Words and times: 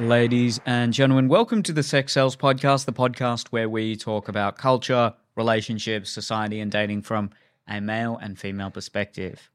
Ladies 0.00 0.60
and 0.66 0.92
gentlemen, 0.92 1.28
welcome 1.28 1.62
to 1.62 1.72
the 1.72 1.84
Sex 1.84 2.14
Sales 2.14 2.34
Podcast, 2.34 2.84
the 2.84 2.92
podcast 2.92 3.48
where 3.48 3.68
we 3.68 3.94
talk 3.94 4.28
about 4.28 4.58
culture, 4.58 5.14
relationships, 5.36 6.10
society, 6.10 6.58
and 6.58 6.72
dating 6.72 7.02
from 7.02 7.30
a 7.68 7.80
male 7.80 8.18
and 8.20 8.36
female 8.36 8.72
perspective. 8.72 9.48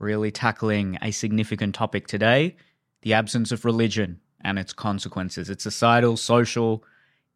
Really 0.00 0.32
tackling 0.32 0.98
a 1.00 1.12
significant 1.12 1.76
topic 1.76 2.08
today 2.08 2.56
the 3.02 3.14
absence 3.14 3.52
of 3.52 3.64
religion 3.64 4.20
and 4.40 4.58
its 4.58 4.72
consequences, 4.72 5.48
its 5.48 5.62
societal, 5.62 6.16
social, 6.16 6.82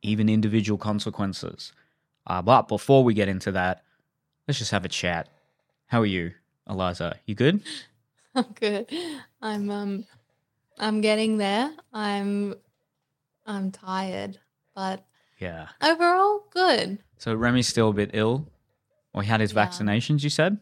even 0.02 0.28
individual 0.28 0.78
consequences. 0.78 1.72
Uh, 2.26 2.42
but 2.42 2.66
before 2.66 3.04
we 3.04 3.14
get 3.14 3.28
into 3.28 3.52
that, 3.52 3.84
let's 4.48 4.58
just 4.58 4.72
have 4.72 4.84
a 4.84 4.88
chat. 4.88 5.28
How 5.86 6.00
are 6.00 6.06
you, 6.06 6.32
Eliza? 6.68 7.20
You 7.24 7.36
good? 7.36 7.62
I'm 8.34 8.52
good. 8.58 8.90
I'm 9.40 9.70
um 9.70 10.06
I'm 10.78 11.00
getting 11.00 11.38
there. 11.38 11.72
I'm 11.92 12.54
I'm 13.46 13.70
tired, 13.70 14.38
but 14.74 15.04
Yeah. 15.38 15.68
overall 15.82 16.44
good. 16.50 16.98
So 17.18 17.34
Remy's 17.34 17.68
still 17.68 17.88
a 17.90 17.92
bit 17.92 18.10
ill. 18.14 18.48
Or 19.14 19.22
he 19.22 19.28
had 19.28 19.40
his 19.40 19.52
Yeah. 19.52 19.66
vaccinations, 19.66 20.22
you 20.22 20.30
said? 20.30 20.58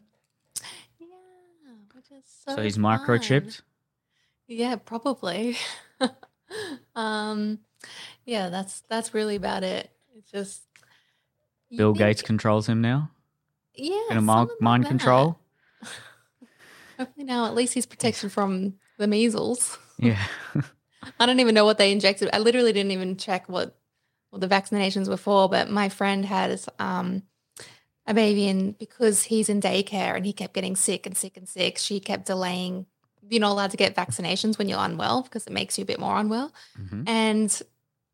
Yeah, 0.98 1.06
which 1.95 2.10
is 2.10 2.24
so, 2.27 2.56
So 2.56 2.62
he's 2.62 2.77
fun. 2.77 2.83
microchipped? 2.98 3.60
Yeah, 4.48 4.77
probably. 4.77 5.56
um 6.97 7.61
yeah, 8.24 8.48
that's 8.48 8.80
that's 8.88 9.14
really 9.14 9.36
about 9.36 9.62
it. 9.62 9.91
It's 10.16 10.30
just 10.30 10.62
Bill 11.77 11.92
think- 11.92 11.98
Gates 11.98 12.22
controls 12.22 12.69
him 12.69 12.80
now? 12.80 13.11
Yeah, 13.74 14.00
In 14.11 14.16
a 14.19 14.20
mi- 14.20 14.27
something 14.27 14.48
like 14.56 14.61
mind 14.61 14.86
control? 14.86 15.38
Hopefully 16.98 17.24
now 17.24 17.47
at 17.47 17.55
least 17.55 17.72
he's 17.74 17.86
protected 17.86 18.30
from 18.33 18.74
the 18.98 19.06
measles. 19.06 19.78
Yeah. 20.01 20.23
I 21.19 21.27
don't 21.27 21.41
even 21.41 21.55
know 21.55 21.65
what 21.65 21.79
they 21.79 21.93
injected. 21.93 22.31
I 22.33 22.39
literally 22.39 22.73
didn't 22.73 22.93
even 22.93 23.17
check 23.17 23.48
what 23.48 23.77
what 24.31 24.41
the 24.41 24.48
vaccinations 24.48 25.09
were 25.09 25.17
for. 25.17 25.48
But 25.48 25.70
my 25.70 25.89
friend 25.89 26.25
had 26.25 26.61
um, 26.79 27.23
a 28.07 28.15
baby, 28.15 28.48
and 28.48 28.79
because 28.79 29.25
he's 29.25 29.48
in 29.48 29.61
daycare 29.61 30.17
and 30.17 30.25
he 30.25 30.33
kept 30.33 30.55
getting 30.55 30.77
sick 30.77 31.07
and 31.07 31.17
sick 31.17 31.37
and 31.37 31.48
sick, 31.48 31.79
she 31.79 32.01
kept 32.01 32.27
delaying. 32.27 32.87
You're 33.29 33.41
not 33.41 33.53
allowed 33.53 33.70
to 33.73 33.77
get 33.77 33.95
vaccinations 33.95 34.59
when 34.59 34.69
you're 34.69 34.79
unwell 34.81 35.23
because 35.23 35.47
it 35.47 35.53
makes 35.53 35.79
you 35.79 35.83
a 35.83 35.87
bit 35.87 36.01
more 36.01 36.17
unwell. 36.17 36.53
Mhm. 36.79 37.09
And 37.09 37.62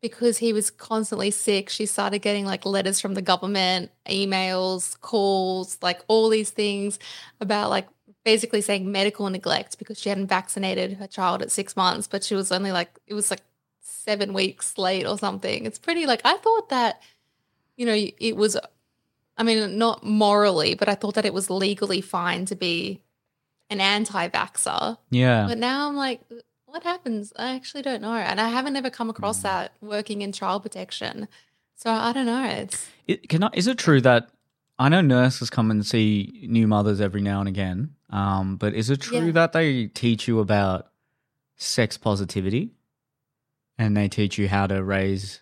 because 0.01 0.37
he 0.37 0.53
was 0.53 0.69
constantly 0.69 1.31
sick, 1.31 1.69
she 1.69 1.85
started 1.87 2.19
getting 2.19 2.45
like 2.45 2.65
letters 2.65 2.99
from 2.99 3.15
the 3.15 3.21
government, 3.21 3.91
emails, 4.07 4.99
calls, 5.01 5.77
like 5.81 6.01
all 6.07 6.29
these 6.29 6.51
things 6.51 6.99
about 7.41 7.69
like 7.71 7.87
basically 8.27 8.59
saying 8.59 8.91
medical 8.91 9.29
neglect 9.29 9.77
because 9.79 9.97
she 9.97 10.09
hadn't 10.09 10.27
vaccinated 10.27 10.97
her 10.97 11.07
child 11.07 11.41
at 11.41 11.49
six 11.49 11.77
months, 11.77 12.07
but 12.09 12.25
she 12.25 12.35
was 12.35 12.51
only 12.51 12.73
like, 12.73 12.89
it 13.07 13.13
was 13.13 13.31
like 13.31 13.39
seven 13.79 14.33
weeks 14.33 14.77
late 14.77 15.07
or 15.07 15.17
something. 15.17 15.65
It's 15.65 15.79
pretty 15.79 16.05
like, 16.05 16.19
I 16.25 16.35
thought 16.35 16.67
that, 16.67 17.01
you 17.77 17.85
know, 17.85 17.95
it 17.95 18.35
was, 18.35 18.57
I 19.37 19.43
mean, 19.43 19.77
not 19.77 20.03
morally, 20.03 20.75
but 20.75 20.89
I 20.89 20.95
thought 20.95 21.15
that 21.15 21.25
it 21.25 21.33
was 21.33 21.49
legally 21.49 22.01
fine 22.01 22.43
to 22.47 22.55
be 22.55 23.01
an 23.69 23.79
anti 23.79 24.27
vaxxer. 24.27 24.97
Yeah. 25.09 25.45
But 25.47 25.57
now 25.57 25.87
I'm 25.87 25.95
like, 25.95 26.19
what 26.65 26.83
happens? 26.83 27.31
I 27.37 27.55
actually 27.55 27.83
don't 27.83 28.01
know. 28.01 28.13
And 28.13 28.41
I 28.41 28.49
haven't 28.49 28.75
ever 28.75 28.89
come 28.89 29.09
across 29.09 29.39
Mm. 29.39 29.43
that 29.43 29.71
working 29.79 30.21
in 30.21 30.33
child 30.33 30.63
protection. 30.63 31.29
So 31.75 31.89
I 31.91 32.11
don't 32.11 32.25
know. 32.25 32.43
It's 32.43 32.89
It, 33.07 33.29
can 33.29 33.43
I, 33.45 33.51
is 33.53 33.67
it 33.67 33.77
true 33.77 34.01
that 34.01 34.27
I 34.77 34.89
know 34.89 34.99
nurses 34.99 35.49
come 35.49 35.71
and 35.71 35.85
see 35.85 36.45
new 36.49 36.67
mothers 36.67 36.99
every 36.99 37.21
now 37.21 37.39
and 37.39 37.47
again, 37.47 37.95
um, 38.09 38.55
but 38.57 38.73
is 38.73 38.89
it 38.89 39.01
true 39.01 39.25
Yeah. 39.27 39.31
that 39.31 39.53
they 39.53 39.87
teach 39.87 40.27
you 40.27 40.39
about 40.39 40.87
sex 41.55 41.97
positivity 41.97 42.71
and 43.77 43.95
they 43.97 44.07
teach 44.07 44.37
you 44.37 44.47
how 44.47 44.67
to 44.67 44.83
raise 44.83 45.41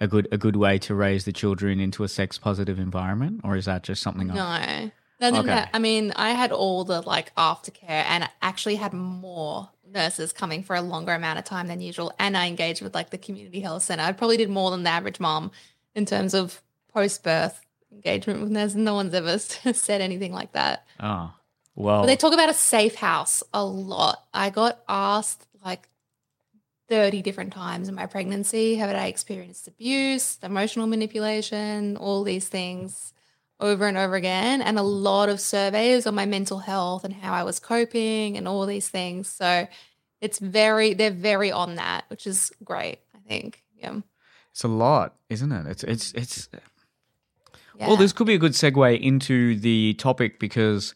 a 0.00 0.06
good 0.08 0.26
a 0.32 0.38
good 0.38 0.56
way 0.56 0.78
to 0.78 0.94
raise 0.94 1.24
the 1.24 1.32
children 1.32 1.80
into 1.80 2.02
a 2.04 2.08
sex 2.08 2.36
positive 2.38 2.78
environment, 2.78 3.40
or 3.44 3.56
is 3.56 3.64
that 3.66 3.82
just 3.84 4.02
something 4.02 4.28
else? 4.30 4.38
no. 4.38 4.90
Okay. 5.40 5.64
I 5.72 5.78
mean, 5.78 6.12
I 6.16 6.30
had 6.30 6.52
all 6.52 6.84
the 6.84 7.00
like 7.00 7.34
aftercare 7.36 7.88
and 7.88 8.24
I 8.24 8.28
actually 8.42 8.74
had 8.74 8.92
more 8.92 9.70
nurses 9.86 10.32
coming 10.32 10.62
for 10.62 10.74
a 10.76 10.82
longer 10.82 11.12
amount 11.14 11.38
of 11.38 11.44
time 11.44 11.68
than 11.68 11.80
usual. 11.80 12.12
And 12.18 12.36
I 12.36 12.48
engaged 12.48 12.82
with 12.82 12.94
like 12.94 13.10
the 13.10 13.16
community 13.18 13.60
health 13.60 13.84
center. 13.84 14.02
I 14.02 14.12
probably 14.12 14.36
did 14.36 14.50
more 14.50 14.70
than 14.72 14.82
the 14.82 14.90
average 14.90 15.20
mom 15.20 15.52
in 15.94 16.04
terms 16.04 16.34
of 16.34 16.60
post 16.92 17.22
birth 17.22 17.60
engagement 17.92 18.40
with 18.42 18.50
nurses. 18.50 18.76
No 18.76 18.94
one's 18.94 19.14
ever 19.14 19.38
said 19.38 20.00
anything 20.02 20.32
like 20.32 20.52
that. 20.52 20.84
Oh, 21.00 21.32
well, 21.74 22.02
But 22.02 22.06
they 22.06 22.16
talk 22.16 22.32
about 22.32 22.48
a 22.48 22.54
safe 22.54 22.96
house 22.96 23.42
a 23.52 23.64
lot. 23.64 24.24
I 24.32 24.50
got 24.50 24.82
asked 24.88 25.46
like 25.64 25.88
30 26.88 27.22
different 27.22 27.52
times 27.52 27.88
in 27.88 27.94
my 27.94 28.06
pregnancy 28.06 28.76
have 28.76 28.90
I 28.90 29.06
experienced 29.06 29.66
abuse, 29.66 30.38
emotional 30.42 30.86
manipulation, 30.86 31.96
all 31.96 32.22
these 32.22 32.48
things 32.48 33.12
over 33.60 33.86
and 33.86 33.96
over 33.96 34.14
again, 34.16 34.60
and 34.60 34.78
a 34.78 34.82
lot 34.82 35.28
of 35.28 35.40
surveys 35.40 36.06
on 36.06 36.14
my 36.14 36.26
mental 36.26 36.58
health 36.58 37.04
and 37.04 37.14
how 37.14 37.32
I 37.32 37.42
was 37.42 37.58
coping 37.58 38.36
and 38.36 38.46
all 38.46 38.66
these 38.66 38.88
things. 38.88 39.28
So 39.28 39.66
it's 40.20 40.38
very, 40.38 40.94
they're 40.94 41.10
very 41.10 41.50
on 41.50 41.76
that, 41.76 42.04
which 42.08 42.26
is 42.26 42.52
great, 42.62 42.98
I 43.14 43.18
think. 43.26 43.62
Yeah. 43.76 44.00
it's 44.50 44.64
a 44.64 44.68
lot, 44.68 45.16
isn't 45.28 45.52
it? 45.52 45.66
It's 45.66 45.84
it's 45.84 46.12
it's 46.12 46.48
yeah. 47.76 47.88
Well, 47.88 47.96
this 47.96 48.12
could 48.12 48.26
be 48.26 48.34
a 48.34 48.38
good 48.38 48.52
segue 48.52 49.00
into 49.00 49.58
the 49.58 49.94
topic 49.94 50.38
because 50.38 50.94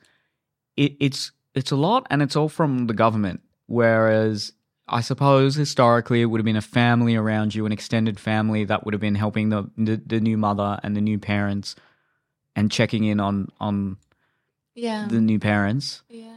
it, 0.79 0.97
it's 1.01 1.33
it's 1.55 1.71
a 1.71 1.77
lot, 1.77 2.07
and 2.09 2.23
it's 2.23 2.37
all 2.37 2.49
from 2.49 2.87
the 2.87 2.95
government. 2.95 3.41
Whereas 3.67 4.53
I 4.87 5.01
suppose 5.01 5.57
historically 5.57 6.23
it 6.23 6.27
would 6.27 6.41
have 6.41 6.47
been 6.47 6.57
a 6.57 6.63
family 6.63 7.17
around 7.17 7.55
you, 7.55 7.67
an 7.67 7.73
extended 7.73 8.19
family 8.19 8.65
that 8.65 8.85
would 8.85 8.95
have 8.95 9.01
been 9.01 9.17
helping 9.17 9.51
the 9.51 9.69
the, 9.77 10.01
the 10.07 10.21
new 10.21 10.39
mother 10.39 10.79
and 10.83 10.97
the 10.97 11.01
new 11.01 11.19
parents, 11.19 11.75
and 12.57 12.71
checking 12.71 13.05
in 13.05 13.21
on 13.21 13.49
on 13.61 13.99
yeah. 14.75 15.07
the 15.11 15.21
new 15.21 15.39
parents. 15.39 16.03
yeah. 16.09 16.37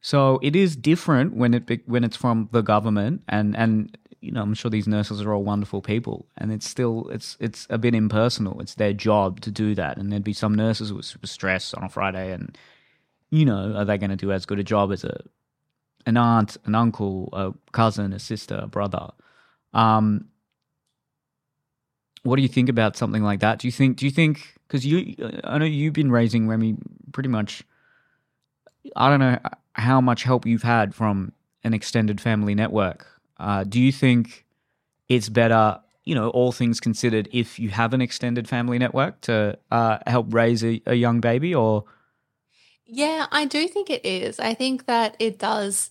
So 0.00 0.38
it 0.40 0.54
is 0.54 0.76
different 0.76 1.34
when 1.34 1.54
it 1.54 1.88
when 1.88 2.04
it's 2.04 2.16
from 2.16 2.48
the 2.52 2.62
government, 2.62 3.22
and 3.28 3.56
and 3.56 3.96
you 4.20 4.30
know 4.32 4.42
I'm 4.42 4.54
sure 4.54 4.70
these 4.70 4.86
nurses 4.86 5.20
are 5.22 5.32
all 5.32 5.42
wonderful 5.42 5.82
people, 5.82 6.26
and 6.36 6.52
it's 6.52 6.68
still 6.68 7.08
it's 7.10 7.36
it's 7.40 7.66
a 7.70 7.78
bit 7.78 7.94
impersonal. 7.94 8.60
It's 8.60 8.74
their 8.74 8.92
job 8.92 9.40
to 9.40 9.50
do 9.50 9.74
that, 9.74 9.98
and 9.98 10.12
there'd 10.12 10.22
be 10.22 10.32
some 10.32 10.54
nurses 10.54 10.90
who 10.90 10.96
were 10.96 11.02
super 11.02 11.26
stressed 11.26 11.74
on 11.74 11.84
a 11.84 11.88
Friday, 11.88 12.32
and 12.32 12.56
you 13.36 13.44
know 13.44 13.74
are 13.76 13.84
they 13.84 13.98
going 13.98 14.10
to 14.10 14.16
do 14.16 14.32
as 14.32 14.46
good 14.46 14.58
a 14.58 14.64
job 14.64 14.92
as 14.92 15.04
a 15.04 15.20
an 16.06 16.16
aunt, 16.16 16.56
an 16.64 16.74
uncle, 16.74 17.28
a 17.32 17.52
cousin, 17.72 18.12
a 18.12 18.18
sister, 18.18 18.60
a 18.62 18.66
brother? 18.66 19.10
Um, 19.74 20.28
what 22.22 22.36
do 22.36 22.42
you 22.42 22.48
think 22.48 22.68
about 22.68 22.96
something 22.96 23.22
like 23.22 23.40
that? 23.40 23.58
Do 23.58 23.68
you 23.68 23.72
think? 23.72 23.98
Do 23.98 24.06
you 24.06 24.12
think? 24.12 24.54
Because 24.66 24.84
you, 24.84 25.14
I 25.44 25.58
know 25.58 25.64
you've 25.64 25.92
been 25.92 26.10
raising 26.10 26.48
Remy 26.48 26.76
pretty 27.12 27.28
much. 27.28 27.62
I 28.94 29.08
don't 29.08 29.20
know 29.20 29.38
how 29.74 30.00
much 30.00 30.22
help 30.22 30.46
you've 30.46 30.62
had 30.62 30.94
from 30.94 31.32
an 31.64 31.74
extended 31.74 32.20
family 32.20 32.54
network. 32.54 33.06
Uh, 33.38 33.64
do 33.64 33.80
you 33.80 33.92
think 33.92 34.46
it's 35.08 35.28
better, 35.28 35.78
you 36.04 36.14
know, 36.14 36.30
all 36.30 36.52
things 36.52 36.80
considered, 36.80 37.28
if 37.32 37.58
you 37.58 37.68
have 37.70 37.92
an 37.92 38.00
extended 38.00 38.48
family 38.48 38.78
network 38.78 39.20
to 39.22 39.58
uh, 39.70 39.98
help 40.06 40.32
raise 40.32 40.64
a, 40.64 40.80
a 40.86 40.94
young 40.94 41.20
baby, 41.20 41.54
or 41.54 41.84
Yeah, 42.86 43.26
I 43.32 43.46
do 43.46 43.66
think 43.68 43.90
it 43.90 44.04
is. 44.06 44.38
I 44.38 44.54
think 44.54 44.86
that 44.86 45.16
it 45.18 45.38
does 45.38 45.90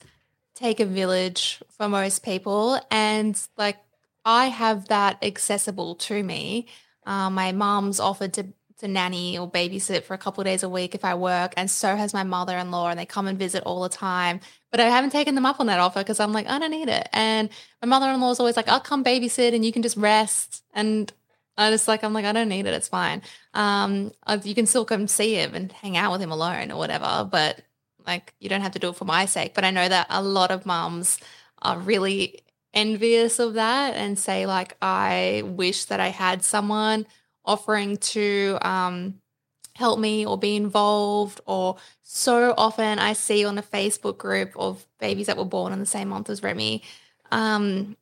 take 0.56 0.80
a 0.80 0.86
village 0.86 1.62
for 1.70 1.90
most 1.90 2.24
people. 2.24 2.80
And 2.92 3.40
like, 3.58 3.78
I 4.26 4.48
have 4.48 4.88
that 4.90 5.24
accessible 5.24 5.96
to 5.96 6.24
me. 6.24 6.68
Uh, 7.06 7.30
my 7.30 7.52
mom's 7.52 8.00
offered 8.00 8.34
to, 8.36 8.48
to 8.80 8.88
nanny 8.88 9.38
or 9.38 9.50
babysit 9.52 10.04
for 10.04 10.14
a 10.14 10.18
couple 10.18 10.42
of 10.42 10.46
days 10.46 10.64
a 10.64 10.70
week 10.70 10.96
if 10.96 11.06
I 11.06 11.16
work. 11.16 11.54
And 11.58 11.72
so 11.72 11.96
has 11.96 12.14
my 12.14 12.24
mother 12.24 12.58
in 12.58 12.72
law, 12.72 12.90
and 12.90 13.00
they 13.00 13.06
come 13.06 13.28
and 13.28 13.40
visit 13.40 13.64
all 13.66 13.84
the 13.84 13.90
time. 13.90 14.42
But 14.72 14.80
I 14.82 14.90
haven't 14.90 15.12
taken 15.12 15.36
them 15.36 15.46
up 15.46 15.60
on 15.60 15.68
that 15.68 15.80
offer 15.80 16.00
because 16.02 16.20
I'm 16.20 16.34
like, 16.34 16.48
I 16.48 16.60
don't 16.60 16.72
need 16.72 16.90
it. 16.90 17.10
And 17.14 17.50
my 17.82 17.88
mother 17.88 18.12
in 18.12 18.22
law 18.22 18.32
is 18.32 18.40
always 18.40 18.58
like, 18.58 18.70
I'll 18.70 18.80
come 18.82 19.04
babysit 19.04 19.54
and 19.56 19.66
you 19.66 19.72
can 19.74 19.84
just 19.84 19.98
rest. 19.98 20.64
And 20.74 21.12
I 21.58 21.72
just 21.72 21.88
like, 21.88 22.04
I'm 22.04 22.14
like, 22.14 22.26
I 22.26 22.34
don't 22.34 22.50
need 22.50 22.66
it. 22.66 22.74
It's 22.74 22.88
fine 22.88 23.22
um 23.56 24.12
you 24.44 24.54
can 24.54 24.66
still 24.66 24.86
come 24.86 25.08
see 25.08 25.36
him 25.36 25.56
and 25.56 25.72
hang 25.72 25.98
out 25.98 26.12
with 26.12 26.22
him 26.22 26.32
alone 26.32 26.72
or 26.72 26.78
whatever 26.78 27.28
but 27.30 27.62
like 28.06 28.34
you 28.40 28.50
don't 28.50 28.62
have 28.62 28.74
to 28.74 28.80
do 28.80 28.90
it 28.90 28.96
for 28.96 29.06
my 29.06 29.26
sake 29.26 29.54
but 29.56 29.64
i 29.64 29.72
know 29.72 29.88
that 29.88 30.06
a 30.10 30.22
lot 30.22 30.52
of 30.52 30.66
mums 30.66 31.20
are 31.62 31.80
really 31.80 32.42
envious 32.74 33.40
of 33.40 33.54
that 33.54 33.96
and 33.96 34.20
say 34.20 34.46
like 34.46 34.76
i 34.82 35.42
wish 35.46 35.86
that 35.86 36.00
i 36.00 36.10
had 36.10 36.44
someone 36.44 37.08
offering 37.46 37.96
to 37.98 38.58
um 38.62 39.16
help 39.76 40.00
me 40.00 40.26
or 40.26 40.38
be 40.38 40.56
involved 40.56 41.40
or 41.46 41.78
so 42.02 42.54
often 42.58 43.00
i 43.00 43.14
see 43.14 43.46
on 43.46 43.58
a 43.58 43.64
facebook 43.64 44.18
group 44.18 44.52
of 44.58 44.86
babies 45.00 45.28
that 45.28 45.38
were 45.38 45.46
born 45.46 45.72
in 45.72 45.80
the 45.80 45.86
same 45.86 46.10
month 46.10 46.30
as 46.30 46.44
remy 46.44 46.84
um 47.32 47.96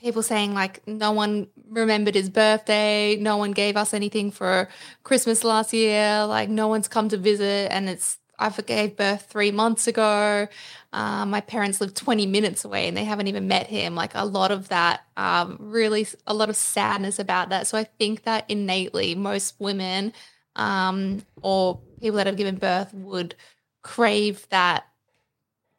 people 0.00 0.22
saying 0.22 0.54
like 0.54 0.86
no 0.86 1.12
one 1.12 1.48
remembered 1.68 2.14
his 2.14 2.30
birthday, 2.30 3.16
no 3.16 3.36
one 3.36 3.52
gave 3.52 3.76
us 3.76 3.92
anything 3.92 4.30
for 4.30 4.68
Christmas 5.02 5.44
last 5.44 5.72
year, 5.72 6.24
like 6.26 6.48
no 6.48 6.68
one's 6.68 6.88
come 6.88 7.08
to 7.08 7.16
visit 7.16 7.70
and 7.72 7.88
it's 7.88 8.18
I 8.38 8.50
gave 8.50 8.96
birth 8.96 9.26
three 9.28 9.50
months 9.50 9.88
ago. 9.88 10.46
Uh, 10.92 11.26
my 11.26 11.40
parents 11.40 11.80
live 11.80 11.94
20 11.94 12.26
minutes 12.26 12.64
away 12.64 12.86
and 12.86 12.96
they 12.96 13.04
haven't 13.04 13.26
even 13.26 13.48
met 13.48 13.66
him. 13.66 13.94
Like 13.94 14.12
a 14.14 14.24
lot 14.24 14.52
of 14.52 14.68
that, 14.68 15.00
um, 15.16 15.56
really, 15.58 16.06
a 16.26 16.34
lot 16.34 16.48
of 16.48 16.56
sadness 16.56 17.18
about 17.18 17.48
that. 17.48 17.66
So 17.66 17.76
I 17.76 17.84
think 17.84 18.22
that 18.22 18.44
innately, 18.48 19.14
most 19.16 19.56
women 19.58 20.12
um, 20.54 21.24
or 21.42 21.80
people 22.00 22.16
that 22.18 22.26
have 22.26 22.36
given 22.36 22.56
birth 22.56 22.94
would 22.94 23.34
crave 23.82 24.46
that 24.50 24.86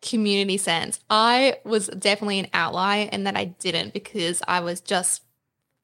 community 0.01 0.57
sense. 0.57 0.99
I 1.09 1.57
was 1.63 1.87
definitely 1.87 2.39
an 2.39 2.47
outlier 2.53 3.09
in 3.11 3.25
that 3.25 3.35
I 3.35 3.45
didn't 3.45 3.93
because 3.93 4.41
I 4.47 4.61
was 4.61 4.81
just 4.81 5.23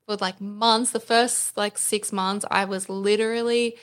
for 0.05 0.15
like 0.17 0.39
months, 0.39 0.91
the 0.91 0.99
first 0.99 1.57
like 1.57 1.77
six 1.77 2.11
months, 2.11 2.45
I 2.49 2.65
was 2.65 2.89
literally 2.89 3.75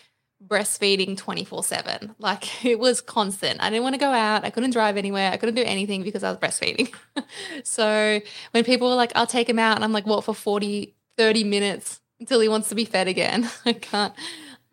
breastfeeding 0.46 1.17
24 1.17 1.64
7. 1.64 2.14
Like 2.19 2.64
it 2.64 2.79
was 2.79 3.00
constant. 3.00 3.62
I 3.62 3.70
didn't 3.70 3.82
want 3.82 3.94
to 3.94 4.00
go 4.00 4.11
out. 4.11 4.44
I 4.44 4.50
couldn't 4.50 4.70
drive 4.70 4.96
anywhere. 4.96 5.31
I 5.31 5.37
couldn't 5.37 5.55
do 5.55 5.62
anything 5.62 6.02
because 6.02 6.25
I 6.25 6.31
was 6.31 6.38
breastfeeding. 6.38 6.94
so 7.64 8.20
when 8.52 8.64
people 8.64 8.88
were 8.88 8.94
like, 8.94 9.12
I'll 9.14 9.26
take 9.26 9.49
him 9.49 9.58
out, 9.58 9.76
and 9.76 9.84
I'm 9.84 9.93
like, 9.93 10.06
what, 10.06 10.25
for 10.25 10.34
40, 10.34 10.94
30 11.17 11.44
minutes 11.44 12.00
until 12.20 12.40
he 12.40 12.49
wants 12.49 12.69
to 12.70 12.75
be 12.75 12.84
fed 12.84 13.08
again? 13.08 13.50
I 13.67 13.73
can't. 13.75 14.14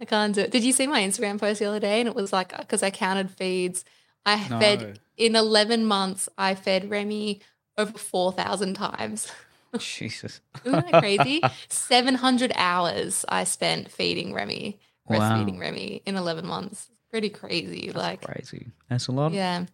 I 0.01 0.05
can't 0.05 0.33
do 0.33 0.41
it. 0.41 0.51
Did 0.51 0.63
you 0.63 0.71
see 0.71 0.87
my 0.87 1.01
Instagram 1.01 1.37
post 1.37 1.59
the 1.59 1.65
other 1.65 1.79
day? 1.81 1.99
And 1.99 2.07
it 2.07 2.15
was 2.15 2.31
like, 2.31 2.53
uh, 2.53 2.59
because 2.59 2.83
I 2.83 2.89
counted 2.89 3.31
feeds. 3.31 3.83
I 4.25 4.47
no. 4.47 4.59
fed 4.59 4.99
in 5.17 5.35
11 5.35 5.85
months, 5.85 6.29
I 6.37 6.55
fed 6.55 6.89
Remy 6.89 7.41
over 7.77 7.97
4,000 7.97 8.73
times. 8.73 9.31
Jesus. 9.77 10.41
Isn't 10.63 10.91
that 10.91 11.01
crazy? 11.01 11.41
700 11.67 12.51
hours 12.55 13.25
I 13.29 13.43
spent 13.43 13.91
feeding 13.91 14.33
Remy, 14.33 14.79
breastfeeding 15.09 15.55
wow. 15.55 15.61
Remy 15.61 16.01
in 16.05 16.15
11 16.15 16.45
months. 16.45 16.89
Pretty 17.11 17.29
crazy. 17.29 17.87
That's 17.87 17.97
like 17.97 18.21
crazy. 18.21 18.67
That's 18.89 19.07
a 19.07 19.11
lot. 19.11 19.31
Yeah. 19.31 19.65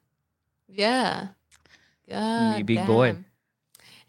Yeah. 0.67 1.27
God 2.09 2.57
you 2.57 2.63
big 2.63 2.77
damn. 2.77 2.87
boy. 2.87 3.17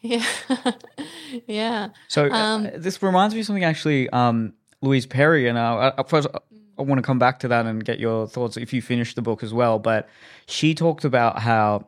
Yeah. 0.02 0.24
yeah. 1.48 1.88
So 2.06 2.26
uh, 2.26 2.36
um, 2.36 2.66
uh, 2.66 2.70
this 2.76 3.02
reminds 3.02 3.34
me 3.34 3.40
of 3.40 3.46
something 3.46 3.64
actually, 3.64 4.08
um, 4.10 4.52
Louise 4.80 5.06
Perry, 5.06 5.48
and 5.48 5.58
uh, 5.58 5.94
I, 5.96 6.02
first, 6.04 6.28
I 6.78 6.82
want 6.82 6.98
to 6.98 7.02
come 7.02 7.18
back 7.18 7.38
to 7.40 7.48
that 7.48 7.66
and 7.66 7.84
get 7.84 7.98
your 7.98 8.26
thoughts 8.26 8.56
if 8.56 8.72
you 8.72 8.82
finish 8.82 9.14
the 9.14 9.22
book 9.22 9.42
as 9.42 9.52
well. 9.54 9.78
But 9.78 10.08
she 10.46 10.74
talked 10.74 11.04
about 11.04 11.38
how 11.38 11.86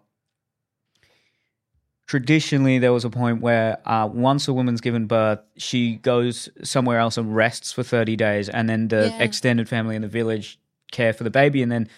traditionally 2.06 2.78
there 2.78 2.92
was 2.92 3.04
a 3.04 3.10
point 3.10 3.40
where 3.40 3.78
uh, 3.86 4.08
once 4.10 4.48
a 4.48 4.52
woman's 4.52 4.80
given 4.80 5.06
birth, 5.06 5.40
she 5.56 5.96
goes 5.96 6.48
somewhere 6.62 6.98
else 6.98 7.18
and 7.18 7.36
rests 7.36 7.70
for 7.70 7.82
30 7.82 8.16
days, 8.16 8.48
and 8.48 8.68
then 8.68 8.88
the 8.88 9.08
yeah. 9.08 9.22
extended 9.22 9.68
family 9.68 9.94
in 9.94 10.02
the 10.02 10.08
village 10.08 10.58
care 10.90 11.12
for 11.12 11.22
the 11.22 11.30
baby. 11.30 11.62
And 11.62 11.70
then 11.70 11.88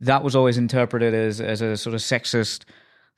that 0.00 0.22
was 0.22 0.34
always 0.34 0.58
interpreted 0.58 1.14
as, 1.14 1.40
as 1.40 1.60
a 1.60 1.76
sort 1.76 1.94
of 1.94 2.00
sexist 2.00 2.64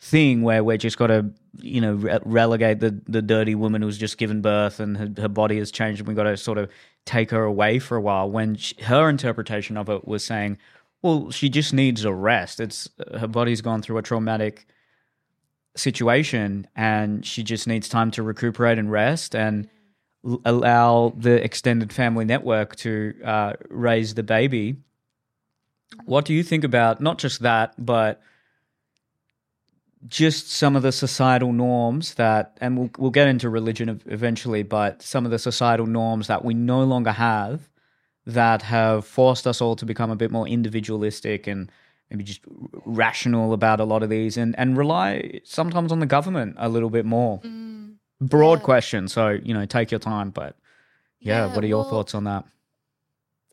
thing 0.01 0.43
where 0.43 0.63
we're 0.63 0.77
just 0.77 0.99
got 0.99 1.09
to, 1.09 1.31
you 1.57 1.81
know, 1.81 1.95
re- 1.95 2.19
relegate 2.25 2.81
the, 2.81 3.01
the 3.09 3.23
dirty 3.23 3.55
woman 3.55 3.83
who's 3.83 3.99
just 3.99 4.19
given 4.19 4.43
birth 4.43 4.79
and 4.79 4.97
her, 4.97 5.23
her 5.23 5.29
body 5.29 5.59
has 5.59 5.73
changed, 5.73 6.01
and 6.01 6.07
we've 6.07 6.17
got 6.17 6.25
to 6.25 6.37
sort 6.37 6.59
of 6.59 6.71
take 7.09 7.31
her 7.31 7.43
away 7.43 7.79
for 7.79 7.97
a 7.97 8.01
while. 8.01 8.31
When 8.31 8.55
she, 8.55 8.75
her 8.83 9.09
interpretation 9.09 9.77
of 9.77 9.89
it 9.89 10.07
was 10.07 10.25
saying, 10.25 10.59
well, 11.01 11.31
she 11.31 11.49
just 11.49 11.73
needs 11.73 12.05
a 12.05 12.13
rest. 12.13 12.61
It's 12.61 12.89
her 13.19 13.27
body's 13.27 13.63
gone 13.63 13.81
through 13.81 13.99
a 13.99 14.03
traumatic 14.03 14.67
situation 15.75 16.67
and 16.77 17.25
she 17.25 17.43
just 17.43 17.67
needs 17.67 17.89
time 17.89 18.11
to 18.11 18.23
recuperate 18.23 18.79
and 18.79 18.91
rest 18.91 19.35
and 19.35 19.69
l- 20.27 20.41
allow 20.45 21.15
the 21.17 21.43
extended 21.43 21.93
family 21.93 22.25
network 22.25 22.77
to 22.77 23.15
uh, 23.25 23.53
raise 23.71 24.15
the 24.15 24.23
baby. 24.23 24.77
What 26.05 26.27
do 26.27 26.35
you 26.35 26.43
think 26.43 26.65
about 26.65 27.01
not 27.01 27.19
just 27.19 27.41
that, 27.41 27.75
but 27.79 28.21
just 30.07 30.51
some 30.51 30.77
of 30.77 30.83
the 30.83 30.93
societal 30.93 31.53
norms 31.53 32.15
that, 32.15 32.57
and 32.61 32.79
we'll, 32.79 32.91
we'll 32.99 33.11
get 33.11 33.29
into 33.29 33.49
religion 33.51 34.01
eventually, 34.07 34.63
but 34.63 35.03
some 35.03 35.25
of 35.25 35.31
the 35.31 35.39
societal 35.39 35.87
norms 35.87 36.29
that 36.29 36.45
we 36.45 36.55
no 36.55 36.85
longer 36.85 37.13
have 37.13 37.69
that 38.27 38.63
have 38.63 39.07
forced 39.07 39.47
us 39.47 39.61
all 39.61 39.75
to 39.77 39.87
become 39.87 40.11
a 40.11 40.17
bit 40.17 40.31
more 40.31 40.47
individualistic 40.47 41.47
and 41.47 41.73
maybe 42.11 42.25
just 42.25 42.41
rational 42.85 43.53
about 43.53 43.81
a 43.81 43.85
lot 43.85 44.03
of 44.03 44.11
these 44.11 44.37
and, 44.37 44.55
and 44.59 44.77
rely 44.77 45.41
sometimes 45.45 45.91
on 45.91 45.99
the 45.99 46.07
government 46.07 46.55
a 46.59 46.69
little 46.69 46.91
bit 46.91 47.05
more. 47.05 47.41
Mm, 47.41 47.97
Broad 48.21 48.59
yeah. 48.59 48.65
question, 48.65 49.09
so 49.09 49.29
you 49.29 49.55
know, 49.55 49.65
take 49.65 49.91
your 49.91 50.01
time. 50.01 50.31
But 50.31 50.57
yeah, 51.21 51.47
yeah 51.47 51.55
what 51.55 51.63
are 51.65 51.69
your 51.69 51.83
well, 51.83 51.91
thoughts 51.91 52.15
on 52.15 52.25
that? 52.25 52.45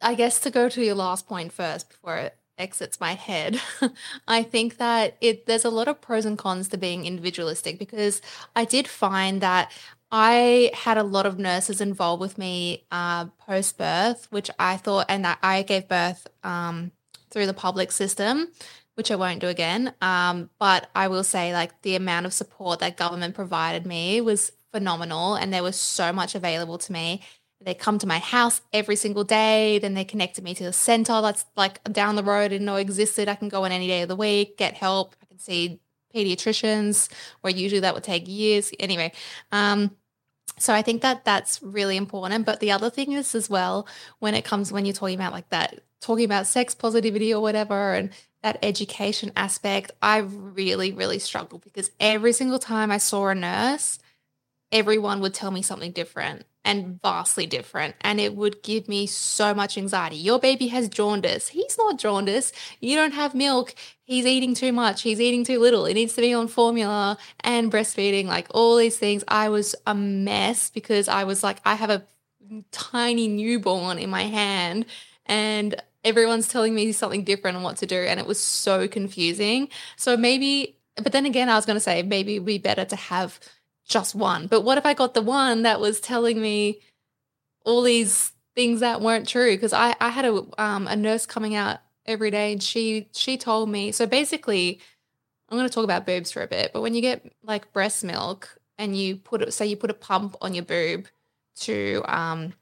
I 0.01 0.15
guess 0.15 0.39
to 0.42 0.51
go 0.51 0.69
to 0.69 0.83
your 0.83 0.95
last 0.95 1.27
point 1.27 1.51
first 1.51 1.89
before 1.89 2.18
it 2.18 2.36
exits 2.57 3.00
my 3.00 3.13
head, 3.13 3.60
I 4.28 4.44
think 4.44 4.78
that 4.78 5.18
it 5.22 5.46
there's 5.46 5.66
a 5.66 5.69
lot 5.69 5.88
of 5.88 6.02
pros 6.02 6.25
and 6.25 6.38
cons 6.38 6.68
to 6.69 6.78
being 6.78 7.06
individualistic 7.06 7.80
because 7.80 8.22
I 8.56 8.66
did 8.66 8.88
find 8.88 9.42
that 9.42 9.72
I 10.12 10.72
had 10.74 10.98
a 10.98 11.04
lot 11.04 11.25
of 11.25 11.40
nurses 11.40 11.81
involved 11.81 12.22
with 12.22 12.38
me 12.38 12.86
uh, 12.92 13.25
post 13.25 13.78
birth, 13.78 14.28
which 14.31 14.50
I 14.57 14.78
thought, 14.78 15.07
and 15.10 15.25
that 15.25 15.40
I 15.44 15.63
gave 15.63 15.88
birth 15.88 16.28
um, 16.44 16.92
through 17.31 17.48
the 17.48 17.54
public 17.54 17.92
system, 17.92 18.50
which 18.94 19.12
I 19.12 19.16
won't 19.16 19.42
do 19.42 19.48
again. 19.48 19.94
Um, 20.02 20.50
but 20.60 20.90
I 20.96 21.07
will 21.07 21.24
say, 21.24 21.54
like, 21.54 21.81
the 21.81 21.96
amount 21.96 22.28
of 22.28 22.34
support 22.34 22.80
that 22.80 22.98
government 22.98 23.36
provided 23.36 23.86
me 23.86 24.22
was 24.22 24.52
phenomenal, 24.72 25.36
and 25.36 25.52
there 25.54 25.63
was 25.63 25.75
so 25.75 26.13
much 26.13 26.36
available 26.36 26.78
to 26.78 26.94
me. 26.94 27.22
They 27.66 27.74
come 27.74 27.98
to 28.00 28.08
my 28.08 28.20
house 28.20 28.62
every 28.72 28.96
single 28.96 29.24
day. 29.24 29.80
Then 29.80 29.96
they 29.96 30.06
connected 30.06 30.44
me 30.44 30.54
to 30.54 30.64
the 30.64 30.74
center 30.74 31.20
that's 31.22 31.46
like 31.58 31.84
down 31.92 32.16
the 32.16 32.24
road 32.24 32.52
and 32.52 32.66
know 32.66 32.76
existed. 32.76 33.28
I 33.28 33.36
can 33.36 33.50
go 33.50 33.66
in 33.66 33.72
any 33.72 33.88
day 33.88 34.04
of 34.04 34.08
the 34.08 34.16
week, 34.16 34.58
get 34.58 34.76
help. 34.76 35.16
I 35.22 35.26
can 35.26 35.40
see 35.40 35.80
pediatricians, 36.14 37.10
where 37.42 37.52
usually 37.52 37.82
that 37.82 37.96
would 37.96 38.04
take 38.04 38.28
years. 38.28 38.72
Anyway, 38.80 39.12
um, 39.52 39.92
so 40.60 40.74
I 40.74 40.84
think 40.84 41.02
that 41.02 41.26
that's 41.26 41.62
really 41.64 41.98
important. 41.98 42.46
But 42.46 42.60
the 42.60 42.72
other 42.72 42.92
thing 42.92 43.14
is 43.14 43.34
as 43.34 43.50
well, 43.50 43.88
when 44.20 44.36
it 44.36 44.46
comes 44.46 44.72
when 44.72 44.86
you're 44.86 44.94
talking 44.94 45.16
about 45.16 45.34
like 45.34 45.50
that 45.50 45.82
talking 46.02 46.26
about 46.26 46.46
sex 46.46 46.76
positivity 46.76 47.34
or 47.34 47.42
whatever 47.42 47.94
and 47.96 48.12
that 48.44 48.60
education 48.62 49.32
aspect, 49.36 49.92
I 50.04 50.18
really, 50.20 50.92
really 50.92 51.18
struggled 51.18 51.64
because 51.64 51.90
every 52.00 52.32
single 52.32 52.60
time 52.60 52.92
I 52.92 53.00
saw 53.00 53.30
a 53.30 53.36
nurse, 53.36 53.98
everyone 54.72 55.20
would 55.22 55.34
tell 55.34 55.50
me 55.50 55.64
something 55.64 55.92
different 55.92 56.46
and 56.66 57.00
vastly 57.02 57.46
different. 57.46 57.96
And 58.02 58.20
it 58.20 58.36
would 58.36 58.64
give 58.64 58.90
me 58.90 59.06
so 59.06 59.54
much 59.54 59.78
anxiety. 59.78 60.18
Your 60.18 60.40
baby 60.40 60.68
has 60.68 60.90
jaundice. 60.90 61.48
He's 61.50 61.78
not 61.78 62.00
jaundice. 62.00 62.52
You 62.82 62.96
don't 62.96 63.14
have 63.14 63.36
milk. 63.36 63.76
He's 64.04 64.26
eating 64.26 64.56
too 64.56 64.74
much. 64.74 65.04
He's 65.04 65.22
eating 65.22 65.46
too 65.46 65.60
little. 65.60 65.86
He 65.86 65.94
needs 65.94 66.16
to 66.16 66.22
be 66.22 66.34
on 66.34 66.48
formula 66.48 67.18
and 67.42 67.72
breastfeeding, 67.72 68.26
like 68.26 68.48
all 68.50 68.76
these 68.76 68.98
things. 68.98 69.24
I 69.28 69.50
was 69.50 69.76
a 69.86 69.94
mess 69.94 70.72
because 70.72 71.07
I 71.07 71.24
was 71.24 71.44
like, 71.44 71.62
I 71.64 71.76
have 71.76 71.92
a 71.92 72.04
tiny 72.72 73.28
newborn 73.28 74.00
in 74.00 74.10
my 74.10 74.24
hand 74.24 74.86
and 75.26 75.76
everyone's 76.04 76.48
telling 76.48 76.76
me 76.76 76.92
something 76.92 77.24
different 77.24 77.57
on 77.57 77.64
what 77.64 77.78
to 77.78 77.86
do 77.86 77.95
and 77.95 78.19
it 78.19 78.28
was 78.28 78.40
so 78.40 78.88
confusing 78.88 79.68
so 79.95 80.16
maybe 80.16 80.78
but 80.98 81.12
then 81.12 81.26
again 81.26 81.50
i 81.50 81.56
was 81.56 81.66
going 81.66 81.76
to 81.76 81.80
say 81.80 82.04
maybe 82.04 82.36
it'd 82.36 82.45
be 82.45 82.60
better 82.60 82.86
to 82.86 82.95
have 82.95 83.40
just 83.87 84.15
one 84.15 84.47
but 84.47 84.61
what 84.61 84.77
if 84.77 84.85
i 84.85 84.94
got 84.94 85.13
the 85.13 85.21
one 85.21 85.63
that 85.63 85.80
was 85.80 85.99
telling 85.99 86.42
me 86.42 86.80
all 87.63 87.81
these 87.81 88.31
things 88.56 88.80
that 88.80 89.01
weren't 89.01 89.27
true 89.27 89.51
because 89.51 89.73
I, 89.73 89.95
I 89.99 90.09
had 90.09 90.25
a 90.25 90.44
um, 90.57 90.87
a 90.87 90.95
nurse 90.95 91.25
coming 91.25 91.56
out 91.56 91.80
every 92.06 92.31
day 92.31 92.54
and 92.54 92.63
she 92.63 93.07
she 93.11 93.37
told 93.37 93.69
me 93.69 93.92
so 93.92 94.06
basically 94.06 94.80
i'm 95.49 95.57
going 95.57 95.68
to 95.68 95.73
talk 95.73 95.83
about 95.83 96.06
boobs 96.06 96.31
for 96.31 96.42
a 96.42 96.47
bit 96.47 96.71
but 96.73 96.81
when 96.81 96.94
you 96.94 97.01
get 97.01 97.30
like 97.44 97.73
breast 97.73 98.04
milk 98.04 98.57
and 98.77 98.97
you 98.97 99.18
put 99.18 99.42
it 99.42 99.54
say 99.54 99.65
you 99.65 99.75
put 99.75 99.89
a 99.89 99.95
pump 99.95 100.35
on 100.42 100.54
your 100.54 100.63
boob 100.63 101.07
to 101.56 102.04
um, 102.06 102.54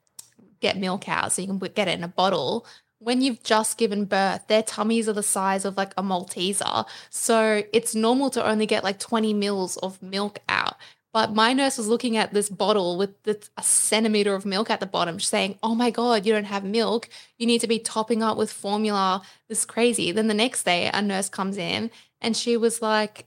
get 0.60 0.78
milk 0.78 1.08
out 1.10 1.32
so 1.32 1.42
you 1.42 1.48
can 1.48 1.58
get 1.58 1.88
it 1.88 1.98
in 1.98 2.04
a 2.04 2.08
bottle 2.08 2.66
when 3.04 3.22
you've 3.22 3.44
just 3.44 3.78
given 3.78 4.06
birth, 4.06 4.48
their 4.48 4.64
tummies 4.64 5.10
are 5.10 5.14
the 5.14 5.24
size 5.24 5.66
of 5.66 5.76
like 5.76 5.94
a 5.98 6.02
Malteser. 6.02 6.86
So 7.10 7.64
it's 7.74 7.94
normal 7.94 8.30
to 8.32 8.48
only 8.48 8.66
get 8.66 8.84
like 8.84 8.98
20 8.98 9.34
mils 9.34 9.78
of 9.78 10.02
milk 10.02 10.40
out. 10.48 10.76
But 11.14 11.34
my 11.36 11.54
nurse 11.54 11.78
was 11.78 11.88
looking 11.88 12.18
at 12.18 12.34
this 12.34 12.50
bottle 12.50 12.98
with 12.98 13.14
a 13.28 13.64
centimeter 13.64 14.34
of 14.34 14.46
milk 14.48 14.72
at 14.72 14.80
the 14.80 14.88
bottom, 14.88 15.20
saying, 15.20 15.60
Oh 15.62 15.76
my 15.76 15.92
God, 15.92 16.26
you 16.26 16.34
don't 16.34 16.46
have 16.46 16.64
milk. 16.64 17.08
You 17.38 17.46
need 17.46 17.62
to 17.62 17.68
be 17.68 17.78
topping 17.78 18.24
up 18.24 18.36
with 18.36 18.52
formula. 18.52 19.22
This 19.48 19.60
is 19.60 19.66
crazy. 19.66 20.12
Then 20.12 20.28
the 20.28 20.34
next 20.34 20.64
day, 20.64 20.90
a 20.92 21.02
nurse 21.04 21.30
comes 21.30 21.58
in 21.58 21.92
and 22.20 22.36
she 22.36 22.58
was 22.58 22.82
like, 22.82 23.26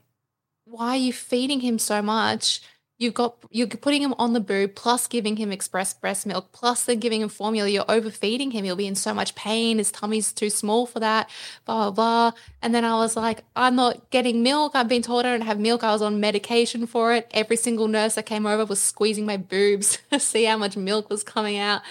Why 0.65 0.89
are 0.89 0.97
you 0.97 1.13
feeding 1.13 1.61
him 1.61 1.79
so 1.79 2.01
much? 2.01 2.61
You've 2.99 3.13
got 3.13 3.35
you're 3.51 3.67
putting 3.67 4.01
him 4.01 4.15
on 4.17 4.33
the 4.33 4.39
boob, 4.39 4.73
plus 4.73 5.05
giving 5.05 5.37
him 5.37 5.51
express 5.51 5.93
breast 5.93 6.25
milk, 6.25 6.51
plus 6.51 6.85
then 6.85 6.99
giving 6.99 7.21
him 7.21 7.29
formula. 7.29 7.69
You're 7.69 7.85
overfeeding 7.89 8.51
him. 8.51 8.65
He'll 8.65 8.75
be 8.75 8.87
in 8.87 8.95
so 8.95 9.13
much 9.13 9.35
pain. 9.35 9.77
His 9.77 9.91
tummy's 9.91 10.33
too 10.33 10.49
small 10.49 10.87
for 10.87 10.99
that. 10.99 11.29
Blah 11.65 11.91
blah 11.91 11.91
blah. 11.91 12.39
And 12.61 12.73
then 12.73 12.83
I 12.83 12.95
was 12.95 13.15
like, 13.15 13.43
I'm 13.55 13.75
not 13.75 14.09
getting 14.09 14.41
milk. 14.41 14.71
I've 14.73 14.87
been 14.87 15.03
told 15.03 15.25
I 15.25 15.31
don't 15.31 15.41
have 15.41 15.59
milk. 15.59 15.83
I 15.83 15.91
was 15.91 16.01
on 16.01 16.19
medication 16.19 16.87
for 16.87 17.13
it. 17.13 17.29
Every 17.35 17.55
single 17.55 17.87
nurse 17.87 18.15
that 18.15 18.25
came 18.25 18.47
over 18.47 18.65
was 18.65 18.81
squeezing 18.81 19.25
my 19.25 19.37
boobs 19.37 19.99
to 20.11 20.19
see 20.19 20.45
how 20.45 20.57
much 20.57 20.75
milk 20.75 21.09
was 21.09 21.23
coming 21.23 21.57
out. 21.57 21.81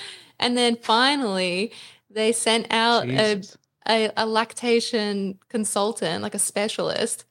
And 0.40 0.56
then 0.56 0.76
finally, 0.76 1.72
they 2.10 2.32
sent 2.32 2.66
out 2.70 3.08
a 3.08 3.42
a, 3.88 4.10
a 4.16 4.26
lactation 4.26 5.38
consultant, 5.48 6.22
like 6.22 6.34
a 6.34 6.38
specialist. 6.38 7.24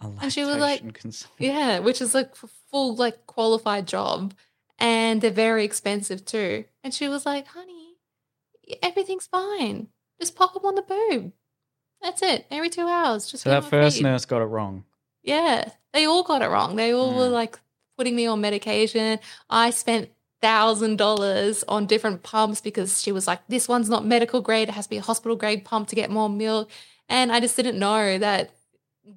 And 0.00 0.32
she 0.32 0.40
was 0.44 0.56
like- 0.56 0.60
lactation 0.82 0.90
consult- 0.92 1.32
Yeah, 1.38 1.78
which 1.80 2.00
is 2.00 2.14
like 2.14 2.32
a 2.42 2.46
full 2.70 2.94
like 2.96 3.26
qualified 3.26 3.86
job, 3.86 4.34
and 4.78 5.20
they're 5.20 5.30
very 5.30 5.64
expensive 5.64 6.24
too. 6.24 6.64
And 6.84 6.92
she 6.92 7.08
was 7.08 7.24
like, 7.24 7.46
"Honey, 7.48 7.96
everything's 8.82 9.26
fine. 9.26 9.88
Just 10.20 10.36
pop 10.36 10.54
them 10.54 10.64
on 10.64 10.74
the 10.74 10.82
boob. 10.82 11.32
That's 12.02 12.22
it. 12.22 12.46
Every 12.50 12.68
two 12.68 12.86
hours. 12.86 13.30
Just 13.30 13.44
so 13.44 13.50
that 13.50 13.64
first 13.64 13.96
feed." 13.96 14.02
nurse 14.04 14.24
got 14.24 14.42
it 14.42 14.46
wrong. 14.46 14.84
Yeah, 15.22 15.70
they 15.92 16.04
all 16.04 16.22
got 16.22 16.42
it 16.42 16.48
wrong. 16.48 16.76
They 16.76 16.92
all 16.92 17.14
were 17.14 17.28
Mm. 17.28 17.32
like 17.32 17.58
putting 17.96 18.14
me 18.14 18.26
on 18.26 18.40
medication. 18.40 19.18
I 19.48 19.70
spent 19.70 20.10
thousand 20.42 20.96
dollars 20.98 21.64
on 21.66 21.86
different 21.86 22.22
pumps 22.22 22.60
because 22.60 23.02
she 23.02 23.10
was 23.12 23.26
like, 23.26 23.40
"This 23.48 23.66
one's 23.66 23.88
not 23.88 24.04
medical 24.04 24.42
grade. 24.42 24.68
It 24.68 24.72
has 24.72 24.84
to 24.86 24.90
be 24.90 24.98
a 24.98 25.02
hospital 25.02 25.36
grade 25.36 25.64
pump 25.64 25.88
to 25.88 25.96
get 25.96 26.10
more 26.10 26.28
milk." 26.28 26.70
And 27.08 27.32
I 27.32 27.40
just 27.40 27.56
didn't 27.56 27.78
know 27.78 28.18
that 28.18 28.50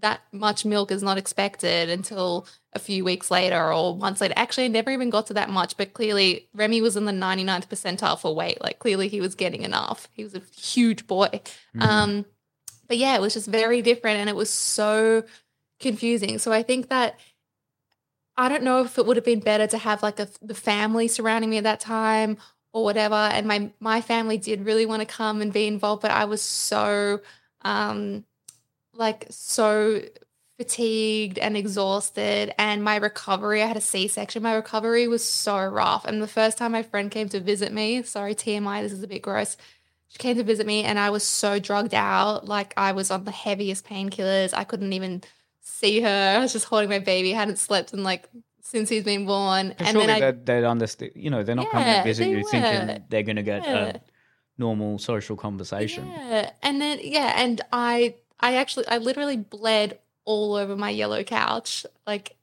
that 0.01 0.21
much 0.31 0.65
milk 0.65 0.91
is 0.91 1.01
not 1.03 1.17
expected 1.17 1.89
until 1.89 2.47
a 2.73 2.79
few 2.79 3.03
weeks 3.03 3.31
later 3.31 3.73
or 3.73 3.95
months 3.95 4.21
later. 4.21 4.33
Actually, 4.37 4.65
I 4.65 4.69
never 4.69 4.91
even 4.91 5.09
got 5.09 5.27
to 5.27 5.33
that 5.33 5.49
much, 5.49 5.75
but 5.77 5.93
clearly 5.93 6.47
Remy 6.53 6.81
was 6.81 6.95
in 6.95 7.05
the 7.05 7.11
99th 7.11 7.69
percentile 7.69 8.19
for 8.19 8.35
weight. 8.35 8.61
Like 8.61 8.79
clearly 8.79 9.07
he 9.07 9.21
was 9.21 9.35
getting 9.35 9.63
enough. 9.63 10.07
He 10.13 10.23
was 10.23 10.35
a 10.35 10.41
huge 10.55 11.07
boy. 11.07 11.41
Mhm. 11.75 11.81
Um, 11.81 12.25
but 12.87 12.97
yeah, 12.97 13.15
it 13.15 13.21
was 13.21 13.33
just 13.33 13.47
very 13.47 13.81
different 13.81 14.19
and 14.19 14.29
it 14.29 14.35
was 14.35 14.49
so 14.49 15.23
confusing. 15.79 16.37
So 16.39 16.51
I 16.51 16.63
think 16.63 16.89
that 16.89 17.19
I 18.37 18.47
don't 18.47 18.63
know 18.63 18.81
if 18.83 18.97
it 18.97 19.05
would 19.05 19.17
have 19.17 19.25
been 19.25 19.41
better 19.41 19.67
to 19.67 19.77
have 19.77 20.01
like 20.01 20.19
a 20.19 20.27
the 20.41 20.53
family 20.55 21.07
surrounding 21.07 21.49
me 21.49 21.57
at 21.57 21.63
that 21.65 21.79
time 21.79 22.37
or 22.71 22.83
whatever. 22.83 23.15
And 23.15 23.47
my 23.47 23.71
my 23.79 24.01
family 24.01 24.37
did 24.37 24.65
really 24.65 24.85
want 24.85 25.01
to 25.01 25.05
come 25.05 25.41
and 25.41 25.51
be 25.51 25.67
involved, 25.67 26.01
but 26.01 26.11
I 26.11 26.25
was 26.25 26.41
so 26.41 27.21
um 27.63 28.23
like 28.99 29.25
so 29.29 30.01
fatigued 30.57 31.39
and 31.39 31.55
exhausted 31.55 32.53
and 32.59 32.83
my 32.83 32.97
recovery 32.97 33.63
i 33.63 33.65
had 33.65 33.77
a 33.77 33.81
c-section 33.81 34.43
my 34.43 34.53
recovery 34.53 35.07
was 35.07 35.23
so 35.23 35.57
rough 35.65 36.03
and 36.05 36.21
the 36.21 36.27
first 36.27 36.57
time 36.57 36.73
my 36.73 36.83
friend 36.83 37.11
came 37.11 37.29
to 37.29 37.39
visit 37.39 37.71
me 37.71 38.03
sorry 38.03 38.35
tmi 38.35 38.81
this 38.81 38.91
is 38.91 39.01
a 39.01 39.07
bit 39.07 39.21
gross 39.21 39.55
she 40.09 40.17
came 40.17 40.35
to 40.37 40.43
visit 40.43 40.65
me 40.65 40.83
and 40.83 40.97
I 40.97 41.11
was 41.11 41.23
so 41.23 41.59
drugged 41.59 41.93
out. 41.93 42.47
Like 42.47 42.73
I 42.75 42.93
was 42.93 43.11
on 43.11 43.25
the 43.25 43.31
heaviest 43.31 43.85
painkillers. 43.85 44.55
I 44.55 44.63
couldn't 44.63 44.91
even 44.93 45.21
see 45.61 46.01
her. 46.01 46.35
I 46.35 46.39
was 46.39 46.51
just 46.51 46.65
holding 46.65 46.89
my 46.89 46.97
baby. 46.97 47.35
I 47.35 47.37
hadn't 47.37 47.59
slept 47.59 47.93
in 47.93 48.03
like 48.03 48.27
since 48.63 48.89
he's 48.89 49.03
been 49.03 49.27
born. 49.27 49.67
And 49.77 49.81
and 49.81 49.89
surely 49.89 50.07
then 50.07 50.15
I 50.23 50.31
they'd, 50.31 50.45
they'd 50.47 50.63
understand. 50.63 51.11
You 51.13 51.29
know, 51.29 51.43
they're 51.43 51.53
not 51.53 51.69
coming 51.69 51.87
Yeah, 51.87 51.97
to 52.01 52.03
visit 52.09 52.27
you 52.27 52.37
were. 52.37 52.43
thinking 52.43 53.03
they're 53.09 53.21
going 53.21 53.35
to 53.35 53.43
get 53.43 53.63
Yeah. 53.65 53.85
a 53.85 53.99
normal 54.57 54.97
social 54.97 55.35
conversation. 55.37 56.07
Yeah. 56.07 56.53
And 56.63 56.81
then 56.81 56.97
yeah, 57.03 57.33
and 57.35 57.61
I 57.71 58.15
I 58.39 58.55
actually 58.55 58.87
I 58.87 58.97
literally 58.97 59.37
bled 59.37 59.99
all 60.25 60.55
over 60.55 60.75
my 60.75 60.89
yellow 60.89 61.23
couch, 61.23 61.85
like 62.05 62.35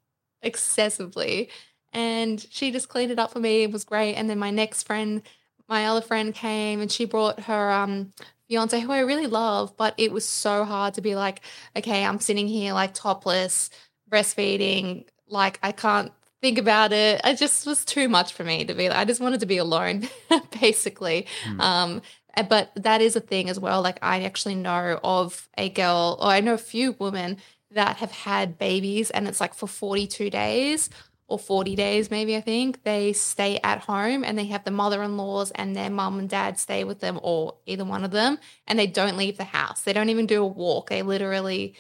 excessively. 0.43 1.51
And 1.93 2.45
she 2.51 2.71
just 2.73 2.89
cleaned 2.89 3.13
it 3.13 3.19
up 3.19 3.33
for 3.33 3.41
me. 3.41 3.63
It 3.63 3.73
was 3.73 3.85
great. 3.85 4.15
And 4.15 4.29
then 4.29 4.39
my 4.39 4.51
next 4.51 4.83
friend, 4.85 5.23
my 5.69 5.87
other 5.87 6.01
friend 6.01 6.35
came 6.35 6.81
and 6.81 6.91
she 6.91 7.05
brought 7.05 7.41
her 7.41 7.71
um 7.71 8.13
fiance 8.49 8.79
who 8.81 8.93
I 8.93 9.01
really 9.01 9.27
love, 9.27 9.77
but 9.77 9.95
it 9.97 10.13
was 10.13 10.25
so 10.25 10.65
hard 10.65 10.95
to 10.95 11.01
be 11.01 11.17
like, 11.17 11.41
okay, 11.77 12.05
I'm 12.05 12.21
sitting 12.21 12.47
here 12.47 12.73
like 12.73 12.95
topless, 12.95 13.71
breastfeeding, 14.11 15.05
like 15.29 15.59
I 15.63 15.73
can't 15.73 16.13
think 16.41 16.59
about 16.59 16.93
it. 16.93 17.21
It 17.25 17.39
just 17.39 17.67
was 17.67 17.85
too 17.85 18.09
much 18.09 18.33
for 18.33 18.45
me 18.45 18.65
to 18.65 18.75
be 18.75 18.89
I 18.89 19.05
just 19.05 19.21
wanted 19.21 19.41
to 19.41 19.47
be 19.47 19.59
alone, 19.59 20.09
basically. 20.61 21.27
Hmm. 21.45 21.61
Um 21.61 22.03
Eh, 22.37 22.43
but 22.43 22.71
that 22.77 23.01
is 23.01 23.17
a 23.17 23.21
thing 23.21 23.49
as 23.49 23.59
well. 23.59 23.83
Like 23.83 23.99
I 24.03 24.23
actually 24.25 24.55
know 24.55 25.01
of 25.03 25.49
a 25.57 25.69
girl, 25.71 26.19
or 26.21 26.29
I 26.29 26.41
know 26.41 26.55
a 26.55 26.59
few 26.59 26.93
women 26.99 27.39
that 27.71 27.97
have 27.97 28.13
had 28.13 28.59
babies, 28.59 29.11
and 29.11 29.27
it's 29.27 29.41
like 29.41 29.55
for 29.55 29.67
42 29.67 30.31
days 30.31 30.91
or 31.29 31.39
40 31.39 31.75
days, 31.75 32.09
maybe 32.11 32.37
I 32.37 32.41
think 32.41 32.85
they 32.85 33.13
stay 33.13 33.59
at 33.65 33.81
home 33.81 34.23
and 34.23 34.39
they 34.39 34.45
have 34.47 34.63
the 34.65 34.71
mother 34.71 35.03
in 35.03 35.17
laws 35.17 35.51
and 35.53 35.75
their 35.75 35.91
mum 35.91 36.21
and 36.21 36.29
dad 36.29 36.57
stay 36.59 36.85
with 36.85 37.01
them, 37.01 37.19
or 37.23 37.57
either 37.67 37.85
one 37.85 38.05
of 38.05 38.11
them, 38.13 38.39
and 38.67 38.79
they 38.79 38.87
don't 38.87 39.17
leave 39.17 39.37
the 39.37 39.45
house. 39.45 39.81
They 39.83 39.93
don't 39.93 40.11
even 40.11 40.27
do 40.27 40.43
a 40.43 40.47
walk. 40.47 40.91
They 40.91 41.03
literally 41.03 41.75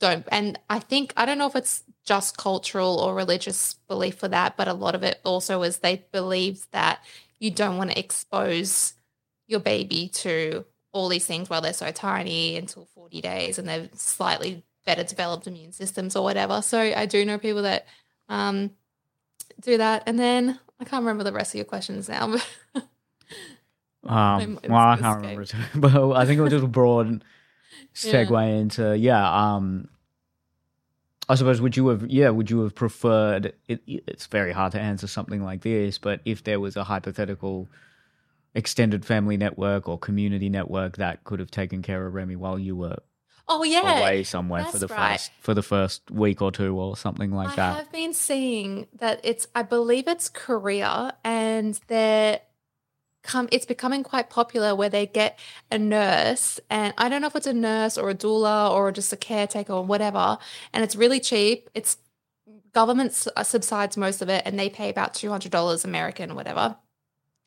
don't. 0.00 0.26
And 0.30 0.58
I 0.68 0.80
think, 0.80 1.12
I 1.16 1.24
don't 1.24 1.38
know 1.38 1.46
if 1.46 1.56
it's 1.56 1.84
just 2.04 2.36
cultural 2.36 2.98
or 3.00 3.14
religious 3.14 3.74
belief 3.88 4.16
for 4.18 4.28
that, 4.28 4.56
but 4.56 4.68
a 4.68 4.74
lot 4.74 4.94
of 4.94 5.02
it 5.02 5.20
also 5.24 5.62
is 5.62 5.78
they 5.78 6.04
believe 6.12 6.66
that 6.72 7.00
you 7.38 7.50
don't 7.50 7.76
want 7.78 7.90
to 7.90 7.98
expose 7.98 8.94
your 9.50 9.60
baby 9.60 10.08
to 10.08 10.64
all 10.92 11.08
these 11.08 11.26
things 11.26 11.48
while 11.48 11.60
they're 11.60 11.72
so 11.72 11.90
tiny 11.90 12.56
until 12.56 12.86
40 12.94 13.20
days 13.20 13.58
and 13.58 13.68
they've 13.68 13.90
slightly 13.94 14.64
better 14.86 15.04
developed 15.04 15.46
immune 15.46 15.72
systems 15.72 16.16
or 16.16 16.24
whatever. 16.24 16.62
So 16.62 16.80
I 16.80 17.06
do 17.06 17.24
know 17.24 17.38
people 17.38 17.62
that 17.62 17.86
um, 18.28 18.70
do 19.60 19.78
that. 19.78 20.04
And 20.06 20.18
then 20.18 20.58
I 20.80 20.84
can't 20.84 21.02
remember 21.02 21.24
the 21.24 21.32
rest 21.32 21.54
of 21.54 21.56
your 21.56 21.64
questions 21.64 22.08
now. 22.08 22.38
But 22.74 22.84
Um, 24.04 24.58
well, 24.66 24.78
I 24.78 24.96
can't 24.96 25.20
remember, 25.20 25.44
but 25.74 26.12
I 26.12 26.24
think 26.24 26.38
it 26.38 26.42
was 26.42 26.52
just 26.52 26.64
a 26.64 26.68
broad 26.68 27.22
segue 27.94 28.60
into 28.60 28.96
yeah. 28.96 29.54
Um, 29.54 29.88
I 31.28 31.34
suppose 31.34 31.60
would 31.60 31.76
you 31.76 31.88
have 31.88 32.08
yeah 32.08 32.30
would 32.30 32.50
you 32.50 32.62
have 32.62 32.74
preferred? 32.74 33.52
It, 33.68 33.82
it's 33.86 34.26
very 34.26 34.52
hard 34.52 34.72
to 34.72 34.80
answer 34.80 35.06
something 35.06 35.44
like 35.44 35.60
this, 35.60 35.98
but 35.98 36.20
if 36.24 36.44
there 36.44 36.58
was 36.58 36.76
a 36.76 36.84
hypothetical 36.84 37.68
extended 38.54 39.04
family 39.04 39.36
network 39.36 39.88
or 39.88 39.98
community 39.98 40.48
network 40.48 40.96
that 40.96 41.24
could 41.24 41.40
have 41.40 41.50
taken 41.50 41.82
care 41.82 42.06
of 42.06 42.14
Remy 42.14 42.36
while 42.36 42.58
you 42.58 42.76
were 42.76 42.96
oh, 43.48 43.62
yeah. 43.62 43.98
away 43.98 44.22
somewhere 44.22 44.64
for 44.64 44.78
the 44.78 44.86
right. 44.88 45.12
first 45.12 45.32
for 45.40 45.54
the 45.54 45.62
first 45.62 46.10
week 46.10 46.40
or 46.42 46.50
two 46.50 46.78
or 46.78 46.96
something 46.96 47.32
like 47.32 47.56
that. 47.56 47.78
I've 47.78 47.92
been 47.92 48.12
seeing 48.14 48.86
that 48.98 49.20
it's, 49.22 49.46
I 49.54 49.62
believe 49.62 50.08
it's 50.08 50.28
Korea, 50.28 51.16
and 51.24 51.78
they're 51.88 52.40
come. 53.22 53.48
It's 53.52 53.66
becoming 53.66 54.02
quite 54.02 54.30
popular 54.30 54.74
where 54.74 54.88
they 54.88 55.06
get 55.06 55.38
a 55.70 55.78
nurse, 55.78 56.58
and 56.70 56.94
I 56.98 57.08
don't 57.08 57.20
know 57.20 57.28
if 57.28 57.36
it's 57.36 57.46
a 57.46 57.52
nurse 57.52 57.98
or 57.98 58.10
a 58.10 58.14
doula 58.14 58.70
or 58.70 58.90
just 58.92 59.12
a 59.12 59.16
caretaker 59.16 59.72
or 59.72 59.84
whatever, 59.84 60.38
and 60.72 60.82
it's 60.82 60.96
really 60.96 61.20
cheap. 61.20 61.68
It's 61.74 61.98
government 62.72 63.12
subsides 63.14 63.96
most 63.96 64.22
of 64.22 64.28
it, 64.28 64.42
and 64.46 64.58
they 64.58 64.70
pay 64.70 64.90
about 64.90 65.14
two 65.14 65.30
hundred 65.30 65.52
dollars 65.52 65.84
American, 65.84 66.34
whatever 66.34 66.76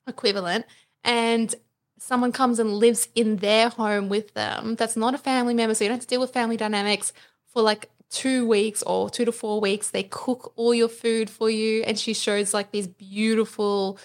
equivalent, 0.05 0.65
and 1.03 1.53
someone 1.99 2.31
comes 2.31 2.59
and 2.59 2.73
lives 2.73 3.07
in 3.15 3.37
their 3.37 3.69
home 3.69 4.09
with 4.09 4.33
them. 4.33 4.75
That's 4.75 4.97
not 4.97 5.15
a 5.15 5.17
family 5.17 5.53
member, 5.53 5.73
so 5.73 5.83
you 5.83 5.89
don't 5.89 5.97
have 5.97 6.01
to 6.01 6.07
deal 6.07 6.21
with 6.21 6.33
family 6.33 6.57
dynamics 6.57 7.13
for 7.47 7.61
like 7.61 7.89
two 8.09 8.45
weeks 8.47 8.83
or 8.83 9.09
two 9.09 9.25
to 9.25 9.31
four 9.31 9.59
weeks. 9.59 9.89
They 9.89 10.03
cook 10.03 10.53
all 10.55 10.73
your 10.73 10.89
food 10.89 11.29
for 11.29 11.49
you, 11.49 11.83
and 11.83 11.97
she 11.97 12.13
shows 12.13 12.53
like 12.53 12.71
these 12.71 12.87
beautiful, 12.87 13.97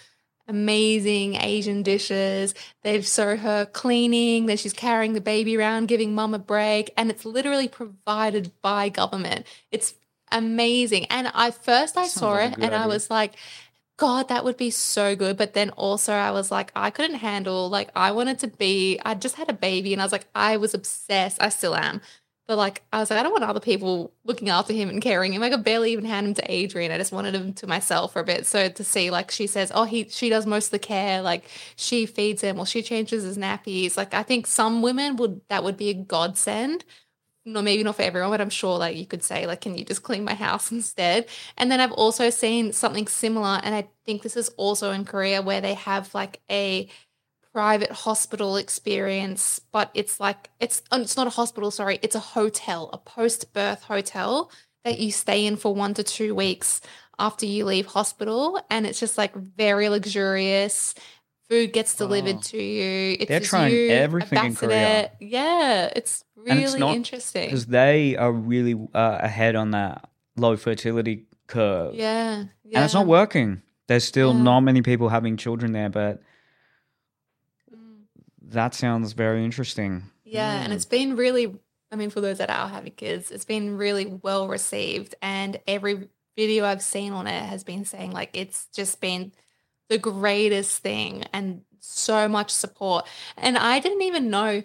amazing 0.46 1.34
Asian 1.36 1.82
dishes. 1.82 2.54
They 2.82 3.00
show 3.02 3.36
her 3.36 3.66
cleaning, 3.66 4.46
then 4.46 4.56
she's 4.56 4.72
carrying 4.72 5.12
the 5.12 5.20
baby 5.20 5.56
around, 5.56 5.88
giving 5.88 6.14
mum 6.14 6.34
a 6.34 6.38
break, 6.38 6.92
and 6.96 7.10
it's 7.10 7.24
literally 7.24 7.68
provided 7.68 8.52
by 8.62 8.88
government. 8.88 9.46
It's 9.70 9.94
amazing. 10.30 11.06
And 11.06 11.30
I 11.34 11.50
first 11.50 11.96
I 11.96 12.02
Sounds 12.02 12.12
saw 12.12 12.32
like 12.32 12.52
it 12.52 12.58
and 12.60 12.74
I 12.74 12.86
was 12.86 13.10
like, 13.10 13.34
God, 13.98 14.28
that 14.28 14.44
would 14.44 14.56
be 14.56 14.70
so 14.70 15.16
good. 15.16 15.36
But 15.36 15.54
then 15.54 15.70
also, 15.70 16.12
I 16.14 16.30
was 16.30 16.50
like, 16.52 16.72
I 16.76 16.90
couldn't 16.90 17.16
handle, 17.16 17.68
like, 17.68 17.90
I 17.96 18.12
wanted 18.12 18.38
to 18.40 18.48
be, 18.48 19.00
I 19.04 19.14
just 19.14 19.36
had 19.36 19.50
a 19.50 19.52
baby 19.54 19.92
and 19.92 20.00
I 20.00 20.04
was 20.04 20.12
like, 20.12 20.28
I 20.34 20.56
was 20.56 20.72
obsessed. 20.74 21.42
I 21.42 21.48
still 21.50 21.74
am. 21.76 22.00
But 22.46 22.56
like, 22.58 22.82
I 22.92 23.00
was 23.00 23.10
like, 23.10 23.20
I 23.20 23.22
don't 23.22 23.32
want 23.32 23.44
other 23.44 23.60
people 23.60 24.12
looking 24.24 24.48
after 24.48 24.72
him 24.72 24.88
and 24.88 25.02
caring 25.02 25.34
him. 25.34 25.42
I 25.42 25.50
could 25.50 25.64
barely 25.64 25.92
even 25.92 26.06
hand 26.06 26.28
him 26.28 26.34
to 26.34 26.50
Adrian. 26.50 26.92
I 26.92 26.96
just 26.98 27.12
wanted 27.12 27.34
him 27.34 27.52
to 27.54 27.66
myself 27.66 28.14
for 28.14 28.20
a 28.20 28.24
bit. 28.24 28.46
So 28.46 28.70
to 28.70 28.84
see, 28.84 29.10
like, 29.10 29.30
she 29.30 29.46
says, 29.48 29.70
oh, 29.74 29.84
he, 29.84 30.08
she 30.08 30.30
does 30.30 30.46
most 30.46 30.66
of 30.66 30.70
the 30.70 30.78
care. 30.78 31.20
Like, 31.20 31.44
she 31.76 32.06
feeds 32.06 32.40
him 32.42 32.58
or 32.58 32.66
she 32.66 32.82
changes 32.82 33.24
his 33.24 33.36
nappies. 33.36 33.96
Like, 33.98 34.14
I 34.14 34.22
think 34.22 34.46
some 34.46 34.80
women 34.80 35.16
would, 35.16 35.42
that 35.48 35.64
would 35.64 35.76
be 35.76 35.90
a 35.90 35.94
godsend 35.94 36.84
no, 37.52 37.62
maybe 37.62 37.82
not 37.82 37.96
for 37.96 38.02
everyone, 38.02 38.30
but 38.30 38.40
I'm 38.40 38.50
sure 38.50 38.78
like 38.78 38.96
you 38.96 39.06
could 39.06 39.22
say 39.22 39.46
like, 39.46 39.62
can 39.62 39.76
you 39.76 39.84
just 39.84 40.02
clean 40.02 40.24
my 40.24 40.34
house 40.34 40.70
instead? 40.72 41.26
And 41.56 41.70
then 41.70 41.80
I've 41.80 41.92
also 41.92 42.30
seen 42.30 42.72
something 42.72 43.06
similar, 43.08 43.60
and 43.62 43.74
I 43.74 43.88
think 44.04 44.22
this 44.22 44.36
is 44.36 44.50
also 44.50 44.90
in 44.92 45.04
Korea 45.04 45.42
where 45.42 45.60
they 45.60 45.74
have 45.74 46.14
like 46.14 46.40
a 46.50 46.88
private 47.52 47.90
hospital 47.90 48.56
experience, 48.56 49.60
but 49.72 49.90
it's 49.94 50.20
like 50.20 50.50
it's 50.60 50.82
oh, 50.92 51.00
it's 51.00 51.16
not 51.16 51.26
a 51.26 51.30
hospital, 51.30 51.70
sorry, 51.70 51.98
it's 52.02 52.14
a 52.14 52.20
hotel, 52.20 52.90
a 52.92 52.98
post-birth 52.98 53.82
hotel 53.82 54.50
that 54.84 54.98
you 54.98 55.10
stay 55.10 55.46
in 55.46 55.56
for 55.56 55.74
one 55.74 55.94
to 55.94 56.02
two 56.02 56.34
weeks 56.34 56.80
after 57.18 57.46
you 57.46 57.64
leave 57.64 57.86
hospital, 57.86 58.60
and 58.70 58.86
it's 58.86 59.00
just 59.00 59.18
like 59.18 59.34
very 59.34 59.88
luxurious. 59.88 60.94
Food 61.48 61.72
gets 61.72 61.94
delivered 61.96 62.36
Oh. 62.36 62.40
to 62.42 62.62
you. 62.62 63.16
It's 63.20 63.28
They're 63.28 63.40
trying 63.40 63.72
you, 63.74 63.88
everything 63.90 64.44
in 64.44 64.54
Korea. 64.54 65.10
Yeah, 65.18 65.90
it's 65.96 66.24
really 66.36 66.64
it's 66.64 66.74
not- 66.76 66.94
interesting. 66.94 67.46
because 67.46 67.66
they 67.66 68.16
are 68.16 68.30
really 68.32 68.74
uh, 68.94 69.18
ahead 69.22 69.56
on 69.56 69.70
that 69.70 70.10
low 70.36 70.56
fertility 70.56 71.24
curve. 71.46 71.94
Yeah, 71.94 72.44
yeah. 72.64 72.78
And 72.78 72.84
it's 72.84 72.92
not 72.94 73.06
working. 73.06 73.62
There's 73.86 74.04
still 74.04 74.34
Yeah. 74.34 74.42
not 74.42 74.60
many 74.60 74.82
people 74.82 75.08
having 75.08 75.38
children 75.38 75.72
there, 75.72 75.88
but 75.88 76.20
Mm. 77.74 78.02
that 78.42 78.74
sounds 78.74 79.12
very 79.14 79.42
interesting. 79.44 80.04
Yeah, 80.24 80.62
and 80.62 80.72
it's 80.72 80.84
been 80.84 81.16
really, 81.16 81.54
I 81.90 81.96
mean, 81.96 82.10
for 82.10 82.20
those 82.20 82.36
that 82.38 82.50
are 82.50 82.68
having 82.68 82.92
kids, 82.92 83.30
it's 83.30 83.46
been 83.46 83.78
really 83.78 84.04
well 84.04 84.48
received. 84.48 85.14
And 85.22 85.58
every 85.66 86.08
video 86.36 86.66
I've 86.66 86.82
seen 86.82 87.12
on 87.14 87.26
it 87.26 87.42
has 87.44 87.64
been 87.64 87.86
saying, 87.86 88.12
like, 88.12 88.36
it's 88.36 88.66
just 88.74 89.00
been 89.00 89.32
the 89.88 89.98
greatest 89.98 90.78
thing 90.82 91.24
and 91.32 91.62
so 91.80 92.28
much 92.28 92.50
support. 92.50 93.06
And 93.36 93.56
I 93.56 93.78
didn't 93.80 94.02
even 94.02 94.30
know 94.30 94.62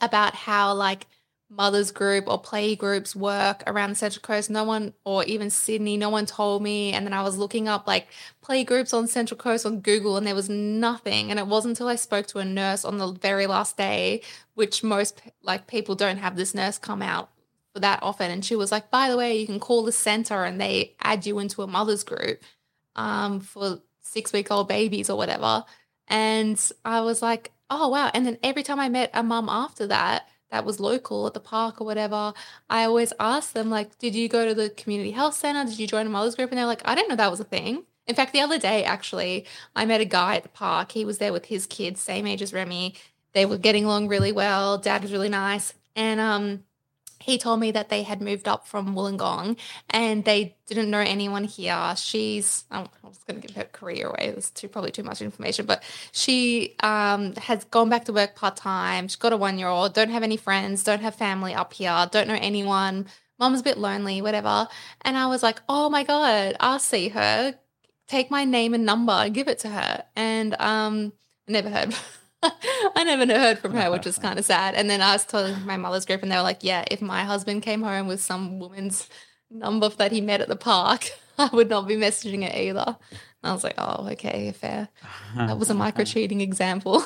about 0.00 0.34
how, 0.34 0.74
like, 0.74 1.06
mothers 1.48 1.92
group 1.92 2.26
or 2.26 2.40
play 2.40 2.74
groups 2.74 3.14
work 3.14 3.62
around 3.66 3.90
the 3.90 3.96
Central 3.96 4.22
Coast. 4.22 4.50
No 4.50 4.64
one, 4.64 4.94
or 5.04 5.24
even 5.24 5.48
Sydney, 5.48 5.96
no 5.96 6.10
one 6.10 6.26
told 6.26 6.62
me. 6.62 6.92
And 6.92 7.06
then 7.06 7.12
I 7.12 7.22
was 7.22 7.36
looking 7.38 7.68
up 7.68 7.86
like 7.86 8.08
play 8.42 8.64
groups 8.64 8.92
on 8.92 9.06
Central 9.06 9.38
Coast 9.38 9.64
on 9.64 9.80
Google, 9.80 10.16
and 10.16 10.26
there 10.26 10.34
was 10.34 10.48
nothing. 10.48 11.30
And 11.30 11.38
it 11.38 11.46
wasn't 11.46 11.72
until 11.72 11.88
I 11.88 11.96
spoke 11.96 12.26
to 12.28 12.38
a 12.38 12.44
nurse 12.44 12.84
on 12.84 12.98
the 12.98 13.12
very 13.12 13.46
last 13.46 13.76
day, 13.76 14.22
which 14.54 14.82
most 14.82 15.22
like 15.42 15.66
people 15.66 15.94
don't 15.94 16.18
have 16.18 16.36
this 16.36 16.54
nurse 16.54 16.78
come 16.78 17.02
out 17.02 17.30
for 17.72 17.80
that 17.80 18.02
often. 18.02 18.30
And 18.30 18.44
she 18.44 18.56
was 18.56 18.72
like, 18.72 18.90
by 18.90 19.08
the 19.08 19.16
way, 19.16 19.38
you 19.38 19.46
can 19.46 19.60
call 19.60 19.84
the 19.84 19.92
center 19.92 20.44
and 20.44 20.60
they 20.60 20.96
add 21.00 21.26
you 21.26 21.38
into 21.38 21.62
a 21.62 21.66
mother's 21.66 22.02
group 22.04 22.42
um, 22.96 23.40
for 23.40 23.80
six 24.06 24.32
week 24.32 24.50
old 24.50 24.68
babies 24.68 25.10
or 25.10 25.16
whatever. 25.16 25.64
And 26.08 26.60
I 26.84 27.00
was 27.00 27.22
like, 27.22 27.52
oh, 27.70 27.88
wow. 27.88 28.10
And 28.14 28.26
then 28.26 28.38
every 28.42 28.62
time 28.62 28.80
I 28.80 28.88
met 28.88 29.10
a 29.12 29.22
mum 29.22 29.48
after 29.48 29.86
that, 29.88 30.28
that 30.50 30.64
was 30.64 30.78
local 30.78 31.26
at 31.26 31.34
the 31.34 31.40
park 31.40 31.80
or 31.80 31.84
whatever, 31.84 32.32
I 32.70 32.84
always 32.84 33.12
asked 33.18 33.54
them, 33.54 33.68
like, 33.68 33.98
did 33.98 34.14
you 34.14 34.28
go 34.28 34.46
to 34.46 34.54
the 34.54 34.70
community 34.70 35.10
health 35.10 35.34
center? 35.34 35.64
Did 35.64 35.78
you 35.78 35.86
join 35.88 36.06
a 36.06 36.10
mother's 36.10 36.36
group? 36.36 36.50
And 36.50 36.58
they're 36.58 36.66
like, 36.66 36.82
I 36.84 36.94
didn't 36.94 37.08
know 37.08 37.16
that 37.16 37.30
was 37.30 37.40
a 37.40 37.44
thing. 37.44 37.84
In 38.06 38.14
fact, 38.14 38.32
the 38.32 38.40
other 38.40 38.58
day, 38.58 38.84
actually, 38.84 39.46
I 39.74 39.84
met 39.84 40.00
a 40.00 40.04
guy 40.04 40.36
at 40.36 40.44
the 40.44 40.48
park. 40.48 40.92
He 40.92 41.04
was 41.04 41.18
there 41.18 41.32
with 41.32 41.46
his 41.46 41.66
kids, 41.66 42.00
same 42.00 42.26
age 42.26 42.42
as 42.42 42.52
Remy. 42.52 42.94
They 43.32 43.44
were 43.44 43.58
getting 43.58 43.84
along 43.84 44.06
really 44.08 44.30
well. 44.30 44.78
Dad 44.78 45.02
was 45.02 45.12
really 45.12 45.28
nice. 45.28 45.74
And 45.96 46.20
um, 46.20 46.62
he 47.18 47.38
told 47.38 47.60
me 47.60 47.70
that 47.72 47.88
they 47.88 48.02
had 48.02 48.20
moved 48.20 48.46
up 48.46 48.66
from 48.66 48.94
Wollongong 48.94 49.56
and 49.90 50.24
they 50.24 50.56
didn't 50.66 50.90
know 50.90 51.00
anyone 51.00 51.44
here. 51.44 51.94
She's, 51.96 52.64
I 52.70 52.86
was 53.02 53.18
going 53.26 53.40
to 53.40 53.46
give 53.46 53.56
her 53.56 53.64
career 53.64 54.08
away. 54.08 54.28
It 54.28 54.36
was 54.36 54.50
too, 54.50 54.68
probably 54.68 54.90
too 54.90 55.02
much 55.02 55.22
information, 55.22 55.66
but 55.66 55.82
she 56.12 56.74
um, 56.80 57.34
has 57.34 57.64
gone 57.64 57.88
back 57.88 58.04
to 58.06 58.12
work 58.12 58.34
part 58.36 58.56
time. 58.56 59.08
She's 59.08 59.16
got 59.16 59.32
a 59.32 59.36
one 59.36 59.58
year 59.58 59.68
old, 59.68 59.94
don't 59.94 60.10
have 60.10 60.22
any 60.22 60.36
friends, 60.36 60.84
don't 60.84 61.02
have 61.02 61.14
family 61.14 61.54
up 61.54 61.72
here, 61.72 62.06
don't 62.10 62.28
know 62.28 62.38
anyone. 62.40 63.06
Mom's 63.38 63.60
a 63.60 63.64
bit 63.64 63.78
lonely, 63.78 64.22
whatever. 64.22 64.68
And 65.02 65.16
I 65.16 65.26
was 65.26 65.42
like, 65.42 65.60
oh 65.68 65.90
my 65.90 66.04
God, 66.04 66.56
I'll 66.60 66.78
see 66.78 67.08
her. 67.10 67.54
Take 68.08 68.30
my 68.30 68.44
name 68.44 68.72
and 68.72 68.86
number 68.86 69.28
give 69.30 69.48
it 69.48 69.58
to 69.60 69.68
her. 69.68 70.04
And 70.14 70.54
um, 70.60 71.12
never 71.48 71.70
heard. 71.70 71.94
I 72.94 73.02
never 73.04 73.26
heard 73.26 73.58
from 73.58 73.74
her, 73.74 73.90
which 73.90 74.04
was 74.06 74.18
kind 74.26 74.38
of 74.38 74.44
sad. 74.44 74.74
And 74.74 74.88
then 74.90 75.00
I 75.02 75.12
was 75.12 75.24
telling 75.24 75.64
my 75.66 75.76
mother's 75.76 76.04
group, 76.06 76.22
and 76.22 76.30
they 76.30 76.36
were 76.36 76.42
like, 76.42 76.62
"Yeah, 76.62 76.84
if 76.90 77.00
my 77.02 77.24
husband 77.24 77.62
came 77.62 77.82
home 77.82 78.06
with 78.06 78.20
some 78.22 78.58
woman's 78.58 79.08
number 79.50 79.88
that 79.88 80.12
he 80.12 80.20
met 80.20 80.40
at 80.40 80.48
the 80.48 80.56
park, 80.56 81.10
I 81.38 81.48
would 81.52 81.68
not 81.68 81.86
be 81.88 81.96
messaging 81.96 82.42
it 82.42 82.54
either." 82.54 82.84
And 83.10 83.50
I 83.50 83.52
was 83.52 83.64
like, 83.64 83.74
"Oh, 83.78 84.08
okay, 84.12 84.52
fair." 84.52 84.88
That 85.36 85.58
was 85.58 85.70
a 85.70 85.74
micro 85.74 86.04
cheating 86.04 86.40
example. 86.40 87.04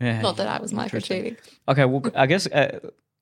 Yeah, 0.00 0.20
not 0.22 0.36
that 0.38 0.48
I 0.48 0.60
was 0.60 0.72
micro 0.72 1.00
cheating. 1.00 1.36
Okay, 1.68 1.84
well, 1.84 2.02
I 2.16 2.26
guess 2.26 2.46
uh, 2.48 2.80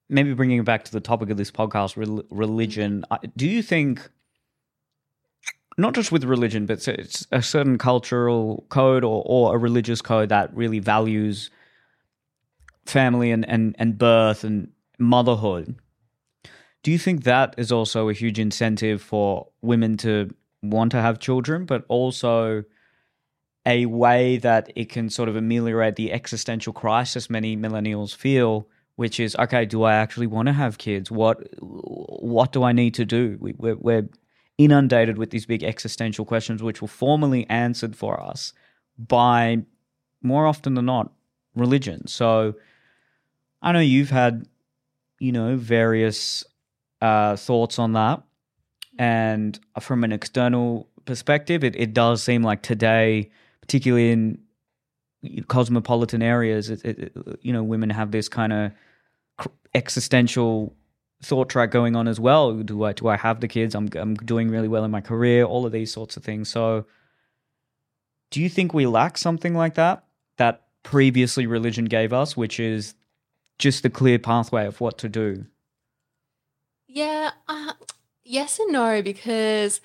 maybe 0.09 0.33
bringing 0.33 0.59
it 0.59 0.65
back 0.65 0.85
to 0.87 0.93
the 0.93 1.01
topic 1.01 1.29
of 1.31 1.37
this 1.37 1.51
podcast, 1.51 1.97
rel- 1.97 2.25
religion. 2.31 3.05
uh, 3.11 3.19
Do 3.37 3.47
you 3.47 3.63
think? 3.63 4.09
Not 5.79 5.95
just 5.95 6.13
with 6.13 6.25
religion, 6.25 6.67
but 6.67 6.87
it's 6.87 7.27
a 7.33 7.43
certain 7.43 7.79
cultural 7.79 8.67
code 8.69 9.05
or, 9.05 9.23
or 9.25 9.55
a 9.55 9.59
religious 9.59 10.03
code 10.03 10.29
that 10.29 10.55
really 10.55 10.81
values 10.81 11.51
family 12.85 13.31
and, 13.31 13.49
and, 13.49 13.75
and 13.79 13.97
birth 13.97 14.45
and 14.45 14.71
motherhood. 14.99 15.77
Do 16.83 16.91
you 16.91 16.99
think 16.99 17.25
that 17.25 17.55
is 17.57 17.71
also 17.71 18.09
a 18.09 18.13
huge 18.13 18.39
incentive 18.39 19.01
for 19.01 19.49
women 19.63 19.97
to 19.99 20.35
want 20.63 20.91
to 20.93 21.01
have 21.01 21.19
children, 21.21 21.65
but 21.65 21.85
also 21.89 22.65
a 23.65 23.87
way 23.87 24.39
that 24.39 24.73
it 24.75 24.89
can 24.89 25.09
sort 25.09 25.29
of 25.29 25.37
ameliorate 25.37 25.97
the 25.97 26.13
existential 26.13 26.73
crisis 26.73 27.31
many 27.31 27.57
millennials 27.57 28.15
feel, 28.15 28.67
which 28.97 29.21
is 29.21 29.37
okay, 29.37 29.65
do 29.65 29.85
I 29.85 29.95
actually 29.95 30.27
want 30.27 30.47
to 30.47 30.53
have 30.53 30.79
kids? 30.79 31.11
What 31.11 31.49
what 31.61 32.53
do 32.53 32.65
I 32.65 32.73
need 32.73 32.95
to 32.95 33.05
do? 33.05 33.37
We, 33.41 33.55
we're, 33.57 33.77
we're 33.77 34.09
inundated 34.65 35.19
with 35.19 35.31
these 35.31 35.47
big 35.47 35.63
existential 35.63 36.25
questions, 36.25 36.63
which 36.63 36.83
were 36.83 36.89
formally 36.89 37.49
answered 37.49 37.97
for 37.97 38.21
us 38.21 38.53
by 38.99 39.63
more 40.23 40.47
often 40.47 40.75
than 40.75 40.87
not 40.87 41.13
religion. 41.55 42.07
So 42.07 42.55
I 43.61 43.73
know 43.73 43.81
you've 43.81 44.11
had, 44.11 44.47
you 45.19 45.33
know, 45.33 45.57
various 45.57 46.45
uh, 47.01 47.37
thoughts 47.37 47.79
on 47.79 47.93
that. 47.93 48.23
And 48.99 49.59
from 49.81 50.05
an 50.05 50.13
external 50.13 50.89
perspective, 51.05 51.65
it, 51.65 51.75
it 51.77 51.95
does 51.95 52.23
seem 52.23 52.43
like 52.43 52.63
today, 52.63 53.31
particularly 53.61 54.11
in 54.13 54.39
cosmopolitan 55.49 56.23
areas, 56.23 56.71
it, 56.71 56.85
it, 56.85 57.39
you 57.43 57.53
know, 57.53 57.63
women 57.63 57.91
have 57.91 58.11
this 58.11 58.29
kind 58.29 58.53
of 58.53 58.73
existential 59.75 60.75
thought 61.23 61.49
track 61.49 61.71
going 61.71 61.97
on 61.97 62.09
as 62.09 62.21
well. 62.21 62.53
Do 62.55 62.85
I 62.85 62.93
do 62.93 63.09
I 63.09 63.17
have 63.17 63.41
the 63.41 63.49
kids? 63.49 63.75
I'm 63.75 63.89
I'm 63.95 64.15
doing 64.15 64.51
really 64.51 64.69
well 64.69 64.85
in 64.85 64.91
my 64.91 65.01
career. 65.01 65.45
All 65.45 65.65
of 65.65 65.73
these 65.73 65.93
sorts 65.93 66.17
of 66.17 66.25
things. 66.25 66.49
So, 66.49 66.85
do 68.31 68.43
you 68.43 68.49
think 68.49 68.75
we 68.75 68.87
lack 68.87 69.17
something 69.17 69.55
like 69.55 69.75
that 69.75 70.05
that 70.37 70.63
previously 70.83 71.47
religion 71.47 71.85
gave 71.85 72.13
us, 72.13 72.37
which 72.37 72.59
is 72.59 72.95
just 73.59 73.83
the 73.83 73.91
clear 73.91 74.19
pathway 74.19 74.67
of 74.67 74.81
what 74.81 74.99
to 74.99 75.09
do? 75.09 75.47
Yeah, 76.89 77.31
uh, 77.49 77.73
yes 78.25 78.59
and 78.59 78.73
no, 78.73 79.01
because 79.01 79.81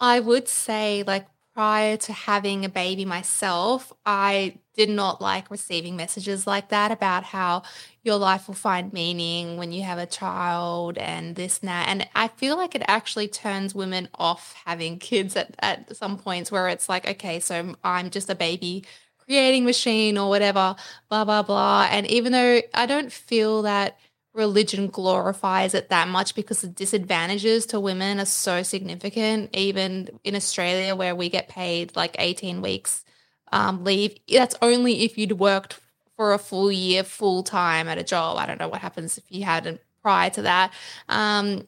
I 0.00 0.20
would 0.20 0.48
say, 0.48 1.04
like, 1.06 1.26
prior 1.58 1.96
to 1.96 2.12
having 2.12 2.64
a 2.64 2.68
baby 2.68 3.04
myself, 3.04 3.92
I 4.06 4.58
did 4.76 4.88
not 4.88 5.20
like 5.20 5.50
receiving 5.50 5.96
messages 5.96 6.46
like 6.46 6.68
that 6.68 6.92
about 6.92 7.24
how 7.24 7.64
your 8.04 8.14
life 8.14 8.46
will 8.46 8.54
find 8.54 8.92
meaning 8.92 9.56
when 9.56 9.72
you 9.72 9.82
have 9.82 9.98
a 9.98 10.06
child 10.06 10.96
and 10.98 11.34
this 11.34 11.58
and 11.58 11.68
that. 11.68 11.88
And 11.88 12.06
I 12.14 12.28
feel 12.28 12.56
like 12.56 12.76
it 12.76 12.84
actually 12.86 13.26
turns 13.26 13.74
women 13.74 14.08
off 14.14 14.54
having 14.66 14.98
kids 15.10 15.34
at, 15.34 15.56
at 15.58 15.96
some 15.96 16.16
points 16.16 16.52
where 16.52 16.68
it's 16.68 16.88
like, 16.88 17.08
okay, 17.08 17.40
so 17.40 17.74
I'm 17.82 18.10
just 18.10 18.30
a 18.30 18.36
baby 18.36 18.84
creating 19.18 19.64
machine 19.64 20.16
or 20.16 20.28
whatever, 20.28 20.76
blah, 21.08 21.24
blah, 21.24 21.42
blah. 21.42 21.88
And 21.90 22.06
even 22.06 22.30
though 22.30 22.62
I 22.72 22.86
don't 22.86 23.10
feel 23.10 23.62
that 23.62 23.98
religion 24.38 24.86
glorifies 24.86 25.74
it 25.74 25.88
that 25.88 26.08
much 26.08 26.34
because 26.34 26.60
the 26.60 26.68
disadvantages 26.68 27.66
to 27.66 27.80
women 27.80 28.20
are 28.20 28.24
so 28.24 28.62
significant, 28.62 29.50
even 29.52 30.08
in 30.22 30.36
Australia 30.36 30.94
where 30.94 31.14
we 31.14 31.28
get 31.28 31.48
paid 31.48 31.94
like 31.96 32.14
18 32.18 32.62
weeks 32.62 33.04
um, 33.50 33.82
leave. 33.82 34.16
That's 34.32 34.54
only 34.62 35.04
if 35.04 35.18
you'd 35.18 35.32
worked 35.32 35.80
for 36.16 36.32
a 36.32 36.38
full 36.38 36.70
year, 36.70 37.02
full 37.02 37.42
time 37.42 37.88
at 37.88 37.98
a 37.98 38.04
job. 38.04 38.38
I 38.38 38.46
don't 38.46 38.60
know 38.60 38.68
what 38.68 38.80
happens 38.80 39.18
if 39.18 39.24
you 39.28 39.44
hadn't 39.44 39.80
prior 40.02 40.30
to 40.30 40.42
that. 40.42 40.72
Um, 41.08 41.66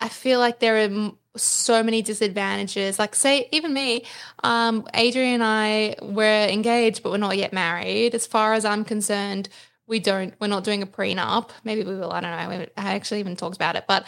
I 0.00 0.08
feel 0.08 0.38
like 0.38 0.60
there 0.60 0.84
are 0.84 1.12
so 1.36 1.82
many 1.82 2.02
disadvantages. 2.02 2.98
Like, 3.00 3.16
say, 3.16 3.48
even 3.50 3.74
me, 3.74 4.04
um, 4.44 4.86
Adrian 4.94 5.34
and 5.34 5.44
I 5.44 5.96
were 6.00 6.46
engaged, 6.48 7.02
but 7.02 7.10
we're 7.10 7.18
not 7.18 7.36
yet 7.36 7.52
married. 7.52 8.14
As 8.14 8.26
far 8.26 8.54
as 8.54 8.64
I'm 8.64 8.84
concerned, 8.84 9.48
we 9.90 9.98
don't 9.98 10.32
we're 10.40 10.46
not 10.46 10.64
doing 10.64 10.82
a 10.82 10.86
prenup. 10.86 11.50
Maybe 11.64 11.82
we 11.82 11.94
will 11.96 12.12
i 12.12 12.20
don't 12.20 12.30
know. 12.30 12.66
I 12.78 12.94
actually 12.94 13.20
even 13.20 13.36
talked 13.36 13.56
about 13.56 13.76
it 13.76 13.84
but 13.86 14.06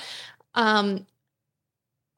um 0.55 1.07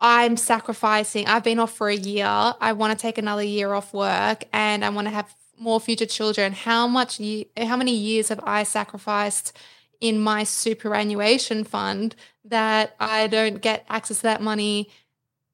i'm 0.01 0.37
sacrificing 0.37 1.27
i've 1.27 1.43
been 1.43 1.59
off 1.59 1.73
for 1.73 1.89
a 1.89 1.97
year. 1.97 2.27
I 2.27 2.73
want 2.75 2.97
to 2.97 3.03
take 3.03 3.19
another 3.19 3.43
year 3.43 3.73
off 3.73 3.93
work 3.93 4.45
and 4.53 4.85
i 4.85 4.91
want 4.91 5.09
to 5.09 5.15
have 5.15 5.35
more 5.57 5.81
future 5.81 6.07
children. 6.07 6.53
How 6.53 6.87
much 6.87 7.21
how 7.57 7.77
many 7.77 7.95
years 7.95 8.29
have 8.29 8.41
i 8.45 8.63
sacrificed 8.65 9.57
in 10.01 10.21
my 10.21 10.45
superannuation 10.45 11.65
fund 11.65 12.15
that 12.45 12.95
i 13.01 13.27
don't 13.27 13.61
get 13.63 13.85
access 13.89 14.19
to 14.19 14.25
that 14.25 14.43
money? 14.43 14.91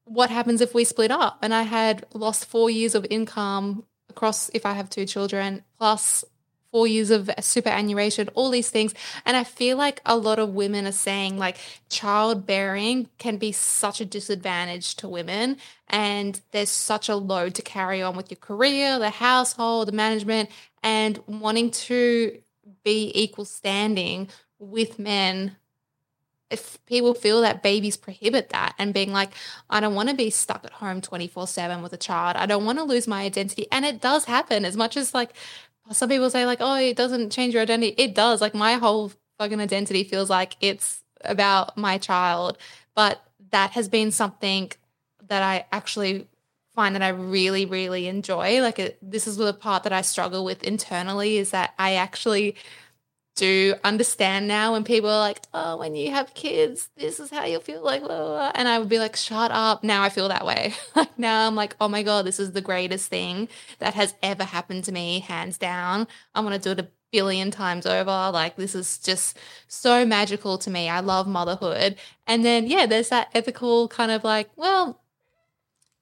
What 0.03 0.29
happens 0.29 0.59
if 0.59 0.73
we 0.73 0.83
split 0.83 1.11
up? 1.11 1.39
And 1.41 1.53
i 1.53 1.61
had 1.61 2.05
lost 2.13 2.45
4 2.45 2.69
years 2.69 2.93
of 2.93 3.05
income 3.09 3.85
across 4.09 4.49
if 4.53 4.65
i 4.65 4.73
have 4.73 4.89
two 4.89 5.05
children 5.05 5.63
plus 5.77 6.25
four 6.71 6.87
years 6.87 7.11
of 7.11 7.29
superannuation, 7.39 8.29
all 8.33 8.49
these 8.49 8.69
things. 8.69 8.93
And 9.25 9.35
I 9.35 9.43
feel 9.43 9.77
like 9.77 10.01
a 10.05 10.15
lot 10.15 10.39
of 10.39 10.49
women 10.49 10.87
are 10.87 10.91
saying 10.91 11.37
like 11.37 11.57
childbearing 11.89 13.09
can 13.17 13.37
be 13.37 13.51
such 13.51 13.99
a 14.01 14.05
disadvantage 14.05 14.95
to 14.95 15.07
women. 15.07 15.57
And 15.87 16.39
there's 16.51 16.69
such 16.69 17.09
a 17.09 17.15
load 17.15 17.55
to 17.55 17.61
carry 17.61 18.01
on 18.01 18.15
with 18.15 18.31
your 18.31 18.39
career, 18.39 18.97
the 18.99 19.09
household, 19.09 19.89
the 19.89 19.93
management, 19.93 20.49
and 20.81 21.21
wanting 21.27 21.71
to 21.71 22.39
be 22.83 23.11
equal 23.13 23.45
standing 23.45 24.29
with 24.57 24.97
men 24.97 25.57
if 26.51 26.85
people 26.85 27.13
feel 27.13 27.41
that 27.41 27.63
babies 27.63 27.95
prohibit 27.95 28.49
that 28.49 28.75
and 28.77 28.93
being 28.93 29.13
like, 29.13 29.31
I 29.69 29.79
don't 29.79 29.95
want 29.95 30.09
to 30.09 30.15
be 30.15 30.29
stuck 30.29 30.65
at 30.65 30.71
home 30.71 31.01
24 31.01 31.47
7 31.47 31.81
with 31.81 31.93
a 31.93 31.97
child. 31.97 32.35
I 32.35 32.45
don't 32.45 32.65
want 32.65 32.77
to 32.77 32.83
lose 32.83 33.07
my 33.07 33.23
identity. 33.23 33.67
And 33.71 33.85
it 33.85 34.01
does 34.01 34.25
happen 34.25 34.65
as 34.65 34.75
much 34.75 34.97
as 34.97 35.13
like 35.13 35.31
some 35.91 36.09
people 36.09 36.29
say 36.29 36.45
like, 36.45 36.59
oh, 36.61 36.75
it 36.75 36.95
doesn't 36.95 37.31
change 37.31 37.53
your 37.53 37.63
identity. 37.63 37.95
It 37.97 38.15
does. 38.15 38.41
Like 38.41 38.53
my 38.53 38.73
whole 38.73 39.11
fucking 39.39 39.59
identity 39.59 40.03
feels 40.03 40.29
like 40.29 40.55
it's 40.61 41.03
about 41.23 41.77
my 41.77 41.97
child, 41.97 42.57
but 42.95 43.23
that 43.51 43.71
has 43.71 43.87
been 43.87 44.11
something 44.11 44.71
that 45.27 45.43
I 45.43 45.65
actually 45.71 46.27
find 46.73 46.95
that 46.95 47.01
I 47.01 47.09
really, 47.09 47.65
really 47.65 48.07
enjoy. 48.07 48.61
Like 48.61 48.79
it, 48.79 48.97
this 49.01 49.27
is 49.27 49.37
the 49.37 49.53
part 49.53 49.83
that 49.83 49.93
I 49.93 50.01
struggle 50.01 50.45
with 50.45 50.63
internally 50.63 51.37
is 51.37 51.51
that 51.51 51.73
I 51.77 51.93
actually 51.95 52.55
do 53.35 53.75
understand 53.83 54.47
now 54.47 54.73
when 54.73 54.83
people 54.83 55.09
are 55.09 55.19
like, 55.19 55.41
oh, 55.53 55.77
when 55.77 55.95
you 55.95 56.11
have 56.11 56.33
kids, 56.33 56.89
this 56.97 57.19
is 57.19 57.29
how 57.29 57.45
you 57.45 57.59
feel 57.59 57.81
like, 57.81 58.01
blah, 58.01 58.07
blah. 58.07 58.51
and 58.55 58.67
I 58.67 58.77
would 58.77 58.89
be 58.89 58.99
like, 58.99 59.15
shut 59.15 59.51
up. 59.51 59.83
Now 59.83 60.03
I 60.03 60.09
feel 60.09 60.27
that 60.27 60.45
way. 60.45 60.73
like 60.95 61.17
now 61.17 61.47
I'm 61.47 61.55
like, 61.55 61.75
oh 61.79 61.87
my 61.87 62.03
God, 62.03 62.25
this 62.25 62.39
is 62.39 62.51
the 62.51 62.61
greatest 62.61 63.09
thing 63.09 63.47
that 63.79 63.93
has 63.93 64.13
ever 64.21 64.43
happened 64.43 64.83
to 64.85 64.91
me, 64.91 65.19
hands 65.19 65.57
down. 65.57 66.07
I 66.35 66.41
want 66.41 66.55
to 66.55 66.61
do 66.61 66.71
it 66.71 66.85
a 66.85 66.89
billion 67.11 67.51
times 67.51 67.85
over. 67.85 68.31
Like 68.33 68.55
this 68.55 68.75
is 68.75 68.97
just 68.97 69.37
so 69.67 70.05
magical 70.05 70.57
to 70.59 70.69
me. 70.69 70.89
I 70.89 70.99
love 70.99 71.27
motherhood. 71.27 71.95
And 72.27 72.43
then, 72.43 72.67
yeah, 72.67 72.85
there's 72.85 73.09
that 73.09 73.29
ethical 73.33 73.87
kind 73.87 74.11
of 74.11 74.23
like, 74.23 74.49
well, 74.55 75.01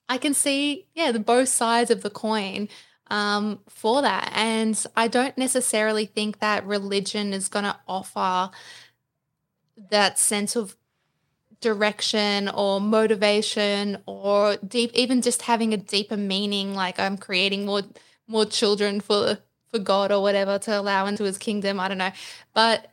I 0.07 0.17
can 0.17 0.33
see, 0.33 0.87
yeah, 0.95 1.11
the 1.11 1.19
both 1.19 1.49
sides 1.49 1.91
of 1.91 2.01
the 2.01 2.09
coin 2.09 2.67
um, 3.09 3.59
for 3.67 4.01
that. 4.01 4.31
And 4.35 4.81
I 4.95 5.07
don't 5.07 5.37
necessarily 5.37 6.05
think 6.05 6.39
that 6.39 6.65
religion 6.65 7.33
is 7.33 7.47
going 7.47 7.65
to 7.65 7.75
offer 7.87 8.51
that 9.89 10.19
sense 10.19 10.55
of 10.55 10.75
direction 11.61 12.47
or 12.49 12.79
motivation 12.79 13.97
or 14.05 14.55
deep 14.65 14.91
even 14.93 15.21
just 15.21 15.41
having 15.41 15.73
a 15.73 15.77
deeper 15.77 16.15
meaning 16.15 16.73
like 16.73 16.97
i'm 16.97 17.17
creating 17.17 17.65
more 17.65 17.81
more 18.27 18.45
children 18.45 19.01
for 19.01 19.37
for 19.69 19.79
god 19.79 20.11
or 20.11 20.21
whatever 20.21 20.57
to 20.59 20.77
allow 20.77 21.05
into 21.05 21.23
his 21.23 21.37
kingdom. 21.37 21.79
I 21.79 21.87
don't 21.87 21.97
know. 21.97 22.11
But 22.53 22.91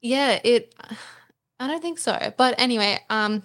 yeah 0.00 0.40
it 0.42 0.74
i 1.60 1.66
don't 1.66 1.82
think 1.82 1.98
so. 1.98 2.32
But 2.36 2.54
anyway 2.58 3.00
um 3.10 3.42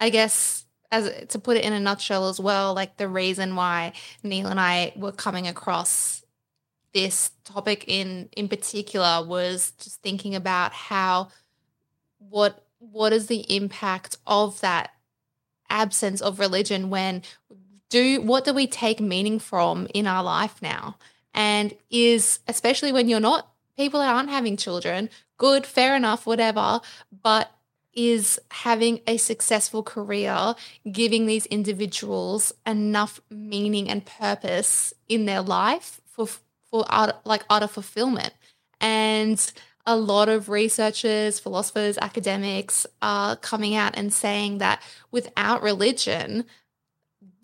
i 0.00 0.10
guess 0.10 0.64
as 0.90 1.26
to 1.28 1.38
put 1.38 1.56
it 1.56 1.64
in 1.64 1.72
a 1.72 1.80
nutshell 1.80 2.28
as 2.28 2.40
well, 2.40 2.74
like 2.74 2.96
the 2.96 3.08
reason 3.08 3.56
why 3.56 3.92
Neel 4.22 4.46
and 4.46 4.60
I 4.60 4.92
were 4.96 5.12
coming 5.12 5.46
across 5.46 6.24
this 6.94 7.30
topic 7.44 7.84
in 7.86 8.28
in 8.32 8.48
particular 8.48 9.22
was 9.24 9.72
just 9.78 10.00
thinking 10.02 10.34
about 10.34 10.72
how 10.72 11.28
what 12.18 12.64
what 12.78 13.12
is 13.12 13.26
the 13.26 13.44
impact 13.54 14.16
of 14.26 14.60
that 14.60 14.90
absence 15.68 16.22
of 16.22 16.38
religion 16.38 16.88
when 16.88 17.22
do 17.90 18.20
what 18.20 18.44
do 18.44 18.52
we 18.52 18.66
take 18.66 19.00
meaning 19.00 19.38
from 19.38 19.86
in 19.94 20.06
our 20.06 20.22
life 20.22 20.60
now? 20.62 20.96
And 21.34 21.74
is 21.90 22.40
especially 22.48 22.92
when 22.92 23.08
you're 23.08 23.20
not 23.20 23.48
people 23.76 24.00
that 24.00 24.12
aren't 24.12 24.30
having 24.30 24.56
children 24.56 25.08
good 25.36 25.64
fair 25.64 25.94
enough 25.94 26.26
whatever 26.26 26.80
but 27.22 27.50
is 27.98 28.38
having 28.52 29.00
a 29.08 29.16
successful 29.16 29.82
career 29.82 30.54
giving 30.92 31.26
these 31.26 31.46
individuals 31.46 32.52
enough 32.64 33.20
meaning 33.28 33.90
and 33.90 34.06
purpose 34.06 34.94
in 35.08 35.26
their 35.26 35.42
life 35.42 36.00
for 36.06 36.28
for 36.70 36.86
like 37.24 37.44
utter 37.50 37.66
fulfillment. 37.66 38.32
And 38.80 39.52
a 39.84 39.96
lot 39.96 40.28
of 40.28 40.48
researchers 40.48 41.40
philosophers 41.40 41.98
academics 42.00 42.86
are 43.02 43.34
coming 43.34 43.74
out 43.74 43.96
and 43.96 44.12
saying 44.12 44.58
that 44.58 44.80
without 45.10 45.60
religion 45.60 46.44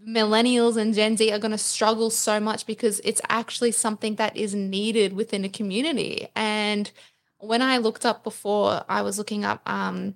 millennials 0.07 0.77
and 0.77 0.95
gen 0.95 1.17
z 1.17 1.33
are 1.33 1.39
going 1.39 1.51
to 1.51 1.59
struggle 1.59 2.11
so 2.11 2.39
much 2.39 2.65
because 2.67 3.01
it's 3.03 3.23
actually 3.29 3.73
something 3.73 4.17
that 4.17 4.37
is 4.37 4.55
needed 4.55 5.15
within 5.15 5.45
a 5.45 5.49
community. 5.49 6.29
And 6.37 6.93
when 7.39 7.63
i 7.63 7.79
looked 7.79 8.07
up 8.07 8.23
before 8.23 8.85
i 8.89 9.03
was 9.03 9.19
looking 9.19 9.45
up 9.45 9.61
um, 9.69 10.15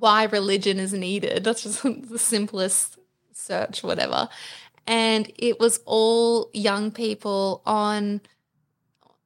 why 0.00 0.24
religion 0.24 0.80
is 0.80 0.92
needed. 0.92 1.44
That's 1.44 1.62
just 1.62 1.82
the 2.10 2.18
simplest 2.18 2.98
search, 3.32 3.82
whatever. 3.82 4.28
And 4.86 5.30
it 5.38 5.60
was 5.60 5.80
all 5.84 6.50
young 6.52 6.90
people 6.90 7.62
on 7.64 8.20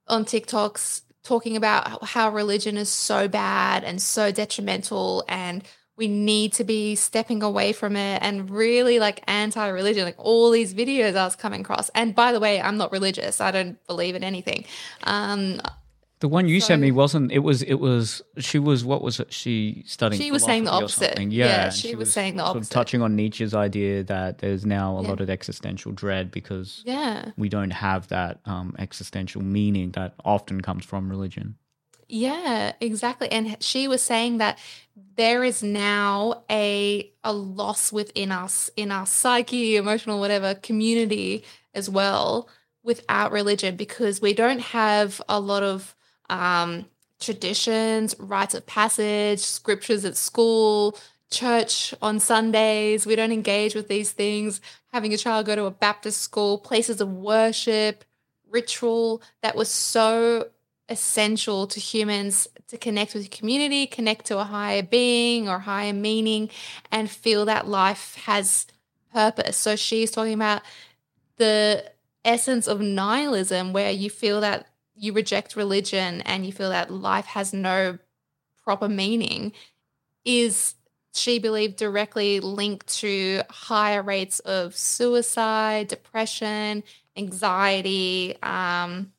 on 0.07 0.23
TikToks 0.23 1.01
talking 1.23 1.57
about 1.57 2.03
how 2.05 2.29
religion 2.29 2.77
is 2.77 2.89
so 2.89 3.27
bad 3.27 3.83
and 3.83 3.99
so 3.99 4.31
detrimental 4.31 5.25
and 5.27 5.63
we 5.97 6.07
need 6.07 6.53
to 6.53 6.63
be 6.63 6.93
stepping 6.93 7.41
away 7.41 7.73
from 7.73 7.95
it 7.95 8.21
and 8.21 8.51
really 8.51 8.99
like 8.99 9.23
anti-religion 9.27 10.05
like 10.05 10.19
all 10.19 10.51
these 10.51 10.75
videos 10.75 11.15
i 11.15 11.23
was 11.23 11.35
coming 11.35 11.61
across 11.61 11.89
and 11.95 12.13
by 12.13 12.31
the 12.31 12.39
way 12.39 12.61
i'm 12.61 12.77
not 12.77 12.91
religious 12.91 13.41
i 13.41 13.49
don't 13.49 13.83
believe 13.87 14.13
in 14.13 14.23
anything 14.23 14.63
um, 15.05 15.59
the 16.19 16.29
one 16.29 16.47
you 16.47 16.61
so, 16.61 16.67
sent 16.67 16.81
me 16.81 16.91
wasn't. 16.91 17.31
It 17.31 17.39
was. 17.39 17.61
It 17.61 17.75
was. 17.75 18.21
She 18.37 18.57
was. 18.57 18.85
What 18.85 19.01
was 19.01 19.19
it? 19.19 19.33
She 19.33 19.83
studying. 19.85 20.21
She 20.21 20.31
was 20.31 20.43
saying 20.43 20.63
the 20.63 20.71
opposite. 20.71 21.19
Yeah, 21.19 21.45
yeah 21.45 21.69
she, 21.69 21.89
she 21.89 21.95
was, 21.95 22.07
was, 22.07 22.13
saying 22.13 22.37
the 22.37 22.43
opposite. 22.43 22.67
Sort 22.67 22.71
of 22.71 22.87
touching 22.87 23.01
on 23.01 23.15
Nietzsche's 23.15 23.53
idea 23.53 24.03
that 24.03 24.37
there's 24.37 24.65
now 24.65 24.97
a 24.97 25.03
yeah. 25.03 25.09
lot 25.09 25.19
of 25.19 25.29
existential 25.29 25.91
dread 25.91 26.31
because 26.31 26.83
yeah, 26.85 27.31
we 27.37 27.49
don't 27.49 27.71
have 27.71 28.07
that 28.07 28.39
um, 28.45 28.75
existential 28.79 29.41
meaning 29.41 29.91
that 29.91 30.13
often 30.23 30.61
comes 30.61 30.85
from 30.85 31.09
religion. 31.09 31.55
Yeah, 32.07 32.73
exactly. 32.79 33.29
And 33.31 33.61
she 33.61 33.87
was 33.87 34.01
saying 34.01 34.37
that 34.37 34.57
there 35.15 35.43
is 35.43 35.63
now 35.63 36.43
a 36.49 37.11
a 37.25 37.33
loss 37.33 37.91
within 37.91 38.31
us, 38.31 38.69
in 38.77 38.91
our 38.91 39.05
psyche, 39.05 39.75
emotional, 39.75 40.19
whatever 40.21 40.55
community 40.55 41.43
as 41.73 41.89
well, 41.89 42.47
without 42.83 43.33
religion 43.33 43.75
because 43.75 44.21
we 44.21 44.33
don't 44.33 44.59
have 44.59 45.21
a 45.27 45.39
lot 45.39 45.63
of 45.63 45.95
um, 46.29 46.85
traditions, 47.19 48.15
rites 48.19 48.53
of 48.53 48.65
passage, 48.65 49.39
scriptures 49.39 50.05
at 50.05 50.17
school, 50.17 50.97
church 51.31 51.93
on 52.01 52.19
Sundays. 52.19 53.05
We 53.05 53.15
don't 53.15 53.31
engage 53.31 53.75
with 53.75 53.87
these 53.87 54.11
things. 54.11 54.61
Having 54.93 55.13
a 55.13 55.17
child 55.17 55.45
go 55.45 55.55
to 55.55 55.65
a 55.65 55.71
Baptist 55.71 56.21
school, 56.21 56.57
places 56.57 57.01
of 57.01 57.11
worship, 57.11 58.03
ritual 58.49 59.21
that 59.41 59.55
was 59.55 59.69
so 59.69 60.49
essential 60.87 61.65
to 61.67 61.79
humans 61.79 62.47
to 62.67 62.77
connect 62.77 63.13
with 63.13 63.31
community, 63.31 63.87
connect 63.87 64.25
to 64.25 64.39
a 64.39 64.43
higher 64.43 64.83
being 64.83 65.49
or 65.49 65.59
higher 65.59 65.93
meaning, 65.93 66.49
and 66.91 67.09
feel 67.09 67.45
that 67.45 67.67
life 67.67 68.15
has 68.25 68.67
purpose. 69.11 69.57
So 69.57 69.75
she's 69.75 70.11
talking 70.11 70.33
about 70.33 70.61
the 71.37 71.91
essence 72.23 72.67
of 72.67 72.81
nihilism, 72.81 73.73
where 73.73 73.91
you 73.91 74.09
feel 74.09 74.41
that 74.41 74.67
you 74.95 75.13
reject 75.13 75.55
religion 75.55 76.21
and 76.21 76.45
you 76.45 76.51
feel 76.51 76.69
that 76.69 76.91
life 76.91 77.25
has 77.25 77.53
no 77.53 77.97
proper 78.63 78.87
meaning 78.89 79.51
is 80.23 80.75
she 81.13 81.39
believed 81.39 81.77
directly 81.77 82.39
linked 82.39 82.87
to 82.87 83.41
higher 83.49 84.01
rates 84.01 84.39
of 84.39 84.75
suicide, 84.75 85.87
depression, 85.87 86.83
anxiety, 87.15 88.35
um, 88.43 89.11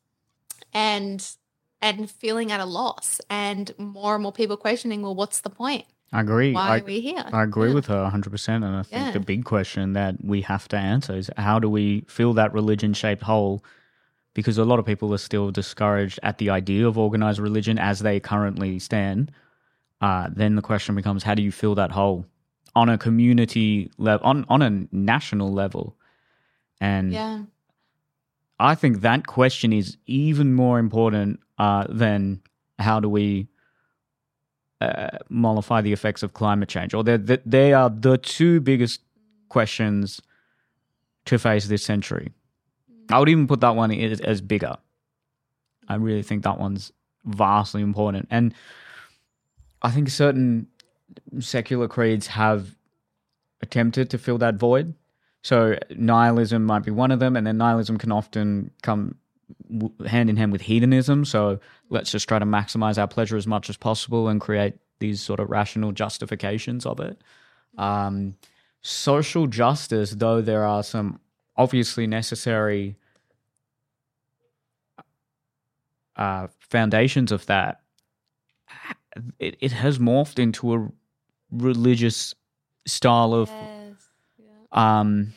and 0.72 1.36
and 1.82 2.10
feeling 2.10 2.50
at 2.52 2.60
a 2.60 2.64
loss, 2.64 3.20
and 3.30 3.72
more 3.78 4.14
and 4.14 4.22
more 4.22 4.32
people 4.32 4.56
questioning, 4.56 5.02
well, 5.02 5.14
what's 5.14 5.40
the 5.40 5.50
point? 5.50 5.84
I 6.12 6.20
agree. 6.20 6.52
Why 6.52 6.68
I, 6.68 6.78
are 6.78 6.84
we 6.84 7.00
here? 7.00 7.24
I 7.32 7.42
agree 7.42 7.68
yeah. 7.68 7.74
with 7.74 7.86
her 7.86 8.10
100%. 8.10 8.48
And 8.48 8.64
I 8.64 8.82
think 8.82 9.06
yeah. 9.06 9.10
the 9.10 9.20
big 9.20 9.44
question 9.44 9.92
that 9.94 10.16
we 10.24 10.40
have 10.42 10.68
to 10.68 10.76
answer 10.76 11.14
is 11.14 11.30
how 11.36 11.58
do 11.58 11.68
we 11.68 12.04
fill 12.08 12.32
that 12.34 12.52
religion 12.52 12.94
shaped 12.94 13.22
hole 13.22 13.62
because 14.36 14.58
a 14.58 14.64
lot 14.66 14.78
of 14.78 14.84
people 14.84 15.14
are 15.14 15.18
still 15.18 15.50
discouraged 15.50 16.20
at 16.22 16.36
the 16.36 16.50
idea 16.50 16.86
of 16.86 16.98
organized 16.98 17.38
religion 17.38 17.78
as 17.78 18.00
they 18.00 18.20
currently 18.20 18.78
stand. 18.78 19.32
Uh, 20.02 20.28
then 20.30 20.56
the 20.56 20.62
question 20.62 20.94
becomes, 20.94 21.22
how 21.22 21.34
do 21.34 21.42
you 21.42 21.50
fill 21.50 21.74
that 21.74 21.90
hole 21.90 22.26
on 22.74 22.90
a 22.90 22.98
community 22.98 23.90
level, 23.96 24.26
on 24.26 24.44
on 24.50 24.60
a 24.60 24.86
national 24.92 25.50
level? 25.54 25.96
And 26.82 27.12
yeah. 27.12 27.44
I 28.60 28.74
think 28.74 29.00
that 29.00 29.26
question 29.26 29.72
is 29.72 29.96
even 30.04 30.52
more 30.52 30.78
important 30.78 31.40
uh, 31.56 31.86
than 31.88 32.42
how 32.78 33.00
do 33.00 33.08
we 33.08 33.48
uh, 34.82 35.16
mollify 35.30 35.80
the 35.80 35.94
effects 35.94 36.22
of 36.22 36.34
climate 36.34 36.68
change, 36.68 36.92
or 36.92 37.02
they 37.02 37.38
they 37.46 37.72
are 37.72 37.88
the 37.88 38.18
two 38.18 38.60
biggest 38.60 39.00
questions 39.48 40.20
to 41.24 41.38
face 41.38 41.68
this 41.68 41.82
century. 41.82 42.32
I 43.10 43.18
would 43.18 43.28
even 43.28 43.46
put 43.46 43.60
that 43.60 43.76
one 43.76 43.92
as, 43.92 44.20
as 44.20 44.40
bigger. 44.40 44.76
I 45.88 45.96
really 45.96 46.22
think 46.22 46.42
that 46.44 46.58
one's 46.58 46.92
vastly 47.24 47.82
important. 47.82 48.28
And 48.30 48.54
I 49.82 49.90
think 49.90 50.08
certain 50.08 50.68
secular 51.38 51.88
creeds 51.88 52.26
have 52.28 52.76
attempted 53.60 54.10
to 54.10 54.18
fill 54.18 54.38
that 54.38 54.56
void. 54.56 54.94
So 55.42 55.78
nihilism 55.90 56.64
might 56.64 56.84
be 56.84 56.90
one 56.90 57.12
of 57.12 57.20
them, 57.20 57.36
and 57.36 57.46
then 57.46 57.56
nihilism 57.56 57.98
can 57.98 58.10
often 58.10 58.72
come 58.82 59.16
hand 60.04 60.28
in 60.28 60.36
hand 60.36 60.50
with 60.50 60.62
hedonism. 60.62 61.24
So 61.24 61.60
let's 61.88 62.10
just 62.10 62.28
try 62.28 62.40
to 62.40 62.44
maximize 62.44 62.98
our 62.98 63.06
pleasure 63.06 63.36
as 63.36 63.46
much 63.46 63.70
as 63.70 63.76
possible 63.76 64.28
and 64.28 64.40
create 64.40 64.74
these 64.98 65.20
sort 65.20 65.38
of 65.38 65.50
rational 65.50 65.92
justifications 65.92 66.84
of 66.84 66.98
it. 66.98 67.20
Um, 67.78 68.34
social 68.82 69.46
justice, 69.46 70.10
though 70.12 70.40
there 70.40 70.64
are 70.64 70.82
some 70.82 71.20
obviously 71.56 72.06
necessary 72.06 72.96
uh, 76.16 76.48
foundations 76.58 77.32
of 77.32 77.46
that, 77.46 77.80
it, 79.38 79.56
it 79.60 79.72
has 79.72 79.98
morphed 79.98 80.38
into 80.38 80.74
a 80.74 80.88
religious 81.50 82.34
style 82.86 83.34
of 83.34 83.48
Yes. 83.50 84.08
Yeah. 84.38 85.00
um, 85.00 85.32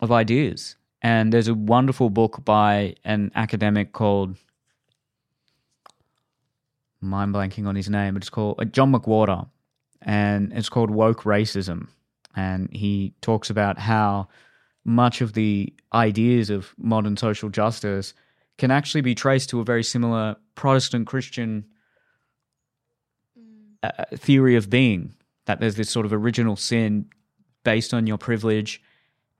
of 0.00 0.10
ideas. 0.12 0.76
And 1.00 1.32
there's 1.32 1.48
a 1.48 1.54
wonderful 1.54 2.10
book 2.10 2.44
by 2.44 2.94
an 3.04 3.32
academic 3.34 3.92
called 3.92 4.36
mind 7.00 7.34
blanking 7.34 7.66
on 7.66 7.74
his 7.74 7.90
name, 7.90 8.16
it's 8.16 8.30
called 8.30 8.60
uh, 8.60 8.64
John 8.64 8.92
McWhorter, 8.92 9.48
and 10.00 10.52
it's 10.52 10.68
called 10.68 10.90
Woke 10.90 11.22
Racism. 11.22 11.88
And 12.34 12.68
he 12.72 13.14
talks 13.20 13.50
about 13.50 13.78
how 13.78 14.28
much 14.84 15.20
of 15.20 15.34
the 15.34 15.72
ideas 15.92 16.50
of 16.50 16.74
modern 16.78 17.16
social 17.16 17.48
justice 17.48 18.14
can 18.58 18.70
actually 18.70 19.00
be 19.00 19.14
traced 19.14 19.50
to 19.50 19.60
a 19.60 19.64
very 19.64 19.84
similar 19.84 20.36
Protestant 20.54 21.06
Christian 21.06 21.66
uh, 23.82 24.04
theory 24.16 24.56
of 24.56 24.70
being 24.70 25.14
that 25.46 25.60
there's 25.60 25.74
this 25.76 25.90
sort 25.90 26.06
of 26.06 26.12
original 26.12 26.56
sin 26.56 27.06
based 27.64 27.92
on 27.92 28.06
your 28.06 28.18
privilege 28.18 28.80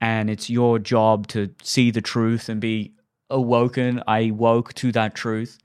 and 0.01 0.29
it's 0.29 0.49
your 0.49 0.79
job 0.79 1.27
to 1.27 1.49
see 1.61 1.91
the 1.91 2.01
truth 2.01 2.49
and 2.49 2.59
be 2.59 2.93
awoken 3.29 4.03
i 4.07 4.31
woke 4.31 4.73
to 4.73 4.91
that 4.91 5.15
truth 5.15 5.57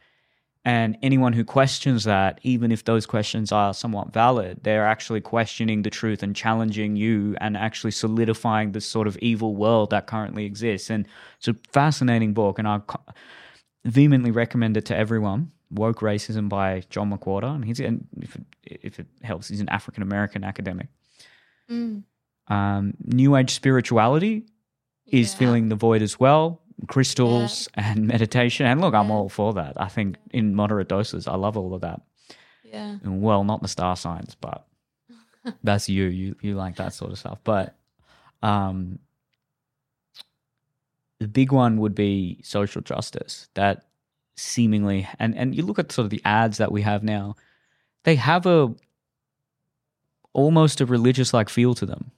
and 0.65 0.99
anyone 1.03 1.33
who 1.33 1.45
questions 1.45 2.05
that 2.05 2.41
even 2.43 2.73
if 2.73 2.85
those 2.85 3.07
questions 3.07 3.53
are 3.53 3.73
somewhat 3.73 4.13
valid 4.13 4.59
they're 4.65 4.87
actually 4.87 5.21
questioning 5.21 5.83
the 5.83 5.91
truth 5.91 6.23
and 6.23 6.35
challenging 6.35 6.97
you 6.97 7.37
and 7.41 7.57
actually 7.57 7.93
solidifying 7.93 8.73
this 8.73 8.85
sort 8.87 9.07
of 9.07 9.17
evil 9.19 9.55
world 9.55 9.91
that 9.91 10.07
currently 10.07 10.45
exists 10.45 10.91
and 10.91 11.07
it's 11.39 11.49
a 11.49 11.55
fascinating 11.73 12.33
book 12.35 12.59
and 12.59 12.67
i 12.69 12.81
vehemently 13.85 14.31
recommend 14.31 14.77
it 14.77 14.85
to 14.87 14.97
everyone. 14.97 15.51
Woke 15.71 16.01
Racism 16.01 16.49
by 16.49 16.83
John 16.91 17.11
McWhorter, 17.11 17.55
and 17.55 17.65
he's 17.65 17.79
and 17.81 18.07
if 18.21 18.37
it, 18.37 18.43
if 18.65 18.99
it 18.99 19.07
helps, 19.23 19.49
he's 19.49 19.61
an 19.61 19.69
African 19.69 20.03
American 20.03 20.43
academic. 20.45 20.89
Mm. 21.71 22.03
Um, 22.49 22.95
New 23.05 23.37
Age 23.37 23.51
spirituality 23.55 24.47
is 25.07 25.33
Yeah. 25.33 25.39
filling 25.39 25.69
the 25.69 25.75
void 25.77 26.01
as 26.03 26.19
well. 26.19 26.63
Crystals 26.87 27.69
and 27.75 28.07
meditation, 28.07 28.65
and 28.67 28.81
look, 28.81 28.95
I'm 28.95 29.11
all 29.11 29.29
for 29.29 29.53
that. 29.55 29.75
I 29.77 29.89
think 29.89 30.17
in 30.31 30.55
moderate 30.55 30.89
doses, 30.89 31.27
I 31.27 31.35
love 31.35 31.57
all 31.57 31.75
of 31.75 31.81
that. 31.81 32.01
Yeah. 32.63 32.99
And, 33.03 33.21
well, 33.21 33.45
not 33.45 33.63
the 33.63 33.69
star 33.69 33.97
signs, 33.97 34.37
but 34.41 34.67
that's 35.65 35.89
you. 35.89 36.05
You 36.05 36.37
you 36.41 36.55
like 36.55 36.77
that 36.77 36.95
sort 36.95 37.11
of 37.11 37.19
stuff. 37.19 37.39
But 37.43 37.77
um, 38.43 39.01
the 41.19 41.29
big 41.29 41.51
one 41.53 41.81
would 41.81 41.95
be 41.95 42.41
social 42.45 42.81
justice. 42.81 43.49
That 43.55 43.87
seemingly, 44.37 45.09
and 45.19 45.37
and 45.37 45.55
you 45.55 45.65
look 45.65 45.79
at 45.79 45.91
sort 45.91 46.05
of 46.05 46.11
the 46.11 46.23
ads 46.25 46.59
that 46.59 46.71
we 46.71 46.83
have 46.83 47.03
now, 47.03 47.35
they 48.05 48.15
have 48.15 48.47
a 48.47 48.75
almost 50.33 50.81
a 50.81 50.87
religious 50.87 51.35
like 51.35 51.49
feel 51.49 51.75
to 51.75 51.87
them. 51.87 52.13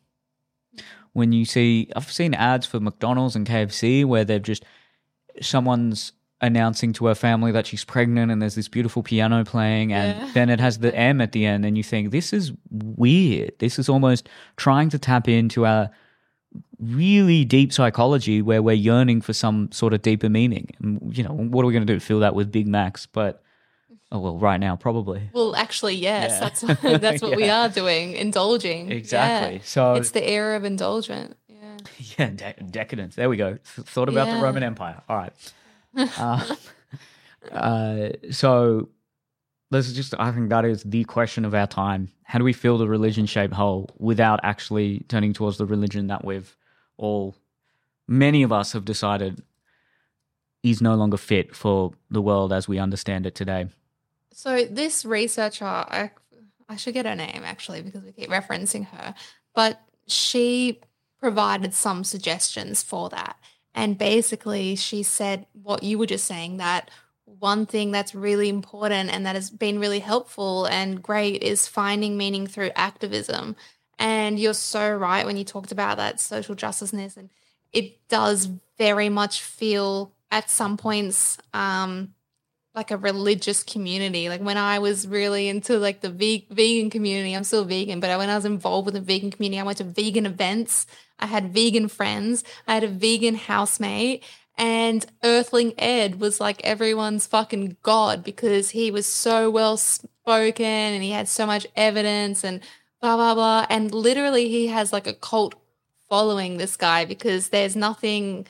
When 1.12 1.33
you 1.33 1.44
see, 1.44 1.90
I've 1.96 2.11
seen 2.11 2.35
ads 2.35 2.66
for 2.66 2.81
McDonald's 2.81 3.37
and 3.37 3.46
KFC 3.46 4.05
where 4.05 4.25
they've 4.25 4.42
just 4.42 4.64
someone's 5.40 6.12
announcing 6.42 6.92
to 6.94 7.07
her 7.07 7.14
family 7.14 7.53
that 7.53 7.66
she's 7.66 7.85
pregnant 7.85 8.33
and 8.33 8.40
there's 8.40 8.55
this 8.55 8.68
beautiful 8.68 9.03
piano 9.03 9.44
playing 9.44 9.92
and 9.92 10.18
Yeah. 10.18 10.31
then 10.33 10.49
it 10.51 10.59
has 10.59 10.79
the 10.79 10.94
M 10.94 11.20
at 11.20 11.33
the 11.33 11.44
end 11.44 11.64
and 11.66 11.77
you 11.77 11.83
think 11.83 12.11
this 12.11 12.33
is 12.33 12.53
weird. 12.70 13.53
This 13.59 13.79
is 13.79 13.88
almost 13.90 14.29
trying 14.57 14.88
to 14.90 14.99
tap 14.99 15.29
into 15.29 15.66
our 15.66 15.90
really 16.79 17.44
deep 17.44 17.73
psychology 17.73 18.40
where 18.42 18.62
we're 18.62 18.73
yearning 18.75 19.20
for 19.20 19.33
some 19.33 19.70
sort 19.70 19.92
of 19.92 20.03
deeper 20.03 20.29
meaning. 20.31 20.68
And 20.81 21.16
you 21.16 21.23
know, 21.25 21.33
what 21.35 21.62
are 21.62 21.66
we 21.66 21.73
going 21.75 21.87
to 21.87 21.92
do? 21.92 22.01
Fill 22.01 22.20
that 22.20 22.35
with 22.35 22.51
Big 22.51 22.66
Macs? 22.66 23.05
But 23.07 23.42
oh 24.12 24.18
well, 24.18 24.38
right 24.38 24.59
now 24.61 24.77
probably. 24.77 25.31
Well, 25.33 25.55
actually, 25.57 25.94
yes, 25.96 26.31
Yeah. 26.33 26.40
that's 26.40 26.62
what, 26.62 26.81
that's 27.01 27.23
what 27.23 27.37
we 27.37 27.49
are 27.59 27.68
doing, 27.68 28.12
indulging. 28.12 28.90
Exactly. 28.90 29.57
Yeah. 29.57 29.62
So 29.64 29.94
It's 29.94 30.11
the 30.11 30.29
era 30.29 30.57
of 30.57 30.64
indulgent. 30.64 31.37
Yeah. 31.49 31.77
Yeah, 32.18 32.31
de- 32.31 32.62
decadence. 32.70 33.14
There 33.16 33.29
we 33.29 33.37
go. 33.37 33.59
Thought 33.64 34.09
about 34.09 34.29
the 34.35 34.42
Roman 34.42 34.62
Empire. 34.62 35.01
All 35.09 35.16
right. 35.16 35.33
Uh, 35.96 36.55
uh, 37.53 38.09
so 38.31 38.88
this 39.70 39.87
is 39.88 39.94
just, 39.94 40.14
I 40.18 40.33
think 40.33 40.51
that 40.51 40.64
is 40.64 40.83
the 40.83 41.05
question 41.05 41.44
of 41.44 41.55
our 41.55 41.66
time. 41.66 42.09
How 42.25 42.38
do 42.38 42.44
we 42.44 42.53
fill 42.53 42.79
the 42.79 42.88
religion 42.88 43.27
shaped 43.27 43.55
hole 43.55 43.88
without 43.99 44.40
actually 44.42 45.01
turning 45.09 45.33
towards 45.33 45.59
the 45.59 45.66
religion 45.66 46.09
that 46.09 46.25
we've 46.25 46.57
all, 46.96 47.35
many 48.09 48.42
of 48.42 48.53
us 48.53 48.73
have 48.73 48.85
decided 48.85 49.42
is 50.62 50.83
no 50.83 50.94
longer 50.94 51.16
fit 51.16 51.55
for 51.57 51.92
the 52.11 52.20
world 52.20 52.53
as 52.53 52.68
we 52.68 52.79
understand 52.79 53.27
it 53.27 53.35
today? 53.35 53.66
So 54.33 54.64
this 54.64 55.05
researcher, 55.05 55.64
I, 55.64 56.11
I 56.69 56.77
should 56.77 56.95
get 56.95 57.07
her 57.07 57.14
name 57.14 57.43
actually 57.45 57.83
because 57.83 58.03
we 58.03 58.12
keep 58.12 58.31
referencing 58.31 58.87
her, 58.88 59.14
but 59.55 59.81
she 60.07 60.81
provided 61.19 61.75
some 61.75 62.05
suggestions 62.05 62.83
for 62.83 63.09
that. 63.11 63.37
And 63.75 63.99
basically, 63.99 64.77
she 64.77 65.03
said 65.03 65.47
what 65.53 65.83
you 65.83 65.99
were 65.99 66.07
just 66.07 66.25
saying 66.25 66.57
that 66.57 66.90
one 67.25 67.64
thing 67.64 67.90
that's 67.90 68.14
really 68.14 68.49
important 68.49 69.11
and 69.11 69.25
that 69.25 69.35
has 69.35 69.51
been 69.51 69.79
really 69.79 70.01
helpful 70.01 70.66
and 70.66 71.03
great 71.03 71.43
is 71.43 71.66
finding 71.66 72.16
meaning 72.16 72.47
through 72.47 72.71
activism. 72.77 73.57
And 73.99 74.38
you're 74.38 74.55
so 74.55 74.93
right 74.95 75.25
when 75.25 75.37
you 75.37 75.45
talked 75.45 75.73
about 75.73 75.97
that 75.99 76.21
social 76.21 76.55
justiceness, 76.55 77.16
and 77.16 77.31
it 77.73 78.09
does 78.09 78.47
very 78.79 79.09
much 79.09 79.43
feel 79.43 80.12
at 80.31 80.51
some 80.51 80.77
points 80.77 81.38
um, 81.55 82.14
like 82.74 82.90
a 82.90 82.96
religious 82.96 83.62
community. 83.62 84.28
Like 84.28 84.40
when 84.40 84.56
I 84.56 84.78
was 84.78 85.06
really 85.06 85.48
into 85.48 85.78
like 85.78 86.00
the 86.00 86.11
ve- 86.11 86.46
vegan 86.50 86.90
community, 86.90 87.35
I'm 87.35 87.44
still 87.44 87.64
vegan, 87.64 88.00
but 88.00 88.16
when 88.18 88.30
I 88.30 88.37
was 88.37 88.44
involved 88.44 88.87
with 88.87 88.94
the 88.94 89.00
vegan 89.00 89.30
community, 89.30 89.61
I 89.61 89.64
went 89.64 89.78
to 89.78 89.85
vegan 89.85 90.26
events. 90.26 90.87
I 91.18 91.26
had 91.26 91.52
vegan 91.52 91.88
friends. 91.88 92.44
I 92.68 92.74
had 92.74 92.85
a 92.85 92.88
vegan 92.88 93.35
housemate. 93.35 94.24
And 94.56 95.06
Earthling 95.24 95.72
Ed 95.78 96.20
was 96.20 96.40
like 96.40 96.61
everyone's 96.62 97.26
fucking 97.26 97.76
god 97.83 98.22
because 98.22 98.70
he 98.70 98.90
was 98.90 99.06
so 99.06 99.50
well 99.50 99.76
spoken 99.76 100.64
and 100.66 101.02
he 101.02 101.11
had 101.11 101.28
so 101.28 101.46
much 101.46 101.66
evidence 101.76 102.44
and 102.44 102.61
blah, 103.00 103.16
blah, 103.16 103.35
blah. 103.35 103.66
And 103.70 103.92
literally, 103.92 104.48
he 104.48 104.66
has 104.68 104.92
like 104.92 105.06
a 105.06 105.14
cult 105.14 105.54
following 106.09 106.59
this 106.59 106.76
guy 106.76 107.04
because 107.04 107.48
there's 107.48 107.74
nothing 107.74 108.46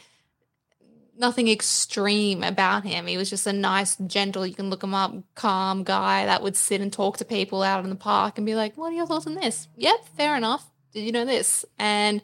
nothing 1.21 1.49
extreme 1.49 2.43
about 2.43 2.85
him. 2.85 3.07
He 3.07 3.17
was 3.17 3.31
just 3.31 3.47
a 3.47 3.53
nice, 3.53 3.97
gentle, 4.07 4.47
you 4.47 4.55
can 4.55 4.71
look 4.71 4.83
him 4.83 4.95
up, 4.95 5.15
calm 5.35 5.85
guy 5.85 6.25
that 6.25 6.43
would 6.43 6.57
sit 6.57 6.81
and 6.81 6.93
talk 6.93 7.19
to 7.19 7.25
people 7.25 7.63
out 7.63 7.85
in 7.85 7.91
the 7.91 7.97
park 7.97 8.39
and 8.39 8.47
be 8.47 8.55
like, 8.55 8.77
What 8.77 8.93
are 8.93 8.97
your 8.97 9.07
thoughts 9.07 9.27
on 9.27 9.35
this? 9.35 9.69
Yep, 9.77 10.07
fair 10.17 10.37
enough. 10.37 10.69
Did 10.93 11.03
you 11.03 11.13
know 11.13 11.25
this? 11.25 11.65
And 11.79 12.23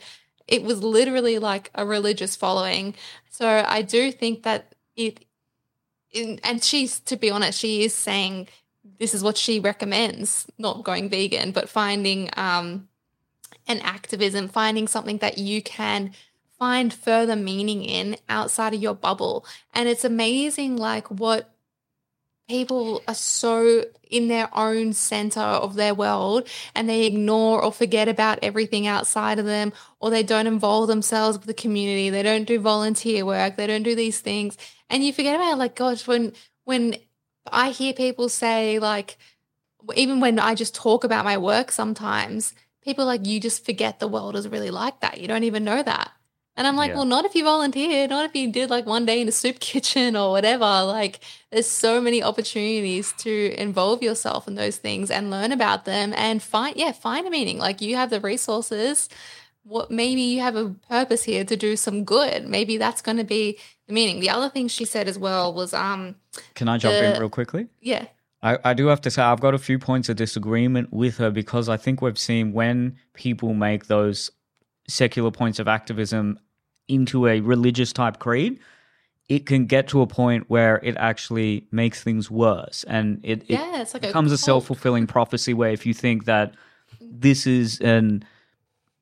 it 0.49 0.63
was 0.63 0.83
literally 0.83 1.39
like 1.39 1.71
a 1.75 1.87
religious 1.87 2.35
following. 2.35 2.95
So 3.31 3.65
I 3.67 3.83
do 3.83 4.11
think 4.11 4.43
that 4.45 4.75
it, 4.97 5.25
in, 6.11 6.41
and 6.43 6.65
she's, 6.65 6.99
to 7.01 7.17
be 7.17 7.31
honest, 7.31 7.59
she 7.59 7.85
is 7.85 7.95
saying 7.95 8.49
this 8.99 9.15
is 9.15 9.23
what 9.23 9.37
she 9.37 9.61
recommends, 9.61 10.47
not 10.59 10.85
going 10.85 11.11
vegan, 11.11 11.53
but 11.53 11.69
finding 11.69 12.31
um, 12.37 12.89
an 13.69 13.81
activism, 13.81 14.49
finding 14.49 14.89
something 14.89 15.19
that 15.19 15.39
you 15.39 15.63
can 15.63 16.13
find 16.59 16.93
further 16.93 17.37
meaning 17.37 17.85
in 17.85 18.17
outside 18.29 18.75
of 18.75 18.83
your 18.83 18.95
bubble. 18.95 19.45
And 19.75 19.89
it's 19.89 20.05
amazing, 20.05 20.77
like, 20.77 21.09
what 21.09 21.53
people 22.49 23.03
are 23.09 23.15
so 23.15 23.85
in 24.09 24.29
their 24.29 24.49
own 24.57 24.93
center 24.93 25.41
of 25.41 25.75
their 25.75 25.93
world 25.93 26.47
and 26.77 26.89
they 26.89 27.05
ignore 27.05 27.61
or 27.61 27.73
forget 27.73 28.09
about 28.09 28.39
everything 28.41 28.87
outside 28.87 29.41
of 29.41 29.45
them, 29.45 29.73
or 29.99 30.11
they 30.11 30.23
don't 30.23 30.47
involve 30.47 30.87
themselves 30.87 31.37
with 31.37 31.47
the 31.47 31.55
community. 31.55 32.09
They 32.09 32.23
don't 32.23 32.45
do 32.45 32.61
volunteer 32.61 33.27
work. 33.27 33.57
They 33.57 33.67
don't 33.67 33.83
do 33.83 33.97
these 33.97 34.21
things. 34.21 34.57
And 34.89 35.05
you 35.05 35.13
forget 35.13 35.35
about, 35.35 35.59
like, 35.59 35.75
gosh, 35.75 36.07
when, 36.07 36.33
when 36.65 36.97
I 37.51 37.71
hear 37.71 37.93
people 37.93 38.29
say, 38.29 38.79
like, 38.79 39.19
even 39.95 40.21
when 40.21 40.39
I 40.39 40.55
just 40.55 40.75
talk 40.75 41.05
about 41.05 41.25
my 41.25 41.39
work 41.39 41.71
sometimes, 41.73 42.55
people 42.83 43.07
like, 43.07 43.27
you 43.27 43.41
just 43.41 43.65
forget 43.65 43.99
the 43.99 44.09
world 44.09 44.37
is 44.37 44.49
really 44.49 44.71
like 44.71 45.01
that. 45.01 45.21
You 45.21 45.27
don't 45.27 45.45
even 45.45 45.65
know 45.65 45.83
that. 45.83 46.13
And 46.57 46.67
I'm 46.67 46.77
like, 46.77 46.91
Yeah. 46.91 46.97
well, 46.97 47.05
not 47.05 47.25
if 47.25 47.35
you 47.35 47.45
volunteered, 47.45 48.11
not 48.11 48.25
if 48.25 48.35
you 48.35 48.51
did 48.51 48.71
like 48.71 48.87
one 48.87 49.05
day 49.05 49.21
in 49.21 49.29
a 49.29 49.33
soup 49.33 49.59
kitchen 49.61 50.17
or 50.17 50.31
whatever. 50.33 50.65
Like, 50.65 51.21
there's 51.51 51.67
so 51.67 52.01
many 52.01 52.23
opportunities 52.23 53.13
to 53.19 53.55
involve 53.61 54.03
yourself 54.03 54.49
in 54.49 54.55
those 54.55 54.77
things 54.79 55.11
and 55.11 55.31
learn 55.31 55.53
about 55.53 55.85
them 55.85 56.13
and 56.17 56.43
find, 56.43 56.77
yeah, 56.77 56.93
find 56.93 57.27
a 57.27 57.31
meaning. 57.31 57.59
Like, 57.59 57.81
you 57.81 57.97
have 57.97 58.11
the 58.11 58.21
resources. 58.21 59.09
What 59.65 59.91
maybe 59.91 60.23
you 60.23 60.41
have 60.41 60.55
a 60.57 60.71
purpose 60.89 61.25
here 61.25 61.45
to 61.45 61.57
do 61.57 61.77
some 61.77 62.05
good. 62.05 62.47
Maybe 62.49 62.77
that's 62.79 63.03
going 63.03 63.17
to 63.19 63.25
be 63.25 63.59
the 63.89 63.93
meaning. 63.95 64.21
The 64.21 64.31
other 64.31 64.49
thing 64.49 64.69
she 64.69 64.85
said 64.85 65.09
as 65.09 65.19
well 65.19 65.53
was, 65.53 65.75
um, 65.75 66.15
Can 66.55 66.69
I 66.69 66.79
jump 66.79 66.97
in 67.03 67.19
real 67.19 67.29
quickly? 67.29 67.67
yeah, 67.81 68.07
I, 68.43 68.59
I 68.65 68.75
do 68.75 68.87
have 68.87 69.01
to 69.01 69.11
say 69.11 69.23
I've 69.23 69.41
got 69.41 69.55
a 69.55 69.59
few 69.59 69.79
points 69.79 70.09
of 70.09 70.17
disagreement 70.17 70.93
with 70.93 71.17
her 71.17 71.31
because 71.33 71.69
I 71.69 71.77
think 71.77 72.01
we've 72.01 72.19
seen 72.19 72.53
when 72.53 72.97
people 73.15 73.55
make 73.55 73.87
those 73.87 74.31
secular 74.89 75.33
points 75.33 75.59
of 75.59 75.67
activism 75.67 76.39
into 76.89 77.27
a 77.27 77.41
religious 77.41 77.93
type 77.93 78.19
creed, 78.19 78.59
it 79.29 79.45
can 79.47 79.67
get 79.67 79.89
to 79.89 80.01
a 80.03 80.07
point 80.07 80.45
where 80.49 80.77
it 80.85 80.97
actually 80.97 81.67
makes 81.73 82.03
things 82.03 82.31
worse 82.31 82.85
and 82.87 83.21
it, 83.25 83.43
it 83.49 83.59
Yeah, 83.61 83.81
it's 83.81 83.93
like 83.95 84.03
becomes 84.03 84.31
a 84.31 84.35
cult. 84.35 84.41
self-fulfilling 84.41 85.07
prophecy 85.09 85.53
where 85.53 85.71
if 85.71 85.85
you 85.85 85.93
think 85.95 86.27
that 86.27 86.55
this 87.01 87.47
is 87.47 87.81
an 87.81 88.25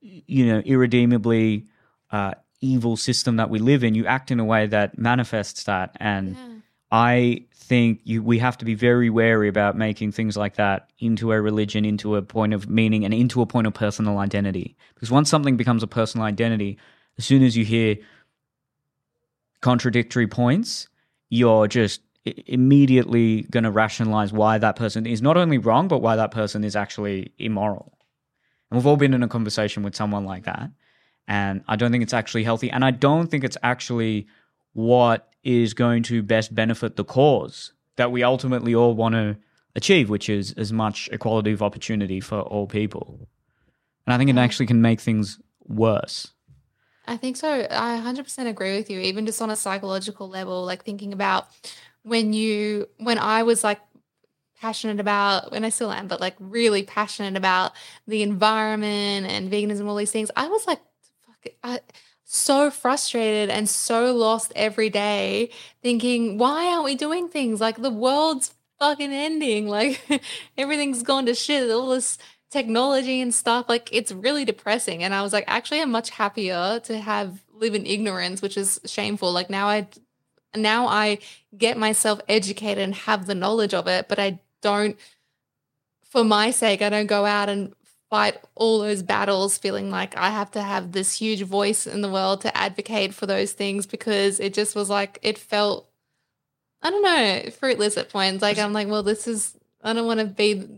you 0.01 0.47
know 0.47 0.61
irredeemably 0.65 1.67
uh, 2.11 2.33
evil 2.61 2.97
system 2.97 3.37
that 3.37 3.51
we 3.51 3.59
live 3.59 3.85
in 3.85 3.95
you 3.95 4.07
act 4.07 4.31
in 4.31 4.41
a 4.41 4.45
way 4.45 4.67
that 4.67 4.97
manifests 4.99 5.65
that 5.65 5.95
and 6.01 6.37
Yeah. 6.37 6.49
i 6.93 7.45
think 7.55 8.01
you 8.05 8.23
we 8.23 8.39
have 8.39 8.57
to 8.59 8.65
be 8.65 8.75
very 8.75 9.11
wary 9.11 9.49
about 9.49 9.77
making 9.77 10.13
things 10.13 10.37
like 10.37 10.57
that 10.57 10.91
into 10.99 11.33
a 11.33 11.41
religion 11.41 11.85
into 11.85 12.17
a 12.17 12.23
point 12.23 12.53
of 12.55 12.69
meaning 12.69 13.05
and 13.05 13.13
into 13.15 13.43
a 13.43 13.47
point 13.47 13.67
of 13.67 13.75
personal 13.75 14.19
identity 14.19 14.77
because 14.95 15.11
once 15.11 15.29
something 15.31 15.57
becomes 15.57 15.83
a 15.83 15.87
personal 15.87 16.27
identity 16.27 16.79
as 17.19 17.25
soon 17.25 17.43
as 17.43 17.57
you 17.57 17.65
hear 17.65 17.97
contradictory 19.61 20.27
points 20.27 20.89
you're 21.31 21.67
just 21.67 22.01
immediately 22.47 23.43
going 23.51 23.65
to 23.65 23.71
rationalize 23.71 24.33
why 24.33 24.57
that 24.59 24.77
person 24.77 25.07
is 25.07 25.21
not 25.21 25.37
only 25.37 25.59
wrong 25.59 25.89
but 25.89 26.01
why 26.01 26.17
that 26.17 26.31
person 26.31 26.65
is 26.65 26.75
actually 26.75 27.33
immoral. 27.39 27.99
And 28.71 28.79
we've 28.79 28.87
all 28.87 28.97
been 28.97 29.13
in 29.13 29.23
a 29.23 29.29
conversation 29.29 29.83
with 29.83 29.95
someone 29.95 30.25
like 30.25 30.45
that 30.45 30.71
and 31.27 31.63
i 31.69 31.77
don't 31.77 31.91
think 31.91 32.03
it's 32.03 32.13
actually 32.13 32.45
healthy 32.45 32.71
and 32.71 32.85
i 32.85 32.91
don't 32.91 33.29
think 33.29 33.45
it's 33.45 33.57
actually 33.63 34.27
what 34.73 35.33
is 35.43 35.75
going 35.75 36.03
to 36.03 36.23
best 36.23 36.55
benefit 36.55 36.97
the 36.97 37.05
cause 37.05 37.73
that 37.97 38.11
we 38.11 38.23
ultimately 38.23 38.75
all 38.75 38.95
want 38.95 39.15
to 39.15 39.37
achieve 39.77 40.11
which 40.11 40.29
is 40.29 40.53
as 40.53 40.73
much 40.73 41.09
equality 41.13 41.53
of 41.53 41.63
opportunity 41.63 42.21
for 42.21 42.41
all 42.41 42.67
people. 42.67 43.29
And 44.07 44.15
i 44.15 44.19
think 44.19 44.31
it 44.31 44.37
actually 44.37 44.67
can 44.67 44.83
make 44.83 45.01
things 45.01 45.39
worse 45.67 46.34
I 47.07 47.17
think 47.17 47.37
so. 47.37 47.67
I 47.71 47.95
100% 47.95 48.49
agree 48.49 48.77
with 48.77 48.89
you, 48.91 48.99
even 49.01 49.27
just 49.27 49.43
on 49.43 49.51
a 49.51 49.57
psychological 49.57 50.29
level, 50.29 50.65
like 50.65 50.85
thinking 50.85 51.13
about 51.13 51.49
when 52.03 52.33
you, 52.33 52.89
when 52.99 53.19
I 53.19 53.43
was 53.43 53.63
like 53.63 53.81
passionate 54.61 55.01
about, 55.01 55.55
and 55.55 55.67
I 55.67 55.71
still 55.71 55.93
am, 55.93 56.09
but 56.09 56.21
like 56.21 56.37
really 56.41 56.83
passionate 56.83 57.37
about 57.37 57.73
the 58.07 58.23
environment 58.23 59.27
and 59.27 59.51
veganism, 59.53 59.87
all 59.87 59.97
these 59.97 60.13
things, 60.13 60.31
I 60.37 60.49
was 60.49 60.67
like, 60.67 60.81
I, 61.63 61.81
so 62.25 62.71
frustrated 62.71 63.51
and 63.51 63.69
so 63.69 64.15
lost 64.15 64.53
every 64.57 64.91
day 64.91 65.51
thinking, 65.83 66.39
why 66.39 66.67
aren't 66.67 66.85
we 66.85 66.95
doing 66.95 67.29
things? 67.29 67.61
Like 67.61 67.81
the 67.83 67.91
world's 67.91 68.55
fucking 68.79 69.13
ending. 69.13 69.69
Like 69.69 70.01
everything's 70.59 71.03
gone 71.03 71.27
to 71.27 71.35
shit. 71.35 71.71
All 71.71 71.91
this 71.91 72.19
technology 72.55 73.21
and 73.21 73.35
stuff 73.35 73.67
like 73.69 73.89
it's 73.93 74.13
really 74.13 74.45
depressing. 74.45 75.03
And 75.03 75.13
i 75.13 75.23
was 75.23 75.33
like 75.33 75.45
actually 75.49 75.83
i'm 75.83 75.91
much 75.91 76.11
happier 76.11 76.81
to 76.85 76.99
have 76.99 77.43
live 77.53 77.75
in 77.75 77.85
ignorance 77.85 78.41
which 78.41 78.57
is 78.57 78.81
shameful. 78.87 79.33
Like 79.33 79.51
now 79.51 79.67
i 79.67 79.89
now 80.57 80.87
i 80.87 81.19
get 81.59 81.77
myself 81.77 82.21
educated 82.29 82.83
and 82.83 82.95
have 82.95 83.27
the 83.27 83.35
knowledge 83.35 83.75
of 83.75 83.89
it 83.89 84.07
but 84.09 84.21
i 84.21 84.39
don't 84.63 84.97
for 86.05 86.23
my 86.23 86.53
sake 86.53 86.81
i 86.81 86.89
don't 86.89 87.09
go 87.09 87.25
out 87.27 87.49
and 87.49 87.75
fight 88.09 88.37
all 88.55 88.79
those 88.79 89.03
battles 89.03 89.59
feeling 89.59 89.91
like 89.91 90.17
i 90.17 90.31
have 90.31 90.51
to 90.53 90.63
have 90.63 90.93
this 90.93 91.19
huge 91.19 91.43
voice 91.43 91.89
in 91.89 92.03
the 92.03 92.09
world 92.09 92.41
to 92.41 92.57
advocate 92.57 93.13
for 93.13 93.27
those 93.27 93.53
things 93.53 93.85
because 93.85 94.39
it 94.39 94.55
just 94.55 94.77
was 94.77 94.89
like 94.89 95.19
it 95.23 95.37
felt 95.37 95.89
i 96.83 96.91
don't 96.91 97.03
know 97.03 97.51
fruitless 97.51 97.97
at 97.97 98.11
points. 98.11 98.41
Like 98.43 98.59
i'm 98.59 98.73
like 98.73 98.87
well 98.87 99.03
this 99.03 99.27
is 99.27 99.59
i 99.83 99.93
don't 99.93 100.07
want 100.07 100.21
to 100.21 100.27
be 100.27 100.69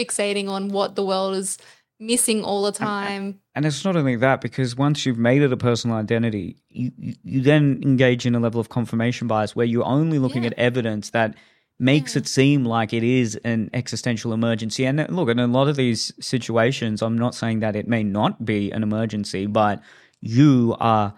fixating 0.00 0.48
on 0.48 0.68
what 0.68 0.94
the 0.94 1.04
world 1.04 1.34
is 1.36 1.58
missing 1.98 2.42
all 2.42 2.62
the 2.62 2.72
time. 2.72 3.38
And 3.54 3.66
it's 3.66 3.84
not 3.84 3.94
only 3.96 4.16
that, 4.16 4.40
because 4.40 4.74
once 4.74 5.04
you've 5.04 5.18
made 5.18 5.42
it 5.42 5.52
a 5.52 5.56
personal 5.56 5.96
identity, 5.96 6.56
you, 6.70 6.92
you, 6.96 7.40
then 7.42 7.80
engage 7.82 8.24
in 8.24 8.34
a 8.34 8.40
level 8.40 8.60
of 8.60 8.70
confirmation 8.70 9.26
bias 9.28 9.54
where 9.54 9.66
you're 9.66 9.84
only 9.84 10.18
looking 10.18 10.44
Yeah. 10.44 10.50
at 10.50 10.58
evidence 10.58 11.10
that 11.10 11.34
makes 11.78 12.14
Yeah. 12.14 12.20
it 12.20 12.26
seem 12.28 12.64
like 12.64 12.94
it 12.94 13.02
is 13.02 13.36
an 13.44 13.68
existential 13.74 14.32
emergency. 14.32 14.86
And 14.86 15.06
look, 15.14 15.28
in 15.28 15.38
a 15.38 15.46
lot 15.46 15.68
of 15.68 15.76
these 15.76 16.12
situations, 16.20 17.02
I'm 17.02 17.18
not 17.18 17.34
saying 17.34 17.60
that 17.60 17.76
it 17.76 17.86
may 17.86 18.02
not 18.02 18.46
be 18.46 18.70
an 18.70 18.82
emergency, 18.82 19.46
but 19.46 19.82
you 20.22 20.76
are 20.80 21.12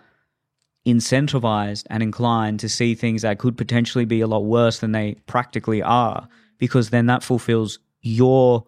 incentivized 0.87 1.85
and 1.91 2.03
inclined 2.03 2.59
to 2.61 2.69
see 2.69 2.95
things 2.95 3.23
that 3.23 3.39
could 3.39 3.57
potentially 3.57 4.05
be 4.05 4.21
a 4.21 4.27
lot 4.27 4.45
worse 4.45 4.81
than 4.81 4.93
they 4.93 5.15
practically 5.27 5.81
are, 5.83 6.29
because 6.59 6.91
then 6.91 7.07
that 7.07 7.23
fulfills 7.23 7.79
your 8.01 8.65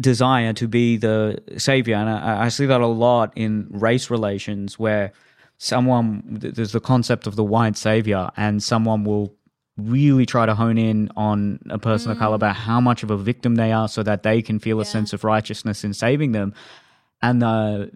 desire 0.00 0.52
to 0.54 0.66
be 0.66 0.96
the 0.96 1.42
savior. 1.58 1.96
And 1.96 2.08
I, 2.08 2.44
I 2.44 2.48
see 2.48 2.66
that 2.66 2.80
a 2.80 2.86
lot 2.86 3.32
in 3.36 3.68
race 3.70 4.10
relations 4.10 4.78
where 4.78 5.12
someone, 5.58 6.22
there's 6.26 6.72
the 6.72 6.80
concept 6.80 7.26
of 7.26 7.36
the 7.36 7.44
white 7.44 7.76
savior, 7.76 8.30
and 8.36 8.62
someone 8.62 9.04
will 9.04 9.34
really 9.76 10.26
try 10.26 10.46
to 10.46 10.54
hone 10.54 10.78
in 10.78 11.10
on 11.16 11.58
a 11.70 11.78
person 11.78 12.10
of 12.10 12.16
mm. 12.16 12.20
color 12.20 12.34
about 12.34 12.56
how 12.56 12.80
much 12.80 13.02
of 13.02 13.10
a 13.10 13.16
victim 13.16 13.54
they 13.54 13.72
are 13.72 13.88
so 13.88 14.02
that 14.02 14.22
they 14.22 14.42
can 14.42 14.58
feel 14.58 14.80
a 14.80 14.84
sense 14.84 15.12
of 15.12 15.24
righteousness 15.24 15.84
in 15.84 15.94
saving 15.94 16.32
them. 16.32 16.54
And 17.22 17.42
the 17.42 17.92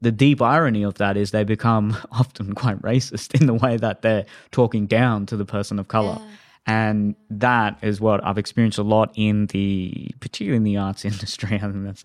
the 0.00 0.12
deep 0.12 0.42
irony 0.42 0.82
of 0.82 0.94
that 0.94 1.16
is 1.16 1.30
they 1.30 1.44
become 1.44 1.96
often 2.12 2.54
quite 2.54 2.80
racist 2.82 3.38
in 3.40 3.46
the 3.46 3.54
way 3.54 3.76
that 3.76 4.02
they're 4.02 4.26
talking 4.50 4.86
down 4.86 5.24
to 5.26 5.36
the 5.36 5.46
person 5.46 5.78
of 5.78 5.88
color. 5.88 6.18
Yeah. 6.20 6.26
And 6.66 7.14
that 7.28 7.78
is 7.82 8.00
what 8.00 8.24
I've 8.24 8.38
experienced 8.38 8.78
a 8.78 8.82
lot 8.82 9.12
in 9.16 9.46
the, 9.46 10.10
particularly 10.20 10.56
in 10.56 10.64
the 10.64 10.78
arts 10.78 11.04
industry. 11.04 11.56
I 11.56 11.60
think 11.60 11.84
that's 11.84 12.04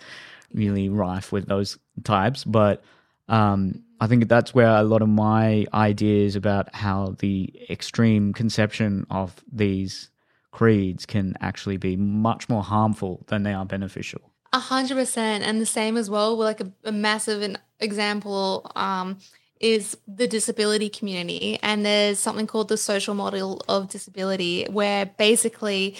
really 0.53 0.89
rife 0.89 1.31
with 1.31 1.47
those 1.47 1.77
types. 2.03 2.43
But 2.43 2.83
um, 3.27 3.83
I 4.01 4.07
think 4.07 4.27
that's 4.27 4.53
where 4.53 4.69
a 4.69 4.83
lot 4.83 5.01
of 5.01 5.09
my 5.09 5.65
ideas 5.73 6.35
about 6.35 6.73
how 6.73 7.15
the 7.19 7.53
extreme 7.69 8.33
conception 8.33 9.05
of 9.09 9.43
these 9.51 10.09
creeds 10.51 11.05
can 11.05 11.35
actually 11.41 11.77
be 11.77 11.95
much 11.95 12.49
more 12.49 12.63
harmful 12.63 13.23
than 13.27 13.43
they 13.43 13.53
are 13.53 13.65
beneficial. 13.65 14.21
A 14.51 14.59
hundred 14.59 14.95
percent, 14.95 15.43
and 15.43 15.61
the 15.61 15.65
same 15.65 15.95
as 15.95 16.09
well. 16.09 16.35
Like 16.35 16.59
a, 16.59 16.71
a 16.83 16.91
massive 16.91 17.55
example 17.79 18.71
um, 18.75 19.19
is 19.59 19.97
the 20.07 20.27
disability 20.27 20.89
community, 20.89 21.59
and 21.61 21.85
there's 21.85 22.19
something 22.19 22.47
called 22.47 22.69
the 22.69 22.77
social 22.77 23.13
model 23.13 23.61
of 23.67 23.89
disability, 23.89 24.65
where 24.69 25.05
basically, 25.05 25.95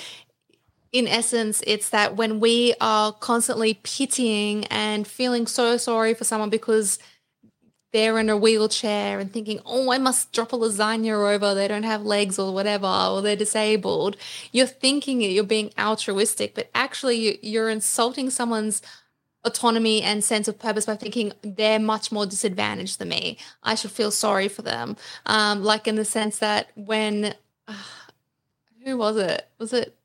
in 0.92 1.08
essence, 1.08 1.62
it's 1.68 1.90
that 1.90 2.16
when 2.16 2.40
we 2.40 2.74
are 2.82 3.12
constantly 3.14 3.76
pitying 3.84 4.66
and 4.66 5.08
feeling 5.08 5.46
so 5.48 5.78
sorry 5.78 6.14
for 6.14 6.24
someone 6.24 6.50
because 6.50 7.00
they're 7.92 8.20
in 8.20 8.30
a 8.30 8.38
wheelchair 8.38 9.20
and 9.20 9.34
thinking, 9.34 9.60
oh, 9.66 9.92
I 9.92 9.98
must 9.98 10.32
drop 10.32 10.54
a 10.54 10.58
lasagna 10.58 11.34
over, 11.34 11.56
they 11.56 11.68
don't 11.68 11.84
have 11.84 12.04
legs 12.04 12.38
or 12.38 12.54
whatever, 12.54 12.88
or 12.88 13.22
they're 13.22 13.36
disabled. 13.36 14.16
You're 14.52 14.68
thinking 14.68 15.22
it, 15.24 15.32
you're 15.32 15.44
being 15.44 15.72
altruistic, 15.78 16.54
but 16.54 16.70
actually 16.76 17.18
you- 17.18 17.40
you're 17.42 17.70
insulting 17.70 18.30
someone's 18.30 18.82
autonomy 19.46 20.02
and 20.02 20.24
sense 20.24 20.48
of 20.48 20.60
purpose 20.60 20.86
by 20.86 20.96
thinking 20.96 21.32
they're 21.42 21.80
much 21.80 22.12
more 22.12 22.26
disadvantaged 22.26 23.00
than 23.00 23.10
me. 23.10 23.38
I 23.64 23.76
should 23.76 23.92
feel 23.92 24.12
sorry 24.12 24.48
for 24.48 24.62
them. 24.62 24.98
Um, 25.26 25.64
like 25.64 25.88
in 25.88 25.96
the 25.96 26.06
sense 26.06 26.40
that 26.40 26.70
when, 26.76 27.36
who 28.86 28.98
was 28.98 29.18
it? 29.18 29.48
Was 29.58 29.74
it 29.74 29.96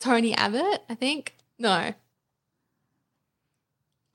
Tony 0.00 0.34
Abbott? 0.34 0.82
I 0.88 0.94
think. 0.94 1.34
No, 1.58 1.92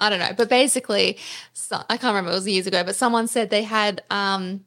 I 0.03 0.09
don't 0.09 0.19
know, 0.19 0.33
but 0.35 0.49
basically, 0.49 1.17
so, 1.53 1.77
I 1.89 1.95
can't 1.95 2.13
remember. 2.13 2.31
It 2.31 2.35
was 2.35 2.47
years 2.47 2.67
ago, 2.67 2.83
but 2.83 2.95
someone 2.95 3.27
said 3.27 3.49
they 3.49 3.63
had 3.63 4.03
um, 4.09 4.65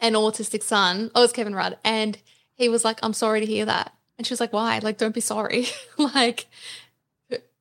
an 0.00 0.14
autistic 0.14 0.62
son. 0.62 1.10
Oh, 1.14 1.20
was 1.20 1.32
Kevin 1.32 1.54
Rudd, 1.54 1.76
and 1.84 2.16
he 2.54 2.70
was 2.70 2.82
like, 2.82 2.98
"I'm 3.02 3.12
sorry 3.12 3.40
to 3.40 3.46
hear 3.46 3.66
that," 3.66 3.92
and 4.16 4.26
she 4.26 4.32
was 4.32 4.40
like, 4.40 4.54
"Why? 4.54 4.78
Like, 4.78 4.96
don't 4.96 5.14
be 5.14 5.20
sorry." 5.20 5.66
like, 5.98 6.46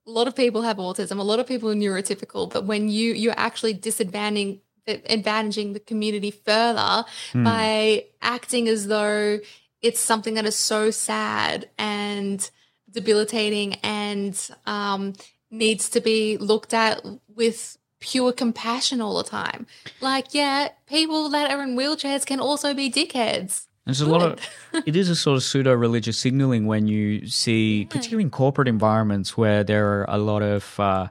a 0.08 0.12
lot 0.12 0.28
of 0.28 0.36
people 0.36 0.62
have 0.62 0.78
autism. 0.78 1.20
A 1.20 1.24
lot 1.24 1.39
of 1.39 1.48
people 1.48 1.70
are 1.70 1.76
neurotypical, 1.76 2.52
but 2.52 2.65
when 2.65 2.89
you 2.89 3.13
you're 3.13 3.34
actually 3.38 3.74
disadvantaging 3.74 4.60
advantaging 4.88 5.74
the 5.74 5.80
community 5.80 6.30
further 6.32 7.06
Hmm. 7.32 7.43
by 7.43 8.06
acting 8.22 8.68
as 8.68 8.86
though 8.88 9.39
it's 9.82 9.99
something 9.99 10.36
that 10.36 10.45
is 10.45 10.56
so 10.56 10.91
sad 10.91 11.70
and 11.80 12.49
debilitating 12.91 13.76
and 13.84 14.49
um, 14.66 15.14
needs 15.49 15.89
to 15.89 16.01
be 16.01 16.38
looked 16.38 16.74
at 16.74 17.03
with 17.36 17.78
pure 17.99 18.32
compassion 18.32 19.01
all 19.01 19.18
the 19.18 19.24
time. 19.24 19.66
Like, 20.01 20.34
yeah, 20.34 20.70
people 20.88 21.30
that 21.30 21.49
are 21.49 21.64
in 21.64 21.76
wheelchairs 21.76 22.26
can 22.26 22.39
also 22.39 22.74
be 22.74 22.91
dickheads. 22.91 23.66
There's 23.86 24.02
a 24.02 24.10
lot 24.10 24.22
of 24.22 24.40
it 24.86 24.96
is 24.96 25.10
a 25.10 25.16
sort 25.16 25.38
of 25.38 25.44
pseudo 25.44 25.74
religious 25.74 26.18
signaling 26.18 26.66
when 26.66 26.88
you 26.88 27.28
see, 27.28 27.86
particularly 27.90 28.24
in 28.24 28.32
corporate 28.32 28.68
environments 28.68 29.38
where 29.38 29.64
there 29.64 30.02
are 30.02 30.06
a 30.08 30.18
lot 30.18 30.42
of 30.42 30.80
uh, 30.80 31.08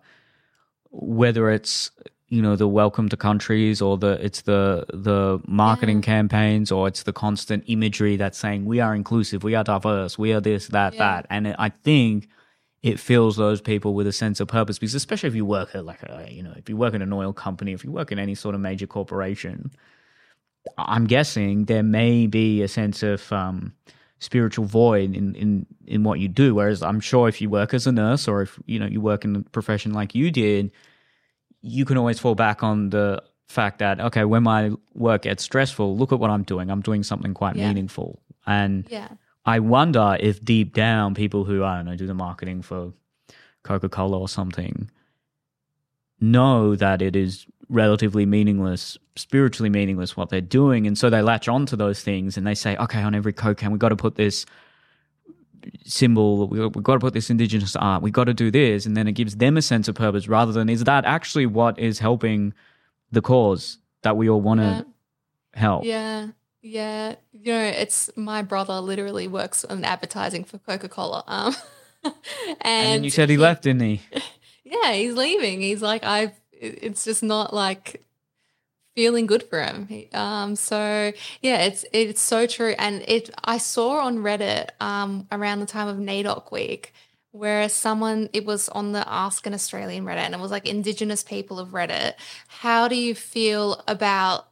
whether 0.90 1.50
it's 1.50 1.90
you 2.28 2.42
know 2.42 2.56
the 2.56 2.66
welcome 2.66 3.08
to 3.08 3.16
countries 3.16 3.80
or 3.80 3.96
the 3.96 4.12
it's 4.24 4.42
the 4.42 4.84
the 4.92 5.40
marketing 5.46 6.02
campaigns 6.02 6.72
or 6.72 6.88
it's 6.88 7.04
the 7.04 7.12
constant 7.12 7.62
imagery 7.68 8.16
that's 8.16 8.38
saying 8.38 8.64
we 8.64 8.80
are 8.80 8.94
inclusive, 8.94 9.44
we 9.44 9.54
are 9.54 9.62
diverse, 9.64 10.18
we 10.18 10.32
are 10.32 10.40
this, 10.40 10.66
that, 10.68 10.94
Yeah. 10.94 10.98
that, 10.98 11.26
and 11.30 11.46
it, 11.48 11.56
I 11.58 11.68
think 11.68 12.28
it 12.82 12.98
fills 12.98 13.36
those 13.36 13.60
people 13.60 13.94
with 13.94 14.06
a 14.06 14.12
sense 14.12 14.40
of 14.40 14.48
purpose 14.48 14.78
because 14.78 14.94
especially 14.94 15.28
if 15.28 15.34
you 15.34 15.46
work 15.46 15.74
at 15.74 15.84
like 15.84 16.02
a 16.02 16.26
you 16.28 16.42
know 16.42 16.52
if 16.56 16.68
you 16.68 16.76
work 16.76 16.92
in 16.94 17.02
an 17.02 17.12
oil 17.12 17.32
company, 17.32 17.72
if 17.72 17.84
you 17.84 17.92
work 17.92 18.10
in 18.10 18.18
any 18.18 18.34
sort 18.34 18.54
of 18.56 18.60
major 18.60 18.86
corporation, 18.86 19.70
I'm 20.78 21.06
guessing 21.06 21.66
there 21.66 21.82
may 21.82 22.26
be 22.26 22.62
a 22.62 22.68
sense 22.68 23.02
of 23.02 23.30
um, 23.32 23.74
spiritual 24.18 24.64
void 24.64 25.14
in, 25.14 25.34
in 25.34 25.66
in 25.86 26.02
what 26.04 26.18
you 26.20 26.28
do. 26.28 26.54
Whereas 26.54 26.82
I'm 26.82 27.00
sure 27.00 27.28
if 27.28 27.40
you 27.40 27.50
work 27.50 27.74
as 27.74 27.86
a 27.86 27.92
nurse 27.92 28.26
or 28.28 28.42
if 28.42 28.58
you 28.66 28.78
know 28.78 28.86
you 28.86 29.00
work 29.00 29.24
in 29.24 29.36
a 29.36 29.40
profession 29.42 29.92
like 29.92 30.14
you 30.14 30.30
did, 30.30 30.70
you 31.60 31.84
can 31.84 31.96
always 31.96 32.18
fall 32.18 32.34
back 32.34 32.62
on 32.62 32.90
the 32.90 33.22
fact 33.48 33.78
that 33.78 34.00
okay, 34.00 34.24
when 34.24 34.42
my 34.42 34.70
work 34.94 35.22
gets 35.22 35.42
stressful, 35.44 35.96
look 35.96 36.12
at 36.12 36.18
what 36.18 36.30
I'm 36.30 36.42
doing. 36.44 36.70
I'm 36.70 36.80
doing 36.82 37.02
something 37.02 37.34
quite 37.34 37.56
Yeah. 37.56 37.68
meaningful. 37.68 38.20
And 38.46 38.86
Yeah. 38.90 39.08
I 39.46 39.58
wonder 39.58 40.16
if 40.20 40.42
deep 40.42 40.72
down 40.74 41.14
people 41.14 41.44
who 41.44 41.62
I 41.62 41.76
don't 41.76 41.84
know 41.84 41.96
do 41.96 42.06
the 42.06 42.14
marketing 42.14 42.62
for 42.62 42.94
Coca 43.62 43.88
Cola 43.90 44.18
or 44.18 44.28
something 44.28 44.90
know 46.20 46.74
that 46.76 47.02
it 47.02 47.16
is 47.16 47.46
relatively 47.68 48.26
meaningless, 48.26 48.98
spiritually 49.16 49.70
meaningless 49.70 50.16
what 50.16 50.28
they're 50.30 50.40
doing, 50.40 50.86
and 50.86 50.96
so 50.98 51.10
they 51.10 51.22
latch 51.22 51.48
onto 51.48 51.76
those 51.76 52.02
things 52.02 52.36
and 52.36 52.46
they 52.46 52.54
say, 52.54 52.76
okay, 52.76 53.02
on 53.02 53.14
every 53.14 53.32
Coke 53.32 53.58
can 53.58 53.72
we 53.72 53.78
got 53.78 53.88
to 53.90 53.96
put 53.96 54.16
this 54.16 54.46
symbol, 55.84 56.48
we 56.48 56.60
we've 56.60 56.82
got 56.82 56.94
to 56.94 57.00
put 57.00 57.14
this 57.14 57.30
indigenous 57.30 57.74
art, 57.76 58.02
we've 58.02 58.12
got 58.12 58.24
to 58.24 58.34
do 58.34 58.50
this, 58.50 58.84
and 58.86 58.96
then 58.96 59.08
it 59.08 59.12
gives 59.12 59.36
them 59.36 59.56
a 59.56 59.62
sense 59.62 59.88
of 59.88 59.94
purpose 59.94 60.28
rather 60.28 60.52
than 60.52 60.68
is 60.68 60.84
that 60.84 61.04
actually 61.04 61.46
what 61.46 61.78
is 61.78 61.98
helping 61.98 62.52
the 63.10 63.22
cause 63.22 63.78
that 64.02 64.16
we 64.16 64.28
all 64.28 64.40
want 64.40 64.60
to 64.60 64.66
Yeah. 64.66 64.82
help? 65.54 65.84
Yeah. 65.84 66.28
Yeah. 66.60 67.16
You 67.32 67.52
know, 67.52 67.60
it's 67.64 68.10
my 68.16 68.42
brother 68.42 68.80
literally 68.80 69.28
works 69.28 69.64
on 69.64 69.84
advertising 69.84 70.44
for 70.44 70.58
Coca 70.58 70.88
Cola. 70.88 71.22
Um, 71.26 71.54
and, 72.04 72.14
And, 72.60 73.04
you 73.04 73.10
said 73.10 73.28
he 73.30 73.36
left, 73.36 73.62
didn't 73.62 73.82
he? 73.82 74.00
Yeah, 74.66 74.94
he's 74.94 75.12
leaving. 75.14 75.60
He's 75.60 75.82
like, 75.82 76.02
I've. 76.04 76.32
It- 76.60 76.78
It's 76.82 77.04
just 77.04 77.22
not 77.22 77.52
like 77.54 78.02
feeling 78.94 79.26
good 79.26 79.42
for 79.42 79.62
him. 79.62 79.88
Um, 80.12 80.56
so 80.56 81.12
yeah, 81.42 81.58
it's 81.62 81.84
it's 81.92 82.20
so 82.20 82.46
true. 82.46 82.74
And 82.78 83.02
it 83.08 83.30
I 83.44 83.58
saw 83.58 83.98
on 84.06 84.18
Reddit 84.18 84.68
um 84.80 85.26
around 85.32 85.60
the 85.60 85.66
time 85.66 85.88
of 85.88 85.96
NAIDOC 85.96 86.52
week 86.52 86.92
where 87.32 87.68
someone 87.68 88.28
it 88.32 88.44
was 88.46 88.68
on 88.70 88.92
the 88.92 89.04
Ask 89.08 89.46
an 89.46 89.54
Australian 89.54 90.04
Reddit 90.04 90.18
and 90.18 90.34
it 90.34 90.40
was 90.40 90.52
like 90.52 90.66
Indigenous 90.68 91.22
people 91.24 91.58
of 91.58 91.70
Reddit. 91.70 92.14
How 92.48 92.86
do 92.88 92.94
you 92.96 93.14
feel 93.14 93.82
about 93.88 94.48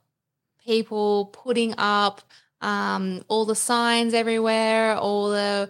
people 0.65 1.27
putting 1.27 1.75
up 1.79 2.23
um, 2.61 3.25
all 3.29 3.45
the 3.45 3.57
signs 3.57 4.15
everywhere, 4.15 4.97
all 4.97 5.31
the 5.31 5.69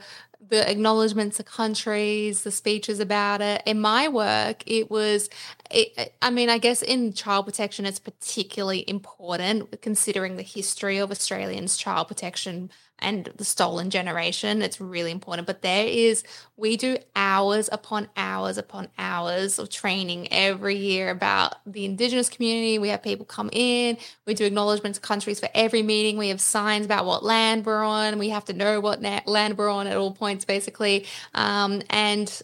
the 0.53 0.71
acknowledgements 0.71 1.41
of 1.41 1.47
countries, 1.47 2.43
the 2.43 2.51
speeches 2.51 3.01
about 3.01 3.41
it. 3.41 3.63
In 3.65 3.81
my 3.81 4.07
work, 4.09 4.63
it 4.67 4.91
was, 4.91 5.31
it, 5.71 6.15
I 6.21 6.29
mean, 6.29 6.51
I 6.51 6.59
guess 6.59 6.83
in 6.83 7.15
child 7.15 7.47
protection, 7.47 7.87
it's 7.87 7.99
particularly 7.99 8.85
important 8.87 9.81
considering 9.81 10.37
the 10.37 10.43
history 10.43 10.99
of 10.99 11.11
Australians' 11.11 11.79
child 11.79 12.09
protection 12.09 12.71
and 13.03 13.27
the 13.37 13.45
stolen 13.45 13.91
generation. 13.91 14.63
It's 14.63 14.81
really 14.81 15.11
important. 15.11 15.47
But 15.47 15.63
there 15.63 15.87
is, 15.87 16.25
we 16.57 16.77
do 16.77 16.97
hours 17.15 17.69
upon 17.73 18.09
hours 18.17 18.59
upon 18.59 18.89
hours 18.99 19.59
of 19.59 19.69
training 19.69 20.33
every 20.33 20.77
year 20.77 21.11
about 21.11 21.57
the 21.67 21.85
Indigenous 21.85 22.29
community. 22.29 22.79
We 22.79 22.89
have 22.89 23.03
people 23.03 23.27
come 23.27 23.51
in, 23.53 23.99
we 24.27 24.35
do 24.35 24.45
acknowledgements 24.45 24.99
of 24.99 25.03
countries 25.03 25.41
for 25.41 25.49
every 25.55 25.83
meeting. 25.83 26.17
We 26.17 26.29
have 26.29 26.41
signs 26.41 26.87
about 26.87 27.05
what 27.05 27.25
land 27.25 27.67
we're 27.67 27.85
on. 27.85 28.19
We 28.19 28.31
have 28.31 28.45
to 28.47 28.53
know 28.53 28.81
what 28.81 29.03
na- 29.03 29.21
land 29.27 29.59
we're 29.59 29.71
on 29.71 29.87
at 29.87 29.97
all 29.97 30.13
points, 30.13 30.45
basically. 30.45 31.07
Um, 31.35 31.83
and 31.91 32.43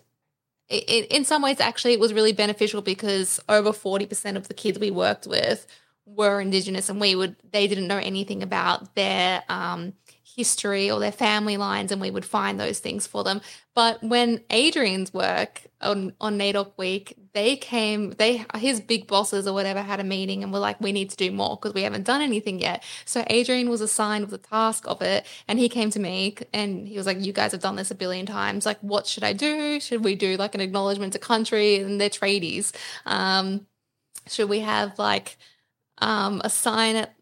it, 0.68 1.06
in 1.10 1.24
some 1.24 1.42
ways, 1.42 1.60
actually, 1.60 1.94
it 1.94 2.00
was 2.00 2.12
really 2.12 2.32
beneficial 2.32 2.82
because 2.82 3.40
over 3.48 3.70
40% 3.70 4.36
of 4.36 4.48
the 4.48 4.54
kids 4.54 4.78
we 4.78 4.90
worked 4.90 5.26
with 5.26 5.66
were 6.16 6.40
Indigenous 6.40 6.88
and 6.88 7.00
we 7.00 7.14
would, 7.14 7.36
they 7.50 7.66
didn't 7.66 7.86
know 7.86 7.98
anything 7.98 8.42
about 8.42 8.94
their, 8.94 9.42
um, 9.48 9.92
history 10.38 10.88
or 10.88 11.00
their 11.00 11.10
family 11.10 11.56
lines 11.56 11.90
and 11.90 12.00
we 12.00 12.12
would 12.12 12.24
find 12.24 12.60
those 12.60 12.78
things 12.78 13.08
for 13.08 13.24
them. 13.24 13.40
But 13.74 14.00
when 14.04 14.40
adrian's 14.50 15.12
work 15.12 15.62
on 15.80 16.12
on 16.20 16.38
NAIDOC 16.38 16.70
week 16.76 17.16
they 17.32 17.56
came 17.56 18.12
they 18.12 18.44
his 18.56 18.80
big 18.80 19.08
bosses 19.08 19.48
or 19.48 19.52
whatever 19.52 19.82
had 19.82 19.98
a 19.98 20.04
meeting 20.04 20.44
and 20.44 20.52
were 20.52 20.60
like 20.60 20.80
we 20.80 20.92
need 20.92 21.10
to 21.10 21.16
do 21.16 21.32
more 21.32 21.56
because 21.56 21.74
we 21.74 21.82
haven't 21.82 22.04
done 22.04 22.20
anything 22.20 22.60
yet. 22.60 22.84
So 23.04 23.24
adrian 23.26 23.68
was 23.68 23.80
assigned 23.80 24.30
with 24.30 24.30
the 24.30 24.48
task 24.48 24.84
of 24.86 25.02
it 25.02 25.26
and 25.48 25.58
he 25.58 25.68
came 25.68 25.90
to 25.90 25.98
me 25.98 26.36
and 26.52 26.86
he 26.86 26.96
was 26.96 27.06
like 27.06 27.18
you 27.20 27.32
guys 27.32 27.50
have 27.50 27.60
done 27.60 27.74
this 27.74 27.90
a 27.90 27.96
billion 27.96 28.24
times. 28.24 28.64
Like 28.64 28.78
what 28.80 29.08
should 29.08 29.24
i 29.24 29.32
do? 29.32 29.80
Should 29.80 30.04
we 30.04 30.14
do 30.14 30.36
like 30.36 30.54
an 30.54 30.60
acknowledgement 30.60 31.14
to 31.14 31.18
country 31.18 31.76
and 31.76 32.00
their 32.00 32.10
tradies 32.10 32.72
um 33.06 33.66
should 34.28 34.48
we 34.48 34.60
have 34.60 35.00
like 35.00 35.36
um 36.00 36.40
a 36.44 36.50
sign 36.50 36.96
at 36.96 37.14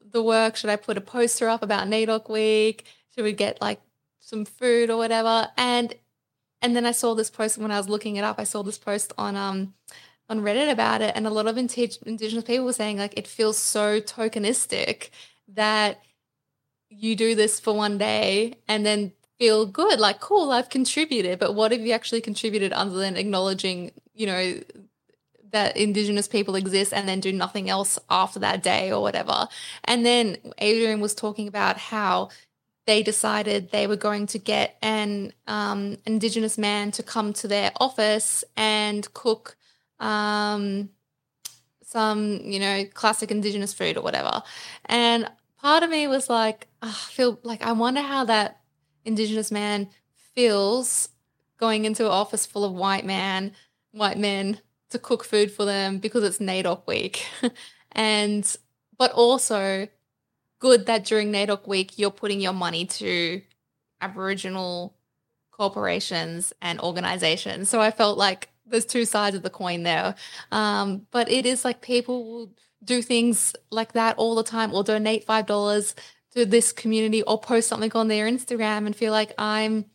the 0.00 0.22
work? 0.22 0.56
Should 0.56 0.70
I 0.70 0.76
put 0.76 0.96
a 0.98 1.00
poster 1.00 1.48
up 1.48 1.62
about 1.62 1.88
NAIDOC 1.88 2.30
week? 2.30 2.84
Should 3.14 3.24
we 3.24 3.32
get 3.32 3.60
like 3.60 3.80
some 4.20 4.44
food 4.44 4.90
or 4.90 4.96
whatever? 4.96 5.48
And 5.56 5.94
and 6.62 6.76
then 6.76 6.86
I 6.86 6.92
saw 6.92 7.14
this 7.14 7.30
post 7.30 7.58
when 7.58 7.70
I 7.70 7.78
was 7.78 7.88
looking 7.88 8.16
it 8.16 8.24
up. 8.24 8.38
I 8.38 8.44
saw 8.44 8.62
this 8.62 8.78
post 8.78 9.12
on 9.18 9.36
um 9.36 9.74
on 10.28 10.40
Reddit 10.40 10.70
about 10.70 11.02
it, 11.02 11.12
and 11.16 11.26
a 11.26 11.30
lot 11.30 11.46
of 11.46 11.58
Indigenous 11.58 12.44
people 12.44 12.64
were 12.64 12.72
saying 12.72 12.98
like 12.98 13.14
it 13.16 13.26
feels 13.26 13.58
so 13.58 14.00
tokenistic 14.00 15.10
that 15.48 16.00
you 16.88 17.16
do 17.16 17.34
this 17.34 17.60
for 17.60 17.74
one 17.74 17.98
day 17.98 18.54
and 18.68 18.84
then 18.84 19.12
feel 19.38 19.64
good, 19.66 19.98
like 19.98 20.20
cool, 20.20 20.50
I've 20.50 20.68
contributed. 20.68 21.38
But 21.38 21.54
what 21.54 21.72
have 21.72 21.80
you 21.80 21.92
actually 21.92 22.20
contributed 22.20 22.72
other 22.72 22.96
than 22.98 23.16
acknowledging, 23.16 23.92
you 24.14 24.26
know, 24.26 24.60
that 25.52 25.76
indigenous 25.76 26.28
people 26.28 26.54
exist 26.54 26.92
and 26.92 27.08
then 27.08 27.20
do 27.20 27.32
nothing 27.32 27.68
else 27.68 27.98
after 28.08 28.38
that 28.40 28.62
day 28.62 28.92
or 28.92 29.00
whatever. 29.00 29.48
And 29.84 30.04
then 30.04 30.36
Adrian 30.58 31.00
was 31.00 31.14
talking 31.14 31.48
about 31.48 31.76
how 31.76 32.30
they 32.86 33.02
decided 33.02 33.70
they 33.70 33.86
were 33.86 33.96
going 33.96 34.26
to 34.26 34.38
get 34.38 34.76
an 34.82 35.32
um, 35.46 35.98
indigenous 36.06 36.58
man 36.58 36.90
to 36.92 37.02
come 37.02 37.32
to 37.34 37.48
their 37.48 37.72
office 37.76 38.42
and 38.56 39.12
cook 39.14 39.56
um, 40.00 40.90
some, 41.84 42.40
you 42.42 42.58
know, 42.58 42.84
classic 42.94 43.30
indigenous 43.30 43.74
food 43.74 43.96
or 43.96 44.02
whatever. 44.02 44.42
And 44.86 45.30
part 45.60 45.82
of 45.82 45.90
me 45.90 46.06
was 46.06 46.30
like, 46.30 46.68
"Ah, 46.82 46.88
I 46.88 47.12
feel 47.12 47.38
like 47.42 47.62
I 47.62 47.72
wonder 47.72 48.00
how 48.00 48.24
that 48.24 48.60
indigenous 49.04 49.50
man 49.50 49.88
feels 50.34 51.10
going 51.58 51.84
into 51.84 52.06
an 52.06 52.10
office 52.12 52.46
full 52.46 52.64
of 52.64 52.72
white 52.72 53.04
man, 53.04 53.52
white 53.92 54.18
men 54.18 54.60
to 54.90 54.98
cook 54.98 55.24
food 55.24 55.50
for 55.50 55.64
them 55.64 55.98
because 55.98 56.24
it's 56.24 56.38
NAIDOC 56.38 56.86
week. 56.86 57.26
and 57.92 58.56
but 58.98 59.12
also 59.12 59.88
good 60.58 60.86
that 60.86 61.04
during 61.04 61.32
NAIDOC 61.32 61.66
week 61.66 61.98
you're 61.98 62.10
putting 62.10 62.40
your 62.40 62.52
money 62.52 62.84
to 62.84 63.40
Aboriginal 64.00 64.96
corporations 65.50 66.52
and 66.62 66.80
organizations. 66.80 67.68
So 67.68 67.80
I 67.80 67.90
felt 67.90 68.18
like 68.18 68.48
there's 68.66 68.86
two 68.86 69.04
sides 69.04 69.36
of 69.36 69.42
the 69.42 69.50
coin 69.50 69.82
there. 69.82 70.14
Um, 70.52 71.06
but 71.10 71.30
it 71.30 71.44
is 71.44 71.64
like 71.64 71.80
people 71.82 72.24
will 72.24 72.52
do 72.82 73.02
things 73.02 73.54
like 73.70 73.92
that 73.92 74.16
all 74.16 74.34
the 74.34 74.42
time 74.42 74.72
or 74.72 74.82
donate 74.82 75.24
five 75.24 75.46
dollars 75.46 75.94
to 76.34 76.46
this 76.46 76.72
community 76.72 77.22
or 77.22 77.40
post 77.40 77.68
something 77.68 77.92
on 77.92 78.08
their 78.08 78.26
Instagram 78.26 78.86
and 78.86 78.94
feel 78.94 79.12
like 79.12 79.32
I'm 79.36 79.86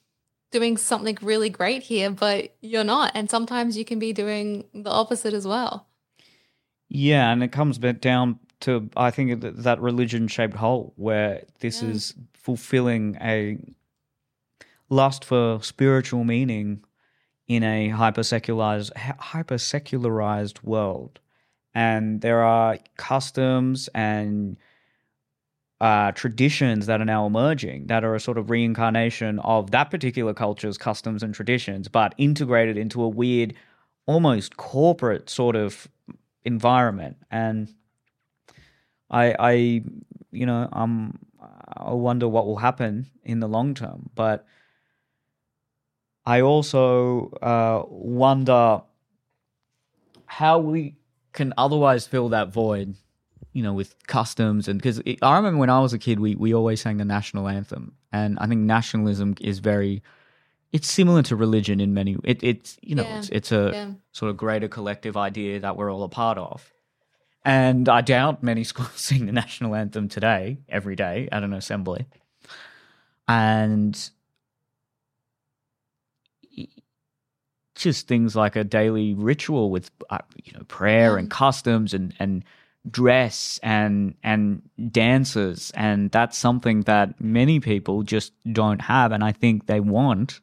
doing 0.56 0.78
something 0.78 1.18
really 1.22 1.50
great 1.50 1.84
here, 1.84 2.10
but 2.10 2.56
you're 2.62 2.86
not. 2.86 3.12
And 3.14 3.30
sometimes 3.30 3.78
you 3.78 3.84
can 3.84 4.00
be 4.00 4.14
doing 4.14 4.64
the 4.74 4.90
opposite 4.90 5.34
as 5.34 5.46
well. 5.46 5.88
Yeah, 6.88 7.30
and 7.32 7.44
it 7.44 7.52
comes 7.52 7.78
back 7.78 8.00
down 8.00 8.40
to 8.62 8.90
I 8.96 9.12
think 9.12 9.42
that 9.42 9.82
religion 9.82 10.30
shaped 10.30 10.56
hole 10.56 10.94
where 10.96 11.44
this 11.60 11.82
Yeah. 11.82 11.90
is 11.90 12.14
fulfilling 12.34 13.18
a 13.20 13.58
lust 14.90 15.26
for 15.26 15.62
spiritual 15.62 16.24
meaning 16.24 16.86
in 17.48 17.64
a 17.64 17.90
hyper 17.90 18.24
secularized 18.24 18.94
hyper 18.96 19.58
secularized 19.58 20.62
world, 20.64 21.20
and 21.74 22.22
there 22.22 22.42
are 22.44 22.80
customs 22.96 23.90
and 23.94 24.56
uh, 25.82 26.12
traditions 26.14 26.86
that 26.86 27.02
are 27.02 27.06
now 27.06 27.26
emerging 27.26 27.88
that 27.88 28.04
are 28.04 28.16
a 28.16 28.20
sort 28.20 28.38
of 28.38 28.50
reincarnation 28.50 29.40
of 29.40 29.72
that 29.72 29.92
particular 29.92 30.34
culture's 30.34 30.78
customs 30.78 31.22
and 31.22 31.36
traditions, 31.36 31.88
but 31.88 32.16
integrated 32.18 32.78
into 32.78 33.04
a 33.04 33.10
weird, 33.10 33.54
almost 34.06 34.56
corporate 34.58 35.30
sort 35.30 35.56
of 35.56 35.88
environment. 36.46 37.18
And 37.30 37.74
I, 39.10 39.36
I, 39.38 39.52
you 40.32 40.46
know, 40.46 40.70
I'm, 40.72 41.20
I 41.76 41.94
wonder 41.94 42.28
what 42.28 42.46
will 42.46 42.58
happen 42.58 43.08
in 43.24 43.40
the 43.40 43.48
long 43.48 43.74
term. 43.74 44.10
But 44.16 44.46
I 46.26 46.42
also 46.42 47.32
uh, 47.42 47.84
wonder 47.88 48.82
how 50.26 50.60
we 50.60 50.96
can 51.34 51.54
otherwise 51.58 52.08
fill 52.08 52.30
that 52.30 52.50
void 52.50 52.96
you 53.56 53.64
know, 53.64 53.74
with 53.74 53.96
customs 54.08 54.68
and 54.68 54.78
because 54.78 55.02
I 55.22 55.36
remember 55.38 55.60
when 55.60 55.70
I 55.70 55.80
was 55.80 55.94
a 55.94 55.98
kid, 55.98 56.20
we 56.20 56.36
we 56.36 56.54
always 56.54 56.82
sang 56.82 56.98
the 56.98 57.06
national 57.06 57.48
anthem, 57.48 57.94
and 58.12 58.38
I 58.40 58.48
think 58.48 58.62
nationalism 58.62 59.36
is 59.40 59.60
very, 59.60 60.04
it's 60.74 60.92
similar 60.92 61.24
to 61.24 61.36
religion 61.38 61.80
in 61.80 61.94
many. 61.94 62.18
It, 62.26 62.44
it's 62.44 62.78
you 62.82 62.96
know, 62.96 63.04
Yeah, 63.04 63.18
it's 63.18 63.30
it's 63.30 63.52
a 63.54 63.70
yeah. 63.74 63.92
sort 64.12 64.30
of 64.30 64.36
greater 64.38 64.68
collective 64.68 65.16
idea 65.16 65.62
that 65.62 65.78
we're 65.78 65.90
all 65.92 66.04
a 66.04 66.10
part 66.10 66.38
of, 66.38 66.74
And 67.46 67.88
I 67.88 68.02
doubt 68.02 68.44
many 68.44 68.64
schools 68.72 68.92
sing 68.96 69.26
the 69.26 69.32
national 69.32 69.74
anthem 69.74 70.10
today, 70.10 70.58
every 70.68 70.96
day 70.98 71.30
at 71.32 71.42
an 71.44 71.54
assembly. 71.54 72.06
And 73.28 73.98
just 77.76 78.08
things 78.08 78.36
like 78.36 78.56
a 78.56 78.64
daily 78.64 79.14
ritual 79.14 79.70
with 79.70 79.92
uh, 80.10 80.20
you 80.44 80.54
know 80.54 80.64
prayer 80.68 81.14
Yeah. 81.14 81.20
and 81.20 81.30
customs 81.32 81.94
and 81.94 82.14
and 82.20 82.44
dress 82.90 83.60
and 83.64 84.16
and 84.24 84.62
dances. 84.92 85.72
And 85.76 86.12
that's 86.12 86.38
something 86.38 86.82
that 86.82 87.20
many 87.20 87.60
people 87.60 88.04
just 88.04 88.34
don't 88.52 88.82
have. 88.82 89.12
And 89.12 89.24
I 89.24 89.32
think 89.32 89.66
they 89.68 89.80
want 89.80 90.40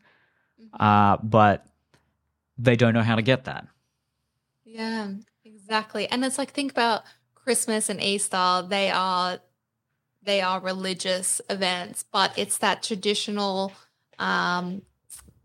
uh 0.78 1.16
but 1.22 1.66
they 2.58 2.76
don't 2.76 2.94
know 2.94 3.02
how 3.02 3.16
to 3.16 3.22
get 3.22 3.44
that. 3.44 3.66
Yeah, 4.64 5.08
exactly. 5.44 6.08
And 6.08 6.24
it's 6.24 6.38
like 6.38 6.50
think 6.50 6.72
about 6.72 7.02
Christmas 7.34 7.88
and 7.88 8.00
Easter, 8.00 8.64
they 8.66 8.90
are 8.90 9.38
they 10.22 10.40
are 10.40 10.60
religious 10.60 11.40
events, 11.50 12.04
but 12.10 12.36
it's 12.38 12.58
that 12.58 12.82
traditional 12.82 13.72
um 14.18 14.82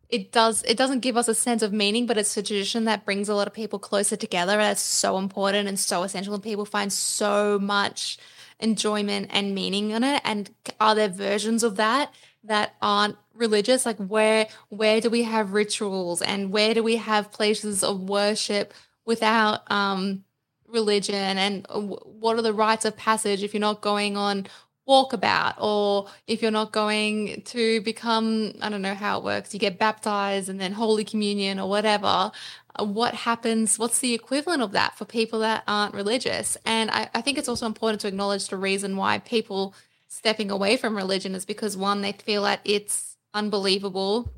it 0.10 0.32
does 0.32 0.64
it 0.64 0.78
doesn't 0.78 1.02
give 1.02 1.18
us 1.18 1.28
a 1.28 1.36
sense 1.36 1.62
of 1.62 1.74
meaning, 1.74 2.06
but 2.06 2.18
it's 2.18 2.36
a 2.38 2.44
tradition 2.44 2.86
that 2.86 3.06
brings 3.06 3.28
a 3.30 3.36
lot 3.36 3.48
of 3.48 3.54
people 3.54 3.80
closer 3.80 4.16
together. 4.16 4.54
And 4.54 4.62
that's 4.62 4.82
so 4.82 5.18
important 5.18 5.68
and 5.68 5.80
so 5.80 6.04
essential 6.04 6.34
and 6.34 6.44
people 6.44 6.66
find 6.66 6.92
so 6.92 7.60
much 7.60 8.18
enjoyment 8.60 9.28
and 9.32 9.54
meaning 9.54 9.92
in 9.92 10.04
it. 10.04 10.22
And 10.24 10.50
are 10.80 10.96
there 10.96 11.10
versions 11.10 11.64
of 11.64 11.76
that 11.76 12.14
that 12.44 12.76
aren't 12.82 13.18
religious? 13.34 13.86
Like 13.86 13.98
where 13.98 14.48
where 14.70 15.02
do 15.02 15.10
we 15.10 15.24
have 15.24 15.54
rituals 15.54 16.22
and 16.22 16.52
where 16.52 16.74
do 16.74 16.84
we 16.84 16.96
have 16.98 17.32
places 17.32 17.84
of 17.84 18.10
worship 18.10 18.74
without 19.06 19.70
um 19.72 20.24
religion 20.68 21.38
and 21.38 21.66
uh, 21.70 21.80
what 21.80 22.38
are 22.38 22.42
the 22.42 22.54
rites 22.54 22.84
of 22.84 22.96
passage 22.98 23.42
if 23.42 23.54
you're 23.54 23.62
not 23.62 23.82
going 23.82 24.18
on 24.18 24.46
walkabout 24.88 25.56
or 25.60 26.08
if 26.28 26.42
you're 26.42 26.52
not 26.52 26.72
going 26.72 27.42
to 27.44 27.82
become 27.82 28.54
i 28.62 28.70
don't 28.70 28.82
know 28.82 28.94
how 28.96 29.18
it 29.20 29.24
works 29.24 29.54
you 29.54 29.60
get 29.60 29.78
baptized 29.80 30.50
and 30.50 30.60
then 30.62 30.72
holy 30.74 31.04
communion 31.04 31.60
or 31.60 31.70
whatever 31.70 32.32
Uh, 32.80 32.86
what 32.86 33.14
happens 33.16 33.80
what's 33.80 34.00
the 34.00 34.14
equivalent 34.14 34.62
of 34.62 34.72
that 34.74 34.96
for 34.98 35.06
people 35.06 35.40
that 35.40 35.64
aren't 35.68 35.96
religious? 35.96 36.58
And 36.66 36.92
I, 36.92 37.10
I 37.14 37.22
think 37.22 37.38
it's 37.40 37.50
also 37.50 37.66
important 37.66 38.02
to 38.02 38.08
acknowledge 38.08 38.48
the 38.50 38.58
reason 38.58 38.98
why 38.98 39.20
people 39.20 39.74
stepping 40.08 40.52
away 40.52 40.78
from 40.78 40.96
religion 40.96 41.36
is 41.36 41.46
because 41.46 41.76
one 41.76 42.02
they 42.02 42.14
feel 42.14 42.44
that 42.44 42.62
it's 42.64 43.18
unbelievable 43.34 44.32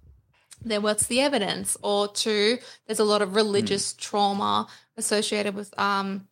then 0.63 0.81
what's 0.83 1.07
the 1.07 1.21
evidence? 1.21 1.77
Or 1.83 2.07
two 2.07 2.59
there's 2.87 2.99
a 2.99 3.05
lot 3.05 3.21
of 3.21 3.35
religious 3.35 3.93
trauma 3.93 4.67
associated 4.97 5.55
with 5.55 5.77
um 5.79 6.28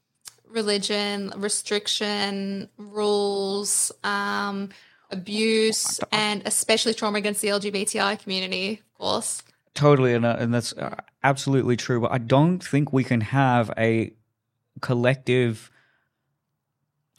religion 0.50 1.34
restriction 1.38 2.70
rules 2.78 3.91
um 4.04 4.70
abuse 5.12 6.00
and 6.12 6.41
especially 6.45 6.93
trauma 6.93 7.18
against 7.18 7.41
the 7.41 7.48
lgbti 7.48 8.20
community 8.20 8.82
of 8.82 8.98
course. 8.98 9.43
Totally 9.74 10.14
and, 10.14 10.26
uh, 10.26 10.38
and 10.39 10.54
that's 10.54 10.74
uh, 10.74 10.95
absolutely 11.24 11.78
true 11.78 12.02
but 12.02 12.12
I 12.12 12.18
don't 12.18 12.64
think 12.64 12.91
we 12.91 13.04
can 13.04 13.22
have 13.22 13.72
a 13.78 14.12
collective 14.82 15.72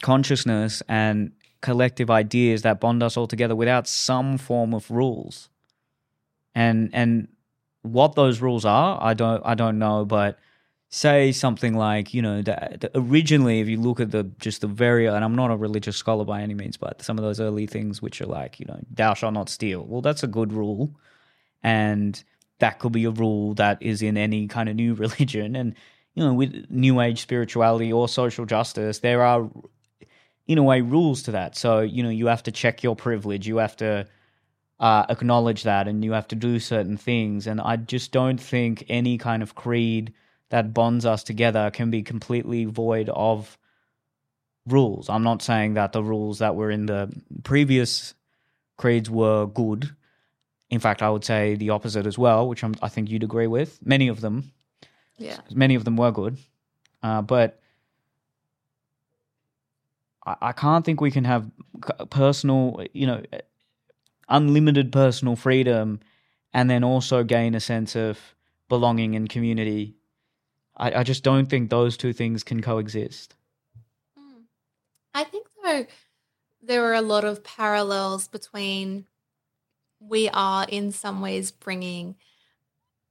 consciousness 0.01 0.83
and 0.87 1.31
collective 1.61 2.09
ideas 2.09 2.61
that 2.61 2.79
bond 2.79 3.01
us 3.01 3.17
all 3.17 3.27
together 3.27 3.55
without 3.55 3.87
some 3.87 4.37
form 4.37 4.73
of 4.73 4.89
rules. 4.91 5.49
And 6.55 6.89
and 6.93 7.27
what 7.81 8.15
those 8.15 8.41
rules 8.41 8.65
are 8.65 8.97
i 9.01 9.13
don't 9.13 9.41
i 9.45 9.55
don't 9.55 9.79
know 9.79 10.05
but 10.05 10.37
say 10.91 11.31
something 11.31 11.75
like 11.75 12.15
you 12.15 12.21
know 12.21 12.41
the, 12.41 12.89
originally 12.95 13.59
if 13.59 13.67
you 13.67 13.79
look 13.79 13.99
at 13.99 14.09
the 14.09 14.23
just 14.39 14.61
the 14.61 14.67
very 14.67 15.05
and 15.05 15.23
i'm 15.23 15.35
not 15.35 15.51
a 15.51 15.55
religious 15.55 15.95
scholar 15.95 16.25
by 16.25 16.41
any 16.41 16.55
means 16.55 16.77
but 16.77 16.99
some 17.03 17.15
of 17.15 17.23
those 17.23 17.39
early 17.39 17.67
things 17.67 18.01
which 18.01 18.19
are 18.21 18.25
like 18.25 18.59
you 18.59 18.65
know 18.65 18.79
thou 18.89 19.13
shalt 19.13 19.35
not 19.35 19.49
steal 19.49 19.85
well 19.85 20.01
that's 20.01 20.23
a 20.23 20.27
good 20.27 20.51
rule. 20.51 20.91
And 21.63 22.21
that 22.59 22.79
could 22.79 22.91
be 22.91 23.05
a 23.05 23.11
rule 23.11 23.53
that 23.55 23.81
is 23.81 24.01
in 24.01 24.17
any 24.17 24.47
kind 24.47 24.69
of 24.69 24.75
new 24.75 24.93
religion. 25.05 25.55
And 25.55 25.75
you 26.15 26.23
know 26.23 26.33
with 26.33 26.65
new 26.69 26.99
age 26.99 27.21
spirituality 27.21 27.93
or 27.93 28.07
social 28.09 28.45
justice 28.45 28.99
there 28.99 29.21
are 29.21 29.49
in 30.47 30.57
a 30.57 30.63
way 30.63 30.81
rules 30.81 31.21
to 31.23 31.31
that. 31.31 31.55
So 31.55 31.81
you 31.81 32.03
know 32.03 32.09
you 32.09 32.27
have 32.27 32.43
to 32.43 32.51
check 32.51 32.83
your 32.83 32.95
privilege. 32.95 33.47
You 33.47 33.57
have 33.57 33.75
to 33.77 34.07
uh, 34.79 35.05
acknowledge 35.09 35.63
that 35.63 35.87
and 35.87 36.03
you 36.03 36.13
have 36.13 36.27
to 36.29 36.35
do 36.35 36.59
certain 36.59 36.97
things. 36.97 37.47
And 37.47 37.61
i 37.61 37.75
just 37.75 38.11
don't 38.11 38.39
think 38.39 38.85
any 38.89 39.17
kind 39.17 39.43
of 39.43 39.55
creed 39.55 40.13
that 40.49 40.73
bonds 40.73 41.05
us 41.05 41.23
together 41.23 41.71
can 41.71 41.91
be 41.91 42.01
completely 42.01 42.65
void 42.65 43.09
of 43.09 43.57
rules. 44.67 45.09
I'm 45.09 45.23
not 45.23 45.41
saying 45.41 45.75
that 45.75 45.93
the 45.93 46.03
rules 46.03 46.39
that 46.39 46.55
were 46.55 46.71
in 46.71 46.85
the 46.85 47.11
previous 47.43 48.13
creeds 48.77 49.09
were 49.09 49.45
good. 49.45 49.95
In 50.69 50.79
fact 50.79 51.01
i 51.01 51.09
would 51.09 51.25
say 51.25 51.55
the 51.55 51.71
opposite 51.71 52.05
as 52.05 52.17
well 52.17 52.47
which 52.47 52.63
I'm, 52.63 52.75
i 52.81 52.89
think 52.89 53.09
you'd 53.09 53.23
agree 53.23 53.47
with. 53.47 53.79
Many 53.83 54.07
of 54.07 54.21
them. 54.21 54.51
Yeah. 55.17 55.37
Many 55.51 55.75
of 55.75 55.83
them 55.83 55.97
were 55.97 56.11
good. 56.11 56.37
Uh, 57.01 57.21
but 57.21 57.59
I, 60.25 60.35
I 60.41 60.51
can't 60.51 60.85
think 60.85 61.01
we 61.01 61.11
can 61.11 61.25
have 61.25 61.49
personal 62.09 62.83
you 62.93 63.07
know 63.07 63.23
unlimited 64.27 64.91
personal 64.91 65.35
freedom 65.35 65.99
and 66.53 66.69
then 66.69 66.83
also 66.83 67.23
gain 67.23 67.55
a 67.55 67.59
sense 67.59 67.95
of 67.95 68.19
belonging 68.67 69.15
and 69.15 69.29
community 69.29 69.95
I, 70.79 70.99
I 70.99 71.03
just 71.03 71.23
don't 71.23 71.47
think 71.47 71.69
those 71.69 71.97
two 71.97 72.13
things 72.13 72.43
can 72.43 72.61
coexist 72.61 73.35
Mm. 74.17 74.43
I 75.13 75.23
think 75.23 75.47
though 75.63 75.85
there 76.61 76.85
are 76.85 76.93
a 76.93 77.01
lot 77.01 77.25
of 77.25 77.43
parallels 77.43 78.27
between 78.27 79.05
we 79.99 80.29
are 80.29 80.65
in 80.69 80.91
some 80.91 81.21
ways 81.21 81.51
bringing 81.51 82.15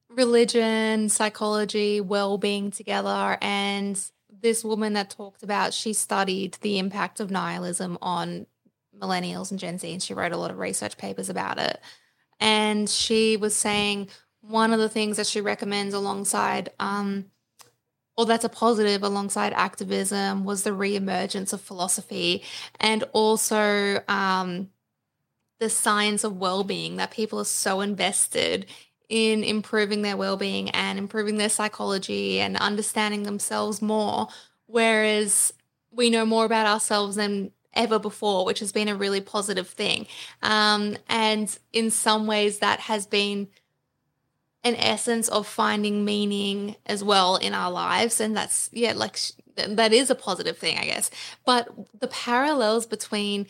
religion, 0.09 1.09
psychology, 1.09 2.01
well-being 2.01 2.71
together 2.71 3.39
and 3.43 4.01
this 4.31 4.65
woman 4.65 4.93
that 4.93 5.11
talked 5.11 5.43
about 5.43 5.75
she 5.75 5.93
studied 5.93 6.55
the 6.61 6.79
impact 6.79 7.21
of 7.21 7.31
nihilism 7.31 7.99
on 8.01 8.47
millennials 8.99 9.51
and 9.51 9.61
Gen 9.61 9.79
Z 9.79 9.93
and 9.93 10.03
she 10.03 10.15
wrote 10.15 10.33
a 10.33 10.37
lot 10.37 10.51
of 10.51 10.59
research 10.59 10.97
papers 10.97 11.29
about 11.29 11.59
it. 11.59 11.81
And 12.41 12.89
she 12.89 13.37
was 13.37 13.55
saying 13.57 14.09
one 14.41 14.73
of 14.73 14.79
the 14.79 14.89
things 14.89 15.17
that 15.17 15.27
she 15.27 15.41
recommends 15.41 15.95
alongside 15.95 16.71
um 16.79 17.27
or 18.19 18.27
that's 18.27 18.45
a 18.45 18.49
positive 18.49 19.05
alongside 19.05 19.53
activism 19.53 20.45
was 20.45 20.65
the 20.65 20.71
reemergence 20.71 21.53
of 21.53 21.61
philosophy 21.61 22.43
and 22.81 23.05
also 23.13 24.03
um, 24.09 24.69
the 25.61 25.71
science 25.71 26.25
of 26.25 26.37
well-being 26.37 26.97
that 26.97 27.13
people 27.13 27.39
are 27.39 27.45
so 27.45 27.81
invested 27.81 28.67
in 29.09 29.45
improving 29.45 30.03
their 30.03 30.17
well-being 30.17 30.69
and 30.71 30.99
improving 30.99 31.39
their 31.39 31.49
psychology 31.49 32.41
and 32.41 32.57
understanding 32.57 33.23
themselves 33.23 33.81
more. 33.81 34.27
Whereas 34.67 35.55
we 35.93 36.11
know 36.11 36.27
more 36.27 36.45
about 36.45 36.67
ourselves 36.67 37.15
than 37.15 37.53
ever 37.75 38.01
before 38.01 38.45
which 38.45 38.59
has 38.59 38.73
been 38.73 38.89
a 38.89 38.97
really 38.97 39.21
positive 39.21 39.69
thing. 39.69 40.09
Um, 40.43 40.97
and 41.09 41.57
in 41.73 41.93
some 41.93 42.27
ways 42.27 42.59
that 42.59 42.81
has 42.81 43.07
been 43.07 43.47
an 44.65 44.75
essence 44.77 45.29
of 45.29 45.47
finding 45.47 46.05
meaning 46.05 46.77
as 46.87 47.03
well 47.05 47.37
in 47.37 47.55
our 47.55 47.71
lives. 47.71 48.21
And 48.21 48.37
that's 48.37 48.69
yeah 48.73 48.93
like 48.93 49.19
that 49.57 49.93
is 49.93 50.09
a 50.11 50.15
positive 50.15 50.57
thing 50.57 50.79
i 50.79 50.85
guess. 50.85 51.11
But 51.45 51.69
the 51.99 52.09
parallels 52.09 52.87
between 52.87 53.47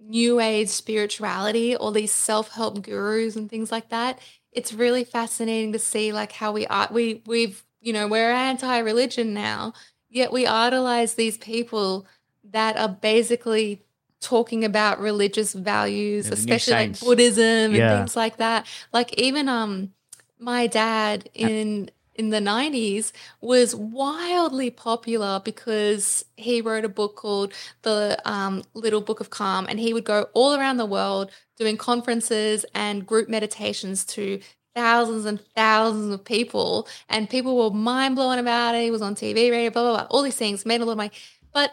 new 0.00 0.40
age 0.40 0.68
spirituality 0.68 1.74
or 1.74 1.90
these 1.92 2.12
self-help 2.12 2.82
gurus 2.82 3.34
and 3.34 3.48
things 3.48 3.72
like 3.72 3.88
that 3.88 4.18
it's 4.52 4.72
really 4.72 5.04
fascinating 5.04 5.72
to 5.72 5.78
see 5.78 6.12
like 6.12 6.32
how 6.32 6.52
we 6.52 6.66
are 6.66 6.88
we 6.90 7.22
we've 7.26 7.64
you 7.80 7.94
know 7.94 8.06
we're 8.06 8.30
anti-religion 8.30 9.32
now 9.32 9.72
yet 10.10 10.30
we 10.32 10.46
idolize 10.46 11.14
these 11.14 11.38
people 11.38 12.06
that 12.44 12.76
are 12.76 12.88
basically 12.90 13.82
talking 14.20 14.64
about 14.64 15.00
religious 15.00 15.52
values 15.52 16.26
Yeah, 16.26 16.34
especially 16.34 16.74
like 16.74 17.00
buddhism 17.00 17.74
and 17.74 17.98
things 17.98 18.16
like 18.16 18.38
that. 18.38 18.66
Like 18.92 19.12
even 19.14 19.48
um 19.48 19.92
my 20.38 20.66
dad 20.66 21.28
in 21.34 21.90
in 22.14 22.30
the 22.30 22.40
90s 22.40 23.12
was 23.42 23.74
wildly 23.74 24.70
popular 24.70 25.40
because 25.44 26.24
he 26.36 26.62
wrote 26.62 26.84
a 26.84 26.88
book 26.88 27.14
called 27.14 27.52
the 27.82 28.18
um, 28.24 28.62
little 28.74 29.02
book 29.02 29.20
of 29.20 29.28
calm 29.30 29.66
and 29.68 29.78
he 29.78 29.92
would 29.92 30.04
go 30.04 30.26
all 30.32 30.54
around 30.54 30.78
the 30.78 30.86
world 30.86 31.30
doing 31.58 31.76
conferences 31.76 32.64
and 32.74 33.06
group 33.06 33.28
meditations 33.28 34.04
to 34.04 34.40
thousands 34.74 35.24
and 35.24 35.40
thousands 35.54 36.12
of 36.12 36.24
people 36.24 36.88
and 37.08 37.30
people 37.30 37.56
were 37.56 37.76
mind 37.76 38.14
blown 38.14 38.38
about 38.38 38.74
it. 38.74 38.82
He 38.82 38.90
was 38.90 39.02
on 39.02 39.14
tv 39.14 39.50
radio 39.50 39.70
blah 39.70 39.82
blah 39.82 39.96
blah 39.96 40.06
all 40.10 40.22
these 40.22 40.36
things 40.36 40.66
made 40.66 40.80
a 40.80 40.84
lot 40.84 40.92
of 40.92 40.98
money. 40.98 41.12
But 41.52 41.72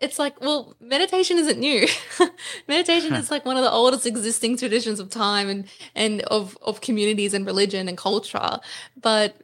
it's 0.00 0.18
like, 0.18 0.40
well, 0.40 0.76
meditation 0.80 1.38
isn't 1.38 1.58
new. 1.58 1.86
meditation 2.68 3.14
is 3.14 3.30
like 3.30 3.44
one 3.44 3.56
of 3.56 3.64
the 3.64 3.70
oldest 3.70 4.06
existing 4.06 4.56
traditions 4.56 5.00
of 5.00 5.10
time 5.10 5.48
and 5.48 5.64
and 5.94 6.20
of 6.22 6.56
of 6.62 6.80
communities 6.80 7.34
and 7.34 7.44
religion 7.46 7.88
and 7.88 7.96
culture. 7.98 8.60
But 9.00 9.36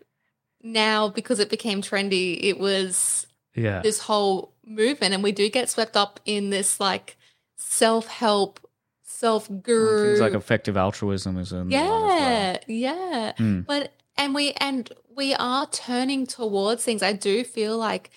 now, 0.62 1.08
because 1.08 1.40
it 1.40 1.50
became 1.50 1.82
trendy, 1.82 2.38
it 2.42 2.58
was 2.58 3.26
Yeah. 3.54 3.82
this 3.82 3.98
whole 4.00 4.52
movement 4.64 5.12
and 5.14 5.22
we 5.22 5.32
do 5.32 5.48
get 5.50 5.68
swept 5.68 5.96
up 5.96 6.20
in 6.24 6.50
this 6.50 6.80
like 6.80 7.16
self-help 7.56 8.60
self-guru 9.02 10.02
Things 10.08 10.20
like 10.20 10.32
effective 10.34 10.76
altruism 10.76 11.38
is 11.38 11.52
in 11.52 11.72
as 11.72 11.72
well. 11.72 12.06
yeah 12.10 12.58
yeah 12.66 13.32
Mm. 13.38 13.66
but 13.66 13.92
and 14.16 14.34
we 14.34 14.52
and 14.52 14.90
we 15.14 15.34
are 15.34 15.66
turning 15.68 16.26
towards 16.26 16.82
things 16.84 17.02
i 17.02 17.12
do 17.12 17.44
feel 17.44 17.76
like 17.76 18.10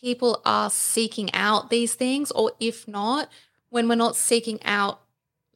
people 0.00 0.40
are 0.44 0.70
seeking 0.70 1.32
out 1.34 1.70
these 1.70 1.94
things 1.94 2.30
or 2.32 2.52
if 2.60 2.86
not 2.86 3.28
when 3.70 3.88
we're 3.88 3.94
not 3.94 4.16
seeking 4.16 4.62
out 4.64 5.00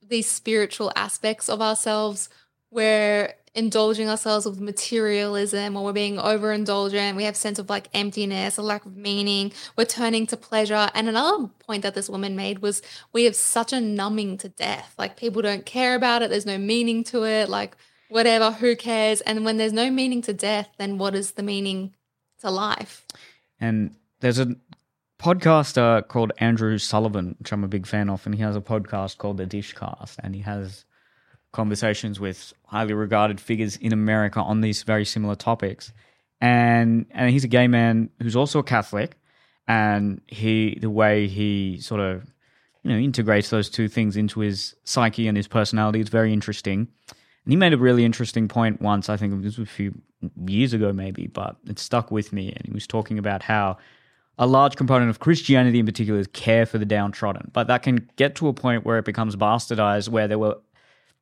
these 0.03 0.29
spiritual 0.29 0.93
aspects 0.97 1.49
of 1.49 1.61
ourselves 1.61 2.29
we're 2.71 3.33
indulging 3.55 4.09
ourselves 4.09 4.47
with 4.47 4.59
materialism 4.59 5.77
or 5.77 5.85
we're 5.85 5.93
being 5.93 6.17
overindulgent 6.17 7.17
we 7.17 7.25
have 7.25 7.37
sense 7.37 7.59
of 7.59 7.69
like 7.69 7.89
emptiness 7.93 8.57
a 8.57 8.63
lack 8.63 8.85
of 8.87 8.97
meaning 8.97 9.53
we're 9.77 9.85
turning 9.85 10.27
to 10.27 10.37
pleasure. 10.37 10.91
And 10.95 11.09
another 11.09 11.49
point 11.67 11.83
that 11.83 11.95
this 11.95 12.09
woman 12.09 12.37
made 12.37 12.61
was 12.61 12.83
we 13.13 13.25
have 13.25 13.37
such 13.37 13.73
a 13.73 13.81
numbing 13.81 14.39
to 14.39 14.49
death. 14.49 14.95
Like 14.99 15.17
people 15.17 15.43
don't 15.43 15.65
care 15.65 15.95
about 15.95 16.23
it. 16.23 16.31
There's 16.31 16.47
no 16.47 16.59
meaning 16.59 17.05
to 17.05 17.25
it. 17.25 17.49
Like 17.49 17.77
whatever 18.09 18.51
who 18.51 18.77
cares? 18.77 19.21
And 19.23 19.45
when 19.45 19.57
there's 19.57 19.73
no 19.73 19.91
meaning 19.91 20.23
to 20.23 20.35
death 20.35 20.69
then 20.79 20.99
what 20.99 21.15
is 21.15 21.33
the 21.33 21.43
meaning 21.43 21.95
to 22.41 22.51
life? 22.51 23.07
And 23.61 23.95
there's 24.23 24.39
a 24.39 24.55
podcaster 25.19 26.07
called 26.07 26.33
Andrew 26.39 26.79
Sullivan, 26.79 27.35
which 27.41 27.53
I'm 27.53 27.65
a 27.65 27.69
big 27.69 27.87
fan 27.87 28.09
of, 28.09 28.25
and 28.25 28.35
he 28.35 28.41
has 28.41 28.57
a 28.57 28.61
podcast 28.61 29.19
called 29.19 29.37
The 29.37 29.47
Dishcast, 29.47 30.17
and 30.21 30.35
he 30.35 30.43
has 30.43 30.85
conversations 31.51 32.19
with 32.19 32.53
highly 32.67 32.95
regarded 32.95 33.41
figures 33.41 33.77
in 33.77 33.93
America 33.93 34.41
on 34.41 34.61
these 34.61 34.85
very 34.85 35.05
similar 35.05 35.35
topics. 35.35 35.93
And 36.41 37.07
and 37.11 37.31
he's 37.31 37.45
a 37.45 37.49
gay 37.49 37.67
man 37.67 38.11
who's 38.21 38.37
also 38.37 38.61
a 38.61 38.63
Catholic, 38.63 39.17
and 39.67 40.21
he 40.29 40.79
the 40.81 40.91
way 40.91 41.27
he 41.27 41.79
sort 41.81 42.01
of 42.01 42.33
you 42.85 42.93
know 42.93 42.99
integrates 42.99 43.51
those 43.51 43.69
two 43.69 43.89
things 43.89 44.17
into 44.17 44.41
his 44.41 44.75
psyche 44.85 45.27
and 45.27 45.37
his 45.37 45.49
personality 45.49 46.01
is 46.01 46.09
very 46.09 46.33
interesting. 46.33 46.87
And 47.45 47.53
he 47.53 47.57
made 47.57 47.73
a 47.73 47.79
really 47.79 48.05
interesting 48.05 48.47
point 48.47 48.81
once, 48.81 49.09
I 49.09 49.17
think 49.17 49.33
it 49.33 49.45
was 49.45 49.59
a 49.59 49.67
few 49.67 50.01
years 50.47 50.73
ago 50.73 50.93
maybe, 50.93 51.27
but 51.27 51.57
it 51.67 51.81
stuck 51.81 52.13
with 52.13 52.33
me. 52.33 52.53
And 52.53 52.65
he 52.65 52.73
was 52.73 52.87
talking 52.87 53.19
about 53.19 53.43
how 53.43 53.79
a 54.39 54.47
large 54.47 54.77
component 54.77 55.11
of 55.11 55.21
Christianity 55.21 55.79
in 55.79 55.87
particular 55.87 56.19
is 56.19 56.27
care 56.29 56.67
for 56.67 56.79
the 56.79 56.85
downtrodden. 56.85 57.51
But 57.53 57.67
that 57.67 57.83
can 57.83 58.09
get 58.17 58.35
to 58.37 58.49
a 58.49 58.53
point 58.53 58.85
where 58.85 58.99
it 58.99 59.05
becomes 59.05 59.37
bastardized, 59.37 60.09
where 60.09 60.27
there 60.27 60.39
were 60.39 60.57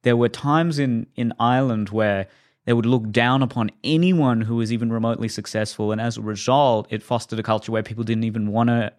there 0.02 0.16
were 0.16 0.28
times 0.28 0.78
in, 0.78 1.06
in 1.14 1.32
Ireland 1.38 1.90
where 1.90 2.26
they 2.64 2.72
would 2.72 2.86
look 2.86 3.10
down 3.10 3.42
upon 3.42 3.70
anyone 3.84 4.42
who 4.42 4.56
was 4.56 4.72
even 4.72 4.92
remotely 4.92 5.28
successful. 5.28 5.92
And 5.92 6.00
as 6.00 6.16
a 6.16 6.22
result, 6.22 6.86
it 6.90 7.02
fostered 7.02 7.38
a 7.38 7.42
culture 7.42 7.72
where 7.72 7.82
people 7.82 8.04
didn't 8.04 8.24
even 8.24 8.50
want 8.50 8.68
to 8.68 8.92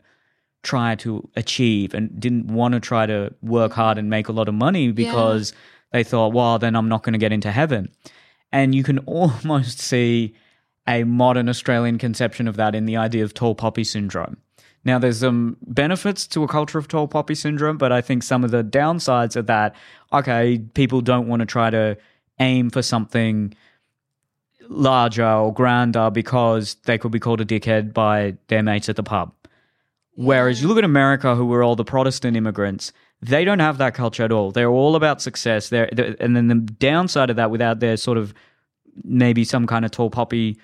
try 0.64 0.96
to 0.96 1.28
achieve 1.36 1.94
and 1.94 2.20
didn't 2.20 2.48
want 2.48 2.74
to 2.74 2.80
try 2.80 3.06
to 3.06 3.34
work 3.42 3.74
hard 3.74 3.98
and 3.98 4.10
make 4.10 4.28
a 4.28 4.32
lot 4.32 4.48
of 4.48 4.54
money 4.54 4.92
because 4.92 5.54
they 5.92 6.04
thought, 6.04 6.34
well, 6.34 6.60
then 6.60 6.76
I'm 6.76 6.88
not 6.88 7.04
going 7.04 7.14
to 7.14 7.20
get 7.20 7.32
into 7.32 7.52
heaven. 7.52 7.90
And 8.52 8.76
you 8.76 8.84
can 8.84 9.00
almost 9.06 9.80
see 9.80 10.36
a 10.88 11.04
modern 11.04 11.48
Australian 11.48 11.98
conception 11.98 12.48
of 12.48 12.56
that 12.58 12.76
in 12.76 12.86
the 12.86 12.98
idea 12.98 13.24
of 13.24 13.34
tall 13.34 13.56
poppy 13.56 13.84
syndrome. 13.84 14.38
Now, 14.84 14.98
there's 14.98 15.20
some 15.20 15.58
benefits 15.62 16.26
to 16.28 16.44
a 16.44 16.48
culture 16.48 16.80
of 16.80 16.88
tall 16.88 17.08
poppy 17.08 17.36
syndrome, 17.36 17.78
but 17.78 17.92
I 17.92 18.02
think 18.02 18.24
some 18.24 18.44
of 18.44 18.50
the 18.50 18.64
downsides 18.64 19.36
are 19.36 19.44
that, 19.44 19.76
okay, 20.12 20.60
people 20.74 21.02
don't 21.02 21.28
want 21.28 21.42
to 21.42 21.46
try 21.46 21.70
to 21.70 21.98
aim 22.40 22.72
for 22.72 22.82
something 22.82 23.54
larger 24.70 25.28
or 25.28 25.54
grander 25.54 26.10
because 26.10 26.76
they 26.86 26.98
could 26.98 27.12
be 27.12 27.20
called 27.20 27.42
a 27.42 27.46
dickhead 27.46 27.94
by 27.94 28.38
their 28.48 28.64
mates 28.64 28.90
at 28.90 28.96
the 28.96 29.04
pub. 29.04 29.34
Whereas 30.16 30.62
you 30.62 30.68
look 30.68 30.78
at 30.80 30.84
America, 30.84 31.36
who 31.36 31.46
were 31.46 31.64
all 31.64 31.76
the 31.76 31.86
Protestant 31.86 32.36
immigrants, 32.36 32.92
they 33.22 33.46
don't 33.46 33.60
have 33.60 33.78
that 33.78 33.94
culture 33.94 34.24
at 34.24 34.32
all. 34.32 34.52
They're 34.52 34.70
all 34.70 34.96
about 34.96 35.22
success. 35.22 35.70
They're, 35.70 35.90
and 36.20 36.36
then 36.36 36.48
the 36.48 36.56
downside 36.56 37.30
of 37.30 37.36
that, 37.36 37.52
without 37.52 37.80
their 37.80 37.98
sort 37.98 38.18
of 38.18 38.34
maybe 39.04 39.44
some 39.44 39.68
kind 39.68 39.86
of 39.86 39.92
tall 39.92 40.10
poppy 40.10 40.58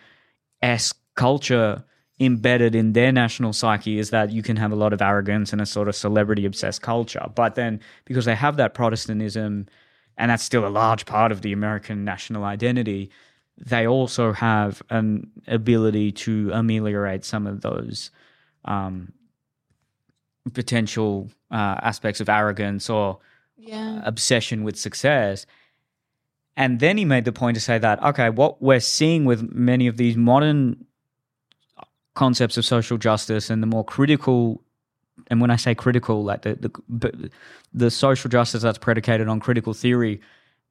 esque 0.61 0.97
culture 1.15 1.83
embedded 2.19 2.73
in 2.73 2.93
their 2.93 3.11
national 3.11 3.53
psyche, 3.53 3.99
is 3.99 4.09
that 4.09 4.31
you 4.31 4.41
can 4.41 4.55
have 4.57 4.71
a 4.71 4.75
lot 4.75 4.93
of 4.93 5.01
arrogance 5.01 5.53
and 5.53 5.61
a 5.61 5.65
sort 5.65 5.87
of 5.87 5.95
celebrity 5.95 6.45
obsessed 6.45 6.81
culture. 6.81 7.25
But 7.35 7.55
then 7.55 7.79
because 8.05 8.25
they 8.25 8.35
have 8.35 8.57
that 8.57 8.73
Protestantism, 8.73 9.67
and 10.17 10.31
that's 10.31 10.43
still 10.43 10.65
a 10.65 10.69
large 10.69 11.05
part 11.05 11.31
of 11.31 11.41
the 11.41 11.53
American 11.53 12.03
national 12.03 12.43
identity, 12.43 13.11
they 13.57 13.87
also 13.87 14.33
have 14.33 14.81
an 14.89 15.29
ability 15.47 16.11
to 16.11 16.51
ameliorate 16.53 17.23
some 17.23 17.47
of 17.47 17.61
those 17.61 18.11
um, 18.65 19.11
potential 20.53 21.29
uh, 21.51 21.75
aspects 21.81 22.21
of 22.21 22.29
arrogance 22.29 22.89
or 22.89 23.19
yeah 23.57 24.01
obsession 24.05 24.63
with 24.63 24.77
success. 24.77 25.45
And 26.57 26.79
then 26.79 26.97
he 26.97 27.05
made 27.05 27.23
the 27.23 27.31
point 27.31 27.53
to 27.55 27.61
say 27.61 27.77
that, 27.77 28.03
okay, 28.03 28.31
what 28.31 28.61
we're 28.61 28.79
seeing 28.79 29.25
with 29.25 29.53
many 29.53 29.85
of 29.85 29.97
these 29.97 30.17
modern 30.17 30.85
concepts 32.15 32.57
of 32.57 32.65
social 32.65 32.97
justice 32.97 33.51
and 33.51 33.61
the 33.61 33.67
more 33.67 33.85
critical, 33.85 34.63
and 35.27 35.39
when 35.39 35.51
I 35.51 35.55
say 35.55 35.75
critical, 35.75 36.23
like 36.23 36.41
the, 36.41 36.55
the, 36.89 37.29
the 37.75 37.91
social 37.91 38.27
justice 38.27 38.63
that's 38.63 38.79
predicated 38.79 39.27
on 39.27 39.39
critical 39.39 39.75
theory 39.75 40.19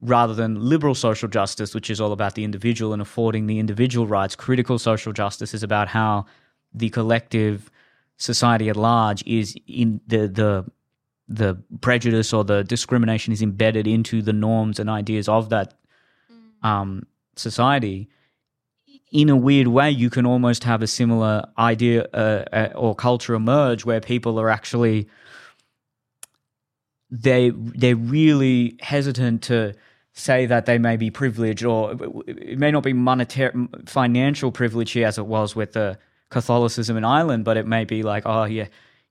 rather 0.01 0.33
than 0.35 0.59
liberal 0.59 0.93
social 0.93 1.29
justice, 1.29 1.73
which 1.73 1.89
is 1.89 2.01
all 2.01 2.11
about 2.11 2.35
the 2.35 2.43
individual 2.43 2.91
and 2.91 3.01
affording 3.01 3.47
the 3.47 3.57
individual 3.57 4.05
rights, 4.07 4.35
critical 4.35 4.77
social 4.77 5.13
justice 5.13 5.53
is 5.53 5.63
about 5.63 5.87
how 5.87 6.25
the 6.73 6.89
collective 6.89 7.71
society 8.17 8.67
at 8.67 8.75
large 8.75 9.23
is 9.25 9.55
in 9.67 10.01
the, 10.05 10.27
the 10.27 10.65
the 11.27 11.57
prejudice 11.81 12.33
or 12.33 12.43
the 12.43 12.63
discrimination 12.63 13.33
is 13.33 13.41
embedded 13.41 13.87
into 13.87 14.21
the 14.21 14.33
norms 14.33 14.79
and 14.79 14.89
ideas 14.89 15.27
of 15.27 15.49
that 15.49 15.73
um, 16.63 17.05
society. 17.35 18.09
In 19.11 19.29
a 19.29 19.35
weird 19.35 19.67
way, 19.67 19.89
you 19.91 20.09
can 20.09 20.25
almost 20.25 20.63
have 20.63 20.81
a 20.81 20.87
similar 20.87 21.45
idea 21.57 22.03
uh, 22.13 22.45
uh, 22.51 22.69
or 22.75 22.95
culture 22.95 23.33
emerge 23.33 23.85
where 23.85 24.01
people 24.01 24.39
are 24.39 24.49
actually 24.49 25.07
they 27.09 27.51
they're 27.55 27.95
really 27.95 28.77
hesitant 28.81 29.41
to 29.43 29.73
say 30.11 30.45
that 30.45 30.65
they 30.65 30.77
may 30.77 30.97
be 30.97 31.09
privileged 31.09 31.63
or 31.63 31.95
it 32.27 32.57
may 32.57 32.71
not 32.71 32.83
be 32.83 32.91
monetary 32.91 33.67
financial 33.85 34.51
privilege 34.51 34.91
here 34.91 35.07
as 35.07 35.17
it 35.17 35.25
was 35.25 35.55
with 35.55 35.73
the 35.73 35.97
Catholicism 36.29 36.97
in 36.97 37.05
Ireland, 37.05 37.45
but 37.45 37.55
it 37.55 37.65
may 37.65 37.85
be 37.85 38.03
like, 38.03 38.23
oh 38.25 38.43
yeah, 38.43 38.67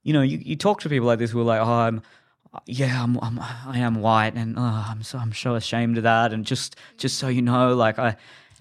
you 0.06 0.12
know, 0.12 0.22
you, 0.22 0.38
you 0.38 0.54
talk 0.54 0.80
to 0.82 0.88
people 0.88 1.08
like 1.08 1.18
this 1.18 1.32
who 1.32 1.40
are 1.40 1.44
like, 1.44 1.60
oh, 1.60 1.64
I'm, 1.64 2.00
yeah, 2.66 3.02
I'm, 3.02 3.18
I'm 3.20 3.40
I 3.40 3.78
am 3.80 3.96
white, 3.96 4.34
and 4.34 4.56
oh, 4.56 4.84
I'm 4.88 5.02
so 5.02 5.18
I'm 5.18 5.32
so 5.32 5.56
ashamed 5.56 5.96
of 5.96 6.04
that, 6.04 6.32
and 6.32 6.44
just 6.44 6.76
just 6.96 7.18
so 7.18 7.26
you 7.26 7.42
know, 7.42 7.74
like 7.74 7.98
I, 7.98 8.16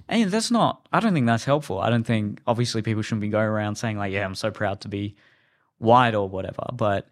and 0.10 0.32
that's 0.32 0.50
not. 0.50 0.88
I 0.92 1.00
don't 1.00 1.14
think 1.14 1.28
that's 1.28 1.46
helpful. 1.46 1.80
I 1.80 1.92
don't 1.92 2.04
think 2.04 2.42
obviously 2.48 2.82
people 2.82 3.04
shouldn't 3.04 3.22
be 3.22 3.30
going 3.30 3.48
around 3.48 3.76
saying 3.76 4.00
like, 4.00 4.12
yeah, 4.12 4.26
I'm 4.26 4.34
so 4.34 4.50
proud 4.50 4.82
to 4.82 4.88
be 4.88 5.16
white 5.78 6.16
or 6.16 6.28
whatever. 6.28 6.66
But 6.74 7.10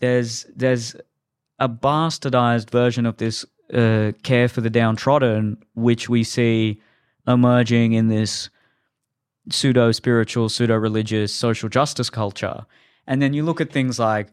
there's 0.00 0.46
there's 0.56 0.96
a 1.58 1.68
bastardized 1.68 2.70
version 2.70 3.04
of 3.04 3.18
this 3.18 3.44
uh, 3.74 4.12
care 4.22 4.48
for 4.48 4.62
the 4.62 4.70
downtrodden, 4.70 5.62
which 5.74 6.08
we 6.08 6.24
see 6.24 6.80
emerging 7.28 7.92
in 7.92 8.08
this 8.08 8.48
pseudo 9.50 9.92
spiritual, 9.92 10.48
pseudo 10.48 10.76
religious 10.76 11.32
social 11.34 11.68
justice 11.68 12.08
culture. 12.08 12.64
And 13.06 13.22
then 13.22 13.32
you 13.32 13.42
look 13.42 13.60
at 13.60 13.72
things 13.72 13.98
like 13.98 14.28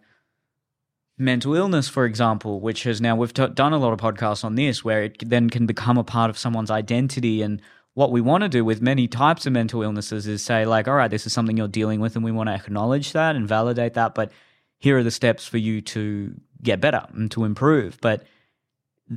mental 1.17 1.53
illness, 1.53 1.87
for 1.87 2.05
example, 2.05 2.59
which 2.59 2.83
has 2.83 2.99
now, 2.99 3.15
we've 3.15 3.33
t- 3.33 3.47
done 3.47 3.73
a 3.73 3.77
lot 3.77 3.93
of 3.93 3.99
podcasts 3.99 4.43
on 4.43 4.55
this, 4.55 4.83
where 4.83 5.03
it 5.03 5.29
then 5.29 5.49
can 5.49 5.65
become 5.65 5.97
a 5.97 6.03
part 6.03 6.29
of 6.29 6.37
someone's 6.37 6.71
identity. 6.71 7.41
And 7.41 7.61
what 7.93 8.11
we 8.11 8.19
want 8.19 8.41
to 8.43 8.49
do 8.49 8.65
with 8.65 8.81
many 8.81 9.07
types 9.07 9.45
of 9.45 9.53
mental 9.53 9.83
illnesses 9.83 10.25
is 10.25 10.43
say, 10.43 10.65
like, 10.65 10.87
all 10.87 10.95
right, 10.95 11.11
this 11.11 11.27
is 11.27 11.33
something 11.33 11.55
you're 11.55 11.67
dealing 11.67 11.99
with, 11.99 12.15
and 12.15 12.25
we 12.25 12.31
want 12.31 12.49
to 12.49 12.55
acknowledge 12.55 13.13
that 13.13 13.35
and 13.35 13.47
validate 13.47 13.93
that. 13.93 14.15
But 14.15 14.31
here 14.79 14.97
are 14.97 15.03
the 15.03 15.11
steps 15.11 15.45
for 15.45 15.59
you 15.59 15.81
to 15.81 16.33
get 16.61 16.81
better 16.81 17.05
and 17.13 17.29
to 17.31 17.43
improve. 17.43 17.99
But 18.01 18.23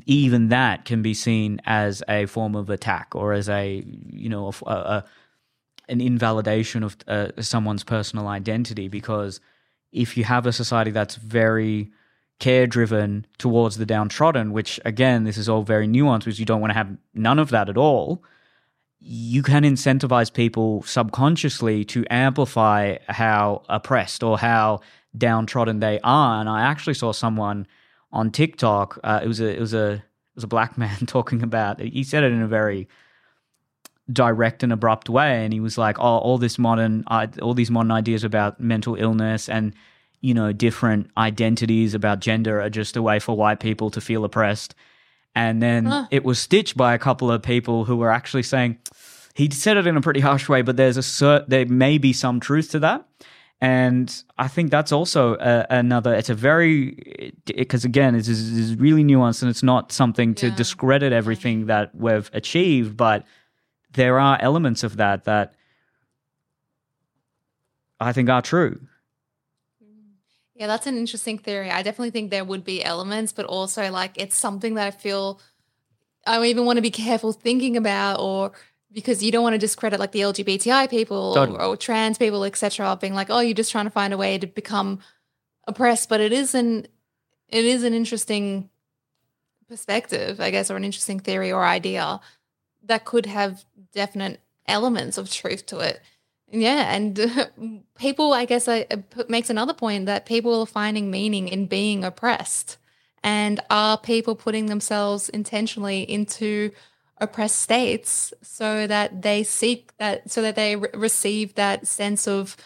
even 0.04 0.48
that 0.48 0.84
can 0.84 1.00
be 1.00 1.14
seen 1.14 1.60
as 1.64 2.02
a 2.08 2.26
form 2.26 2.54
of 2.54 2.68
attack 2.68 3.14
or 3.14 3.32
as 3.32 3.48
a, 3.48 3.82
you 4.10 4.28
know, 4.28 4.52
a, 4.66 4.70
a 4.70 5.04
an 5.88 6.00
invalidation 6.00 6.82
of 6.82 6.96
uh, 7.06 7.28
someone's 7.40 7.84
personal 7.84 8.28
identity 8.28 8.88
because 8.88 9.40
if 9.92 10.16
you 10.16 10.24
have 10.24 10.46
a 10.46 10.52
society 10.52 10.90
that's 10.90 11.16
very 11.16 11.90
care 12.38 12.66
driven 12.66 13.26
towards 13.38 13.78
the 13.78 13.86
downtrodden 13.86 14.52
which 14.52 14.78
again 14.84 15.24
this 15.24 15.38
is 15.38 15.48
all 15.48 15.62
very 15.62 15.88
nuanced 15.88 16.20
because 16.20 16.38
you 16.38 16.44
don't 16.44 16.60
want 16.60 16.70
to 16.70 16.74
have 16.76 16.94
none 17.14 17.38
of 17.38 17.50
that 17.50 17.68
at 17.68 17.78
all 17.78 18.22
you 18.98 19.42
can 19.42 19.62
incentivize 19.62 20.32
people 20.32 20.82
subconsciously 20.82 21.84
to 21.84 22.04
amplify 22.10 22.96
how 23.08 23.62
oppressed 23.68 24.22
or 24.22 24.38
how 24.38 24.80
downtrodden 25.16 25.80
they 25.80 25.98
are. 26.02 26.40
And 26.40 26.48
i 26.48 26.62
actually 26.62 26.94
saw 26.94 27.12
someone 27.12 27.66
on 28.12 28.30
tiktok 28.30 28.98
uh, 29.02 29.20
it 29.22 29.28
was 29.28 29.40
a 29.40 29.56
it 29.56 29.60
was 29.60 29.72
a 29.72 29.92
it 29.92 30.02
was 30.34 30.44
a 30.44 30.48
black 30.48 30.76
man 30.82 31.06
talking 31.06 31.42
about 31.42 31.80
he 31.80 32.04
said 32.04 32.22
it 32.22 32.32
in 32.32 32.42
a 32.42 32.48
very 32.48 32.86
direct 34.12 34.62
and 34.62 34.72
abrupt 34.72 35.08
way 35.08 35.44
and 35.44 35.52
he 35.52 35.58
was 35.60 35.76
like 35.76 35.98
oh 35.98 36.18
all 36.18 36.38
this 36.38 36.58
modern 36.58 37.02
all 37.42 37.54
these 37.54 37.70
modern 37.72 37.90
ideas 37.90 38.22
about 38.22 38.60
mental 38.60 38.94
illness 38.94 39.48
and 39.48 39.74
you 40.20 40.32
know 40.32 40.52
different 40.52 41.10
identities 41.18 41.92
about 41.92 42.20
gender 42.20 42.60
are 42.60 42.70
just 42.70 42.96
a 42.96 43.02
way 43.02 43.18
for 43.18 43.36
white 43.36 43.58
people 43.58 43.90
to 43.90 44.00
feel 44.00 44.24
oppressed 44.24 44.74
and 45.34 45.60
then 45.60 45.86
Huh. 45.86 46.06
it 46.12 46.24
was 46.24 46.38
stitched 46.38 46.76
by 46.76 46.94
a 46.94 46.98
couple 46.98 47.32
of 47.32 47.42
people 47.42 47.84
who 47.84 47.96
were 47.96 48.12
actually 48.12 48.44
saying 48.44 48.78
he 49.34 49.50
said 49.50 49.76
it 49.76 49.86
in 49.88 49.96
a 49.96 50.00
pretty 50.00 50.20
harsh 50.20 50.48
way 50.48 50.62
but 50.62 50.76
there's 50.76 50.96
a 50.96 51.00
cert 51.00 51.48
there 51.48 51.66
may 51.66 51.98
be 51.98 52.12
some 52.12 52.38
truth 52.38 52.70
to 52.70 52.78
that 52.78 53.04
and 53.60 54.22
I 54.38 54.48
think 54.48 54.70
that's 54.70 54.92
also 54.92 55.34
a, 55.36 55.66
another. 55.70 56.12
It's 56.14 56.28
a 56.28 56.34
very 56.34 57.32
because 57.46 57.86
again, 57.86 58.14
it's, 58.14 58.28
it's 58.28 58.78
really 58.78 59.02
nuanced 59.02 59.40
and 59.40 59.50
it's 59.50 59.62
not 59.62 59.92
something 59.92 60.34
to 60.36 60.48
Yeah. 60.48 60.54
discredit 60.56 61.12
everything 61.14 61.64
that 61.66 61.94
we've 61.94 62.28
achieved, 62.34 62.98
but 62.98 63.24
there 63.96 64.20
are 64.20 64.38
elements 64.40 64.84
of 64.84 64.96
that 64.98 65.24
that 65.24 65.54
I 67.98 68.12
think 68.12 68.28
are 68.28 68.42
true. 68.42 68.80
Mm-hmm. 69.82 70.12
Yeah, 70.54 70.66
that's 70.66 70.86
an 70.86 70.96
interesting 70.96 71.38
theory. 71.38 71.70
I 71.70 71.82
definitely 71.82 72.10
think 72.10 72.30
there 72.30 72.44
would 72.44 72.64
be 72.64 72.84
elements, 72.84 73.32
but 73.32 73.46
also 73.46 73.90
like 73.90 74.12
it's 74.16 74.36
something 74.36 74.74
that 74.74 74.86
I 74.86 74.90
feel 74.90 75.40
I 76.26 76.44
even 76.44 76.64
want 76.64 76.76
to 76.76 76.82
be 76.82 76.90
careful 76.90 77.32
thinking 77.32 77.76
about 77.76 78.20
or 78.20 78.52
because 78.92 79.22
you 79.22 79.30
don't 79.30 79.42
want 79.42 79.54
to 79.54 79.58
discredit 79.58 80.00
like 80.00 80.12
the 80.12 80.20
LGBTI 80.20 80.88
people 80.88 81.34
or, 81.36 81.60
or 81.60 81.76
trans 81.76 82.18
people, 82.18 82.44
etc., 82.44 82.96
being 83.00 83.14
like, 83.14 83.28
oh, 83.30 83.40
you're 83.40 83.54
just 83.54 83.70
trying 83.70 83.84
to 83.84 83.90
find 83.90 84.14
a 84.14 84.16
way 84.16 84.38
to 84.38 84.46
become 84.46 85.00
oppressed. 85.66 86.08
But 86.08 86.20
it 86.20 86.32
is 86.32 86.54
an 86.54 86.86
it 87.48 87.64
is 87.64 87.84
an 87.84 87.94
interesting 87.94 88.70
perspective, 89.68 90.40
I 90.40 90.50
guess, 90.50 90.70
or 90.70 90.76
an 90.76 90.84
interesting 90.84 91.20
theory 91.20 91.52
or 91.52 91.64
idea 91.64 92.20
that 92.86 93.04
could 93.04 93.26
have 93.26 93.64
definite 93.92 94.40
elements 94.66 95.18
of 95.18 95.30
truth 95.30 95.66
to 95.66 95.78
it. 95.78 96.00
Yeah, 96.50 96.94
and 96.94 97.82
people, 97.98 98.32
I 98.32 98.44
guess, 98.44 98.68
I, 98.68 98.86
makes 99.28 99.50
another 99.50 99.74
point 99.74 100.06
that 100.06 100.26
people 100.26 100.60
are 100.60 100.66
finding 100.66 101.10
meaning 101.10 101.48
in 101.48 101.66
being 101.66 102.04
oppressed, 102.04 102.78
and 103.22 103.60
are 103.70 103.98
people 103.98 104.36
putting 104.36 104.66
themselves 104.66 105.28
intentionally 105.28 106.02
into 106.02 106.70
oppressed 107.18 107.60
states 107.60 108.32
so 108.42 108.86
that 108.86 109.22
they 109.22 109.42
seek 109.42 109.96
that, 109.98 110.30
so 110.30 110.42
that 110.42 110.54
they 110.54 110.76
re- 110.76 110.88
receive 110.94 111.54
that 111.54 111.86
sense 111.86 112.28
of 112.28 112.56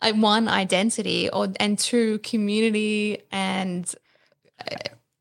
uh, 0.00 0.12
one 0.12 0.48
identity, 0.48 1.28
or 1.28 1.48
and 1.60 1.78
two 1.78 2.18
community 2.20 3.22
and 3.30 3.94
uh, 4.60 4.76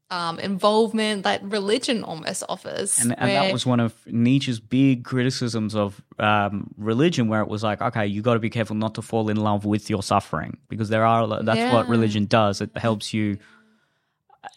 um, 0.09 0.39
involvement 0.39 1.23
that 1.23 1.43
religion 1.43 2.03
almost 2.03 2.43
offers. 2.47 2.99
And, 2.99 3.11
and 3.17 3.29
where- 3.29 3.43
that 3.43 3.51
was 3.53 3.65
one 3.65 3.79
of 3.81 3.93
Nietzsche's 4.07 4.59
big 4.59 5.03
criticisms 5.03 5.75
of 5.75 6.01
um, 6.19 6.73
religion, 6.77 7.27
where 7.27 7.41
it 7.41 7.47
was 7.49 7.61
like, 7.63 7.81
okay, 7.81 8.05
you 8.07 8.21
got 8.21 8.35
to 8.35 8.39
be 8.39 8.49
careful 8.49 8.75
not 8.75 8.95
to 8.95 9.01
fall 9.01 9.29
in 9.29 9.37
love 9.37 9.65
with 9.65 9.89
your 9.89 10.01
suffering 10.01 10.57
because 10.69 10.89
there 10.89 11.05
are 11.05 11.27
that's 11.43 11.57
what 11.73 11.87
religion 11.89 12.25
does. 12.25 12.61
It 12.61 12.71
helps 12.77 13.13
you 13.13 13.37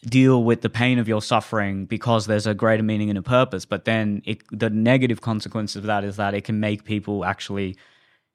deal 0.04 0.44
with 0.44 0.60
the 0.62 0.70
pain 0.70 0.98
of 0.98 1.08
your 1.08 1.20
suffering 1.20 1.84
because 1.84 2.26
there's 2.26 2.46
a 2.46 2.54
greater 2.54 2.82
meaning 2.82 3.08
and 3.10 3.18
a 3.18 3.22
purpose. 3.22 3.64
But 3.64 3.84
then 3.84 4.22
it, 4.24 4.42
the 4.52 4.70
negative 4.70 5.20
consequence 5.20 5.74
of 5.74 5.82
that 5.84 6.04
is 6.04 6.16
that 6.16 6.32
it 6.34 6.44
can 6.44 6.60
make 6.60 6.84
people 6.84 7.24
actually 7.24 7.76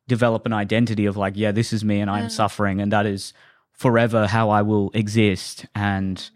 develop 0.08 0.46
an 0.46 0.54
identity 0.54 1.06
of 1.06 1.18
like, 1.18 1.34
yeah, 1.36 1.52
this 1.52 1.72
is 1.74 1.84
me 1.84 2.00
and 2.02 2.10
I'm 2.10 2.30
suffering, 2.30 2.82
and 2.82 2.92
that 2.92 3.06
is 3.06 3.34
forever 3.72 4.28
how 4.28 4.50
I 4.50 4.62
will 4.62 4.92
exist. 4.94 5.66
And 5.74 6.30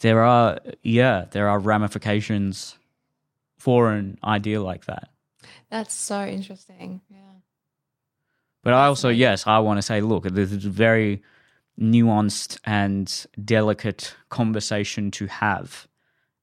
there 0.00 0.22
are, 0.22 0.58
yeah, 0.82 1.26
there 1.30 1.48
are 1.48 1.58
ramifications 1.58 2.76
for 3.58 3.90
an 3.92 4.18
idea 4.22 4.62
like 4.62 4.84
that. 4.86 5.08
that's 5.70 5.94
so 5.94 6.24
interesting. 6.24 7.00
Yeah. 7.08 7.18
But 8.62 8.72
I 8.72 8.86
also, 8.86 9.08
yes, 9.08 9.46
I 9.46 9.58
want 9.58 9.78
to 9.78 9.82
say, 9.82 10.00
look, 10.00 10.24
this 10.24 10.52
is 10.52 10.64
a 10.64 10.70
very 10.70 11.22
nuanced 11.80 12.58
and 12.64 13.26
delicate 13.44 14.14
conversation 14.30 15.10
to 15.12 15.26
have. 15.26 15.86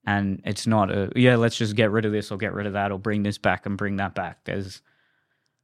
And 0.05 0.41
it's 0.45 0.67
not 0.67 0.91
a, 0.91 1.11
yeah, 1.15 1.35
let's 1.35 1.57
just 1.57 1.75
get 1.75 1.91
rid 1.91 2.05
of 2.05 2.11
this 2.11 2.31
or 2.31 2.37
get 2.37 2.53
rid 2.53 2.67
of 2.67 2.73
that 2.73 2.91
or 2.91 2.99
bring 2.99 3.23
this 3.23 3.37
back 3.37 3.65
and 3.65 3.77
bring 3.77 3.97
that 3.97 4.15
back. 4.15 4.43
There's 4.43 4.81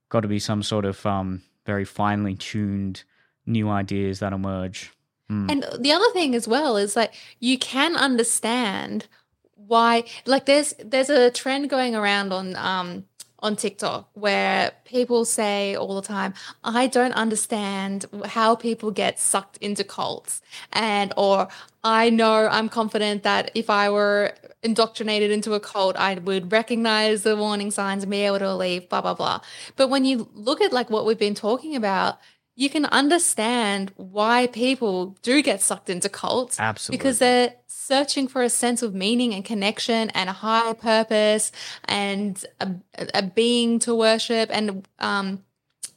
got 0.09 0.21
to 0.21 0.27
be 0.27 0.39
some 0.39 0.63
sort 0.63 0.85
of 0.85 1.05
um, 1.05 1.41
very 1.65 1.85
finely 1.85 2.35
tuned 2.35 3.03
new 3.45 3.69
ideas 3.69 4.19
that 4.19 4.33
emerge. 4.33 4.91
Mm. 5.31 5.51
And 5.51 5.83
the 5.83 5.91
other 5.91 6.09
thing 6.11 6.35
as 6.35 6.47
well 6.47 6.77
is 6.77 6.95
like 6.95 7.13
you 7.39 7.57
can 7.57 7.95
understand 7.95 9.07
why 9.55 10.05
like 10.25 10.45
there's 10.45 10.73
there's 10.83 11.09
a 11.09 11.29
trend 11.31 11.69
going 11.69 11.95
around 11.95 12.31
on 12.31 12.55
um 12.55 13.05
on 13.39 13.55
TikTok 13.55 14.09
where 14.13 14.71
people 14.85 15.23
say 15.23 15.75
all 15.75 15.95
the 15.95 16.07
time, 16.07 16.33
I 16.63 16.87
don't 16.87 17.11
understand 17.13 18.05
how 18.25 18.55
people 18.55 18.89
get 18.91 19.19
sucked 19.19 19.57
into 19.57 19.83
cults. 19.83 20.41
And, 20.73 21.13
or 21.15 21.47
I 21.83 22.09
know 22.09 22.47
I'm 22.47 22.67
confident 22.67 23.23
that 23.23 23.51
if 23.53 23.69
I 23.69 23.89
were 23.89 24.33
indoctrinated 24.63 25.29
into 25.29 25.53
a 25.53 25.59
cult, 25.59 25.95
I 25.97 26.15
would 26.15 26.51
recognize 26.51 27.23
the 27.23 27.35
warning 27.35 27.69
signs 27.69 28.03
and 28.03 28.09
be 28.09 28.21
able 28.21 28.39
to 28.39 28.55
leave, 28.55 28.89
blah, 28.89 29.01
blah, 29.01 29.13
blah. 29.13 29.41
But 29.75 29.89
when 29.89 30.03
you 30.03 30.29
look 30.33 30.59
at 30.59 30.73
like 30.73 30.89
what 30.89 31.05
we've 31.05 31.19
been 31.19 31.35
talking 31.35 31.75
about, 31.75 32.17
you 32.59 32.71
can 32.71 32.85
understand 32.85 33.93
why 33.97 34.47
people 34.47 35.15
do 35.21 35.43
get 35.43 35.61
sucked 35.61 35.91
into 35.91 36.09
cults. 36.09 36.59
Absolutely. 36.59 36.97
Because 36.97 37.19
they're 37.19 37.53
searching 37.67 38.27
for 38.27 38.41
a 38.41 38.49
sense 38.49 38.81
of 38.81 38.95
meaning 38.95 39.31
and 39.31 39.45
connection 39.45 40.09
and 40.09 40.27
a 40.27 40.33
higher 40.33 40.73
purpose 40.73 41.51
and 41.85 42.43
a, 42.59 42.71
a 43.13 43.21
being 43.21 43.77
to 43.77 43.93
worship. 43.93 44.49
And 44.51 44.87
um, 44.97 45.43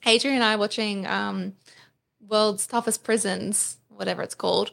Adrian 0.05 0.37
and 0.37 0.45
I 0.45 0.57
watching 0.57 1.07
um, 1.07 1.55
World's 2.21 2.67
Toughest 2.67 3.05
Prisons, 3.05 3.79
whatever 3.89 4.21
it's 4.21 4.35
called. 4.35 4.71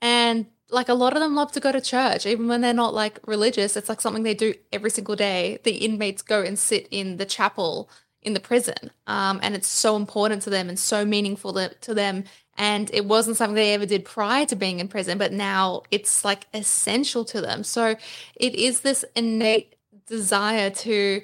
And 0.00 0.46
like 0.70 0.88
a 0.88 0.94
lot 0.94 1.14
of 1.14 1.20
them 1.20 1.34
love 1.34 1.50
to 1.52 1.60
go 1.60 1.72
to 1.72 1.80
church, 1.80 2.26
even 2.26 2.46
when 2.46 2.60
they're 2.60 2.72
not 2.72 2.94
like 2.94 3.18
religious. 3.26 3.76
It's 3.76 3.88
like 3.88 4.00
something 4.00 4.22
they 4.22 4.34
do 4.34 4.54
every 4.72 4.90
single 4.90 5.16
day. 5.16 5.58
The 5.64 5.78
inmates 5.78 6.22
go 6.22 6.42
and 6.42 6.56
sit 6.56 6.86
in 6.92 7.16
the 7.16 7.26
chapel 7.26 7.90
in 8.24 8.34
the 8.34 8.40
prison. 8.40 8.90
Um, 9.06 9.38
and 9.42 9.54
it's 9.54 9.68
so 9.68 9.96
important 9.96 10.42
to 10.42 10.50
them 10.50 10.68
and 10.68 10.78
so 10.78 11.04
meaningful 11.04 11.52
to, 11.52 11.94
them. 11.94 12.24
And 12.56 12.90
it 12.92 13.04
wasn't 13.04 13.36
something 13.36 13.54
they 13.54 13.74
ever 13.74 13.86
did 13.86 14.04
prior 14.04 14.46
to 14.46 14.56
being 14.56 14.80
in 14.80 14.88
prison, 14.88 15.18
but 15.18 15.32
now 15.32 15.82
it's 15.90 16.24
like 16.24 16.46
essential 16.54 17.24
to 17.26 17.40
them. 17.40 17.62
So 17.64 17.96
it 18.34 18.54
is 18.54 18.80
this 18.80 19.04
innate 19.14 19.76
desire 20.06 20.70
to 20.70 21.22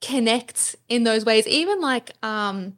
connect 0.00 0.76
in 0.88 1.04
those 1.04 1.24
ways. 1.24 1.46
Even 1.46 1.80
like 1.80 2.12
um, 2.22 2.76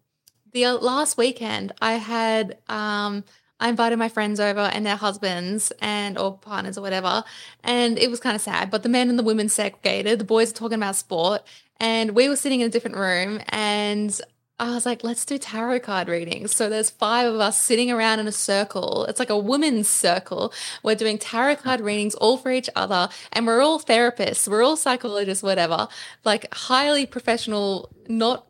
the 0.52 0.66
last 0.72 1.18
weekend, 1.18 1.72
I 1.80 1.94
had 1.94 2.58
um, 2.68 3.24
I 3.60 3.68
invited 3.68 3.98
my 3.98 4.08
friends 4.08 4.38
over 4.38 4.60
and 4.60 4.86
their 4.86 4.96
husbands 4.96 5.72
and 5.80 6.16
or 6.16 6.38
partners 6.38 6.78
or 6.78 6.82
whatever, 6.82 7.24
and 7.64 7.98
it 7.98 8.10
was 8.10 8.20
kind 8.20 8.36
of 8.36 8.42
sad. 8.42 8.70
But 8.70 8.82
the 8.82 8.88
men 8.88 9.08
and 9.10 9.18
the 9.18 9.24
women 9.24 9.48
segregated. 9.48 10.20
The 10.20 10.24
boys 10.24 10.52
are 10.52 10.54
talking 10.54 10.78
about 10.78 10.96
sport, 10.96 11.42
and 11.80 12.12
we 12.12 12.28
were 12.28 12.36
sitting 12.36 12.60
in 12.60 12.66
a 12.66 12.70
different 12.70 12.96
room, 12.96 13.40
and 13.48 14.20
I 14.60 14.74
was 14.74 14.84
like, 14.84 15.04
let's 15.04 15.24
do 15.24 15.38
tarot 15.38 15.80
card 15.80 16.08
readings. 16.08 16.54
So 16.54 16.68
there's 16.68 16.90
five 16.90 17.32
of 17.32 17.40
us 17.40 17.60
sitting 17.60 17.92
around 17.92 18.18
in 18.18 18.26
a 18.26 18.32
circle. 18.32 19.04
It's 19.04 19.20
like 19.20 19.30
a 19.30 19.38
women's 19.38 19.88
circle. 19.88 20.52
We're 20.82 20.96
doing 20.96 21.16
tarot 21.16 21.56
card 21.56 21.80
readings 21.80 22.16
all 22.16 22.38
for 22.38 22.50
each 22.50 22.68
other. 22.74 23.08
And 23.32 23.46
we're 23.46 23.62
all 23.62 23.78
therapists. 23.78 24.48
We're 24.48 24.64
all 24.64 24.76
psychologists, 24.76 25.44
whatever. 25.44 25.86
Like 26.24 26.52
highly 26.52 27.06
professional, 27.06 27.88
not 28.08 28.48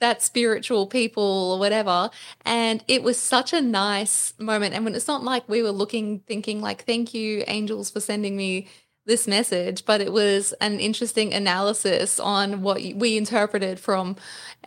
that 0.00 0.22
spiritual 0.22 0.86
people 0.86 1.52
or 1.52 1.58
whatever. 1.58 2.08
And 2.46 2.82
it 2.88 3.02
was 3.02 3.18
such 3.18 3.52
a 3.52 3.60
nice 3.60 4.32
moment. 4.38 4.74
And 4.74 4.86
when 4.86 4.94
it's 4.94 5.08
not 5.08 5.22
like 5.22 5.46
we 5.50 5.62
were 5.62 5.70
looking, 5.70 6.20
thinking 6.20 6.62
like, 6.62 6.84
thank 6.84 7.12
you, 7.12 7.44
angels, 7.46 7.90
for 7.90 8.00
sending 8.00 8.36
me 8.38 8.68
this 9.06 9.28
message, 9.28 9.84
but 9.84 10.00
it 10.00 10.12
was 10.12 10.52
an 10.60 10.80
interesting 10.80 11.32
analysis 11.32 12.18
on 12.18 12.60
what 12.62 12.82
we 12.96 13.16
interpreted 13.16 13.78
from 13.78 14.16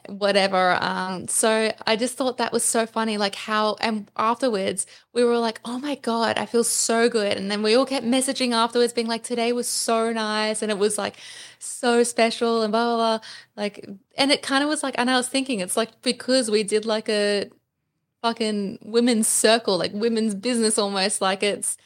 whatever. 0.07 0.77
Um, 0.81 1.27
so 1.27 1.71
I 1.85 1.95
just 1.95 2.15
thought 2.15 2.37
that 2.37 2.53
was 2.53 2.63
so 2.63 2.85
funny, 2.85 3.17
like 3.17 3.35
how, 3.35 3.75
and 3.81 4.09
afterwards 4.15 4.87
we 5.13 5.23
were 5.23 5.37
like, 5.37 5.59
oh 5.65 5.77
my 5.77 5.95
God, 5.95 6.37
I 6.37 6.45
feel 6.45 6.63
so 6.63 7.09
good. 7.09 7.37
And 7.37 7.51
then 7.51 7.61
we 7.61 7.75
all 7.75 7.85
kept 7.85 8.05
messaging 8.05 8.53
afterwards, 8.53 8.93
being 8.93 9.07
like, 9.07 9.23
today 9.23 9.51
was 9.51 9.67
so 9.67 10.11
nice. 10.13 10.61
And 10.61 10.71
it 10.71 10.77
was 10.77 10.97
like 10.97 11.15
so 11.59 12.03
special 12.03 12.61
and 12.61 12.71
blah, 12.71 12.95
blah, 12.95 13.17
blah. 13.17 13.27
Like, 13.57 13.87
and 14.17 14.31
it 14.31 14.41
kind 14.41 14.63
of 14.63 14.69
was 14.69 14.83
like, 14.83 14.95
and 14.97 15.09
I 15.09 15.17
was 15.17 15.27
thinking, 15.27 15.59
it's 15.59 15.77
like 15.77 16.01
because 16.01 16.49
we 16.49 16.63
did 16.63 16.85
like 16.85 17.09
a 17.09 17.49
fucking 18.21 18.79
women's 18.83 19.27
circle, 19.27 19.77
like 19.77 19.91
women's 19.93 20.33
business 20.33 20.77
almost, 20.77 21.21
like 21.21 21.43
it's, 21.43 21.77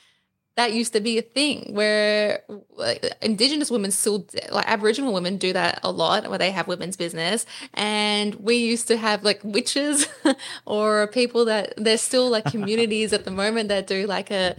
that 0.55 0.73
used 0.73 0.93
to 0.93 0.99
be 0.99 1.17
a 1.17 1.21
thing 1.21 1.73
where 1.73 2.43
like, 2.75 3.03
indigenous 3.21 3.71
women 3.71 3.91
still 3.91 4.27
like 4.51 4.67
aboriginal 4.67 5.13
women 5.13 5.37
do 5.37 5.51
that 5.53 5.79
a 5.83 5.91
lot 5.91 6.29
where 6.29 6.37
they 6.37 6.51
have 6.51 6.67
women's 6.67 6.95
business 6.95 7.45
and 7.73 8.35
we 8.35 8.55
used 8.55 8.87
to 8.87 8.97
have 8.97 9.23
like 9.23 9.41
witches 9.43 10.07
or 10.65 11.07
people 11.07 11.45
that 11.45 11.73
there's 11.77 12.01
still 12.01 12.29
like 12.29 12.45
communities 12.45 13.13
at 13.13 13.25
the 13.25 13.31
moment 13.31 13.69
that 13.69 13.87
do 13.87 14.05
like 14.05 14.29
a 14.31 14.55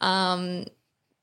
um 0.00 0.64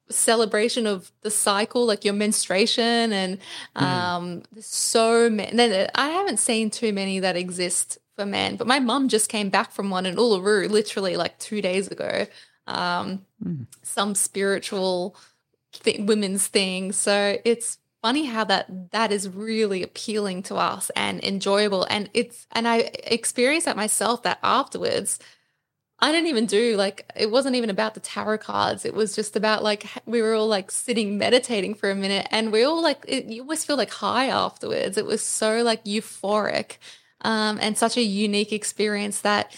celebration 0.09 0.87
of 0.87 1.11
the 1.21 1.29
cycle, 1.31 1.85
like 1.85 2.03
your 2.03 2.13
menstruation, 2.13 3.13
and 3.13 3.37
Mm. 3.75 3.81
um, 3.83 4.43
there's 4.51 4.65
so 4.65 5.29
many. 5.29 5.87
I 5.95 6.09
haven't 6.09 6.37
seen 6.37 6.69
too 6.69 6.91
many 6.93 7.19
that 7.19 7.35
exist 7.35 7.99
for 8.15 8.25
men, 8.25 8.55
but 8.55 8.67
my 8.67 8.79
mum 8.79 9.07
just 9.07 9.29
came 9.29 9.49
back 9.49 9.71
from 9.71 9.89
one 9.89 10.05
in 10.05 10.15
Uluru, 10.15 10.69
literally 10.69 11.15
like 11.15 11.37
two 11.39 11.61
days 11.61 11.87
ago. 11.87 12.25
Um, 12.69 13.25
Mm. 13.43 13.67
Some 13.83 14.15
spiritual 14.15 15.15
th- 15.73 16.01
women's 16.01 16.47
thing. 16.47 16.91
So 16.91 17.37
it's 17.45 17.77
funny 18.01 18.25
how 18.25 18.43
that 18.45 18.91
that 18.91 19.11
is 19.11 19.29
really 19.29 19.83
appealing 19.83 20.43
to 20.43 20.55
us 20.55 20.89
and 20.95 21.23
enjoyable, 21.23 21.85
and 21.89 22.09
it's 22.13 22.47
and 22.51 22.67
I 22.67 22.91
experienced 23.05 23.65
that 23.65 23.77
myself. 23.77 24.23
That 24.23 24.39
afterwards. 24.43 25.19
I 26.01 26.11
didn't 26.13 26.27
even 26.27 26.45
do 26.45 26.77
like 26.77 27.11
it 27.15 27.29
wasn't 27.31 27.55
even 27.55 27.69
about 27.69 27.93
the 27.93 27.99
tarot 27.99 28.39
cards. 28.39 28.85
It 28.85 28.93
was 28.93 29.15
just 29.15 29.35
about 29.35 29.63
like 29.63 29.85
we 30.05 30.21
were 30.21 30.33
all 30.33 30.47
like 30.47 30.71
sitting 30.71 31.17
meditating 31.17 31.75
for 31.75 31.91
a 31.91 31.95
minute, 31.95 32.27
and 32.31 32.51
we 32.51 32.63
all 32.63 32.81
like 32.81 33.03
it, 33.07 33.25
you 33.25 33.41
always 33.41 33.65
feel 33.65 33.77
like 33.77 33.91
high 33.91 34.27
afterwards. 34.29 34.97
It 34.97 35.05
was 35.05 35.21
so 35.23 35.61
like 35.63 35.83
euphoric, 35.85 36.77
um, 37.21 37.59
and 37.61 37.77
such 37.77 37.97
a 37.97 38.01
unique 38.03 38.53
experience 38.53 39.21
that 39.21 39.55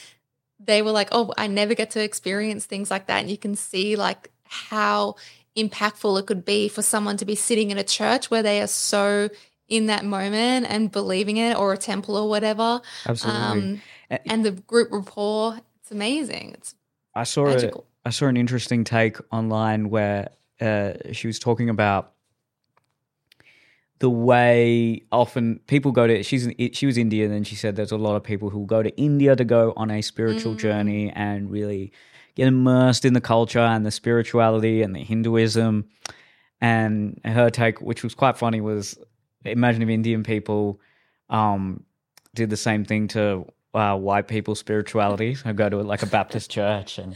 they 0.64 0.82
were 0.82 0.91
like, 0.91 1.09
"Oh, 1.12 1.34
I 1.38 1.47
never 1.47 1.74
get 1.74 1.91
to 1.91 2.03
experience 2.03 2.66
things 2.66 2.91
like 2.91 3.07
that." 3.07 3.22
And 3.22 3.30
you 3.30 3.38
can 3.38 3.55
see 3.55 3.95
like 3.95 4.30
how 4.43 5.16
impactful 5.57 6.20
it 6.20 6.26
could 6.26 6.45
be 6.45 6.70
for 6.70 6.82
someone 6.82 7.18
to 7.18 7.26
be 7.26 7.36
sitting 7.36 7.72
in 7.72 7.78
a 7.78 7.84
church 7.84 8.32
where 8.32 8.43
they 8.43 8.62
are 8.62 8.68
so 8.68 9.30
in 9.68 9.86
that 9.88 10.03
moment 10.03 10.66
and 10.70 10.91
believing 10.91 11.38
it, 11.38 11.57
or 11.57 11.74
a 11.74 11.78
temple 11.78 12.18
or 12.18 12.28
whatever. 12.30 12.82
Absolutely. 13.05 13.41
Um, 13.41 13.82
and 14.26 14.45
the 14.45 14.51
group 14.51 14.89
rapport, 14.91 15.57
it's 15.80 15.91
amazing. 15.91 16.51
It's 16.53 16.76
I 17.16 17.24
saw 17.24 17.47
a. 17.49 17.72
I 18.03 18.09
saw 18.09 18.28
an 18.28 18.38
interesting 18.38 18.84
take 18.84 19.18
online 19.32 19.89
where 19.89 20.30
uh, 20.59 20.93
she 21.12 21.28
was 21.28 21.38
talking 21.38 21.70
about 21.70 22.14
the 24.02 24.10
way 24.10 25.02
often 25.12 25.60
people 25.68 25.91
go 25.91 26.06
to 26.08 26.24
she's 26.24 26.49
she 26.74 26.86
was 26.88 26.97
Indian 26.97 27.32
and 27.32 27.45
she 27.45 27.56
said 27.56 27.76
there's 27.76 27.91
a 27.91 27.97
lot 28.08 28.16
of 28.16 28.24
people 28.24 28.49
who 28.49 28.66
go 28.66 28.82
to 28.82 28.89
India 28.97 29.36
to 29.36 29.45
go 29.45 29.74
on 29.78 29.91
a 29.91 30.02
spiritual 30.02 30.54
Mm. 30.56 30.60
journey 30.60 31.04
and 31.28 31.52
really 31.52 31.91
get 32.36 32.47
immersed 32.47 33.06
in 33.06 33.14
the 33.14 33.22
culture 33.22 33.60
and 33.74 33.86
the 33.86 33.91
spirituality 33.91 34.82
and 34.82 34.95
the 34.95 35.04
Hinduism 35.12 35.86
and 36.60 37.20
her 37.26 37.49
take 37.49 37.80
which 37.82 38.04
was 38.04 38.14
quite 38.16 38.38
funny 38.38 38.60
was 38.62 38.97
imagine 39.45 39.82
if 39.84 39.89
Indian 39.89 40.24
people 40.24 40.80
um, 41.30 41.84
did 42.34 42.49
the 42.49 42.58
same 42.58 42.84
thing 42.86 43.08
to 43.10 43.45
uh, 43.74 43.95
white 43.97 44.28
people's 44.28 44.60
spirituality 44.60 45.36
so 45.36 45.54
go 45.54 45.70
to 45.70 45.78
like 45.78 46.02
a 46.04 46.08
Baptist 46.08 46.49
church 46.49 46.97
and 46.97 47.16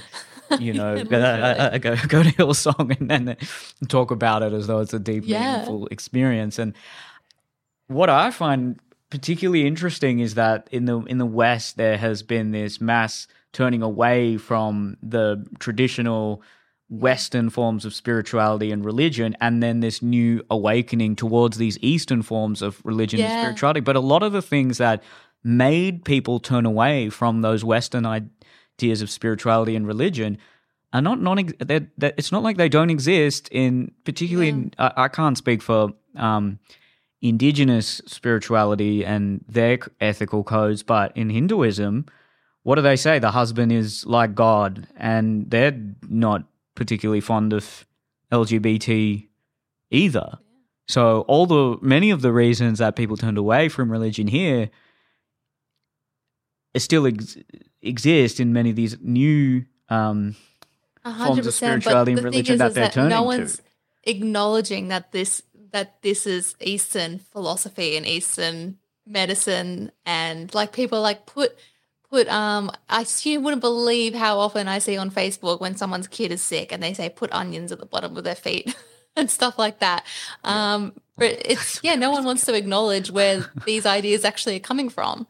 you 0.59 0.73
know, 0.73 0.95
Yeah, 0.95 1.03
go, 1.09 1.19
uh, 1.21 1.77
go, 1.77 1.95
go 2.07 2.23
to 2.23 2.29
Hillsong 2.29 2.99
and 2.99 3.09
then 3.09 3.37
talk 3.87 4.11
about 4.11 4.43
it 4.43 4.53
as 4.53 4.67
though 4.67 4.79
it's 4.79 4.93
a 4.93 4.99
deep, 4.99 5.23
Yeah. 5.25 5.51
meaningful 5.51 5.87
experience. 5.87 6.59
And 6.59 6.73
what 7.87 8.09
I 8.09 8.31
find 8.31 8.79
particularly 9.09 9.65
interesting 9.67 10.19
is 10.19 10.35
that 10.35 10.67
in 10.71 10.85
the 10.85 10.99
in 11.01 11.17
the 11.19 11.25
West 11.25 11.77
there 11.77 11.97
has 11.97 12.23
been 12.23 12.51
this 12.51 12.81
mass 12.81 13.27
turning 13.53 13.81
away 13.81 14.37
from 14.37 14.97
the 15.01 15.45
traditional 15.59 16.41
Western 16.89 17.49
forms 17.49 17.85
of 17.85 17.93
spirituality 17.95 18.71
and 18.71 18.85
religion, 18.85 19.35
and 19.41 19.63
then 19.63 19.79
this 19.79 20.01
new 20.01 20.43
awakening 20.51 21.15
towards 21.15 21.57
these 21.57 21.77
Eastern 21.81 22.21
forms 22.21 22.61
of 22.61 22.79
religion 22.85 23.19
and 23.21 23.31
spirituality. 23.39 23.79
But 23.79 23.95
a 23.95 24.01
lot 24.01 24.21
of 24.23 24.33
the 24.33 24.41
things 24.41 24.77
that 24.77 25.01
made 25.43 26.03
people 26.05 26.39
turn 26.39 26.65
away 26.65 27.09
from 27.09 27.41
those 27.41 27.63
Western 27.63 28.05
ideas 28.77 29.01
of 29.01 29.09
spirituality 29.09 29.75
and 29.75 29.87
religion 29.87 30.37
are 30.93 31.01
not 31.01 31.21
non. 31.21 31.49
They're, 31.59 31.87
they're, 31.97 32.13
it's 32.17 32.31
not 32.31 32.43
like 32.43 32.57
they 32.57 32.69
don't 32.69 32.89
exist 32.89 33.49
in 33.51 33.91
particularly. 34.03 34.49
In, 34.49 34.73
I, 34.77 34.91
I 34.97 35.07
can't 35.07 35.37
speak 35.37 35.61
for 35.61 35.93
um, 36.15 36.59
indigenous 37.21 38.01
spirituality 38.05 39.05
and 39.05 39.43
their 39.47 39.79
ethical 39.99 40.43
codes, 40.43 40.83
but 40.83 41.15
in 41.15 41.29
Hinduism, 41.29 42.05
what 42.63 42.75
do 42.75 42.81
they 42.81 42.95
say? 42.95 43.19
The 43.19 43.31
husband 43.31 43.71
is 43.71 44.05
like 44.05 44.35
God, 44.35 44.87
and 44.97 45.49
they're 45.49 45.79
not 46.07 46.43
particularly 46.75 47.21
fond 47.21 47.53
of 47.53 47.85
LGBT 48.31 49.27
either. 49.91 50.37
So 50.87 51.21
all 51.21 51.45
the 51.45 51.77
many 51.81 52.11
of 52.11 52.21
the 52.21 52.31
reasons 52.31 52.79
that 52.79 52.95
people 52.95 53.17
turned 53.17 53.37
away 53.37 53.69
from 53.69 53.91
religion 53.91 54.27
here 54.27 54.69
still 56.77 57.07
ex- 57.07 57.37
exist 57.85 58.39
in 58.39 58.53
many 58.53 58.69
of 58.71 58.75
these 58.75 58.97
new 59.01 59.65
um, 59.89 60.35
forms 61.03 61.45
of 61.45 61.53
spirituality 61.53 62.13
and 62.13 62.23
religion 62.23 62.53
is, 62.53 62.59
that 62.59 62.67
is 62.69 62.73
they're 62.73 62.85
that 62.85 62.93
turning 62.93 63.09
no 63.09 63.21
to. 63.21 63.23
one's 63.23 63.61
acknowledging 64.03 64.87
that 64.89 65.11
this 65.11 65.43
that 65.71 66.01
this 66.01 66.25
is 66.25 66.55
Eastern 66.61 67.19
philosophy 67.19 67.97
and 67.97 68.05
Eastern 68.05 68.77
medicine, 69.05 69.91
and 70.05 70.53
like 70.53 70.71
people 70.71 71.01
like 71.01 71.25
put 71.25 71.55
put 72.09 72.27
um. 72.29 72.71
I 72.89 73.05
you 73.23 73.39
wouldn't 73.41 73.61
believe 73.61 74.13
how 74.13 74.39
often 74.39 74.67
I 74.67 74.79
see 74.79 74.97
on 74.97 75.11
Facebook 75.11 75.59
when 75.59 75.75
someone's 75.75 76.07
kid 76.07 76.31
is 76.31 76.41
sick 76.41 76.71
and 76.71 76.81
they 76.81 76.93
say 76.93 77.09
put 77.09 77.31
onions 77.31 77.71
at 77.71 77.79
the 77.79 77.85
bottom 77.85 78.17
of 78.17 78.23
their 78.23 78.35
feet. 78.35 78.75
And 79.17 79.31
stuff 79.31 79.57
like 79.57 79.79
that. 79.79 80.05
Um, 80.43 80.91
but 81.17 81.31
it's 81.45 81.79
yeah, 81.81 81.95
no 81.95 82.11
one 82.11 82.25
wants 82.25 82.43
to 82.47 82.53
acknowledge 82.53 83.09
where 83.09 83.49
these 83.65 83.85
ideas 83.85 84.25
actually 84.25 84.57
are 84.57 84.59
coming 84.59 84.89
from. 84.89 85.25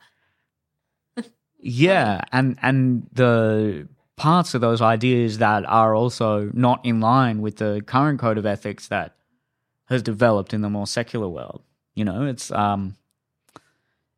Yeah, 1.68 2.22
and 2.32 2.60
and 2.62 3.10
the 3.12 3.88
parts 4.18 4.54
of 4.54 4.62
those 4.62 4.84
ideas 4.84 5.40
that 5.40 5.66
are 5.66 5.96
also 5.96 6.52
not 6.54 6.86
in 6.86 7.00
line 7.02 7.42
with 7.42 7.56
the 7.58 7.82
current 7.86 8.20
code 8.20 8.38
of 8.38 8.46
ethics 8.46 8.88
that 8.90 9.16
has 9.86 10.04
developed 10.04 10.54
in 10.54 10.62
the 10.62 10.70
more 10.70 10.86
secular 10.86 11.28
world. 11.28 11.64
You 11.96 12.06
know, 12.06 12.26
it's 12.28 12.52
um 12.52 12.96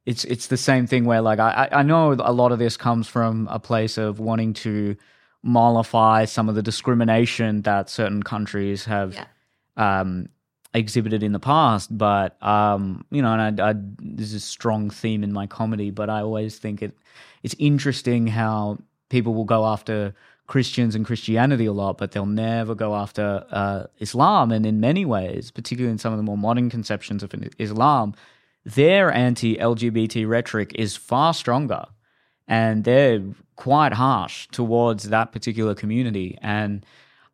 it's 0.05 0.25
it's 0.25 0.47
the 0.47 0.57
same 0.57 0.87
thing 0.87 1.05
where 1.05 1.21
like 1.21 1.39
I 1.39 1.69
I 1.71 1.83
know 1.83 2.11
a 2.19 2.33
lot 2.33 2.51
of 2.51 2.59
this 2.59 2.75
comes 2.75 3.07
from 3.07 3.47
a 3.49 3.59
place 3.59 3.97
of 3.97 4.19
wanting 4.19 4.53
to 4.55 4.97
mollify 5.41 6.25
some 6.25 6.49
of 6.49 6.55
the 6.55 6.61
discrimination 6.61 7.61
that 7.61 7.89
certain 7.89 8.23
countries 8.23 8.83
have 8.85 9.13
Yeah. 9.13 9.25
um, 10.01 10.27
exhibited 10.77 11.23
in 11.23 11.31
the 11.31 11.39
past. 11.39 11.95
But 11.97 12.41
um, 12.43 13.05
you 13.11 13.21
know, 13.21 13.33
and 13.33 13.61
I, 13.61 13.69
I, 13.71 13.73
this 13.99 14.27
is 14.27 14.35
a 14.35 14.39
strong 14.39 14.89
theme 14.89 15.23
in 15.23 15.33
my 15.33 15.47
comedy. 15.47 15.91
But 15.91 16.09
I 16.09 16.21
always 16.21 16.57
think 16.57 16.81
it 16.81 16.97
it's 17.43 17.55
interesting 17.59 18.27
how 18.27 18.77
people 19.09 19.33
will 19.33 19.45
go 19.45 19.65
after 19.65 20.13
Christians 20.47 20.95
and 20.95 21.05
Christianity 21.05 21.65
a 21.65 21.73
lot, 21.73 21.97
but 21.97 22.11
they'll 22.11 22.25
never 22.25 22.73
go 22.73 22.95
after 22.95 23.45
uh, 23.51 23.83
Islam. 23.99 24.51
And 24.51 24.65
in 24.65 24.79
many 24.79 25.05
ways, 25.05 25.51
particularly 25.51 25.91
in 25.91 25.97
some 25.97 26.13
of 26.13 26.17
the 26.17 26.23
more 26.23 26.37
modern 26.37 26.69
conceptions 26.69 27.21
of 27.21 27.33
Islam, 27.59 28.15
their 28.63 29.11
anti-LGBT 29.11 30.27
rhetoric 30.27 30.73
is 30.75 30.95
far 30.95 31.33
stronger, 31.33 31.85
and 32.47 32.85
they're 32.85 33.23
quite 33.55 33.93
harsh 33.93 34.47
towards 34.51 35.09
that 35.09 35.31
particular 35.31 35.75
community. 35.75 36.37
And 36.41 36.85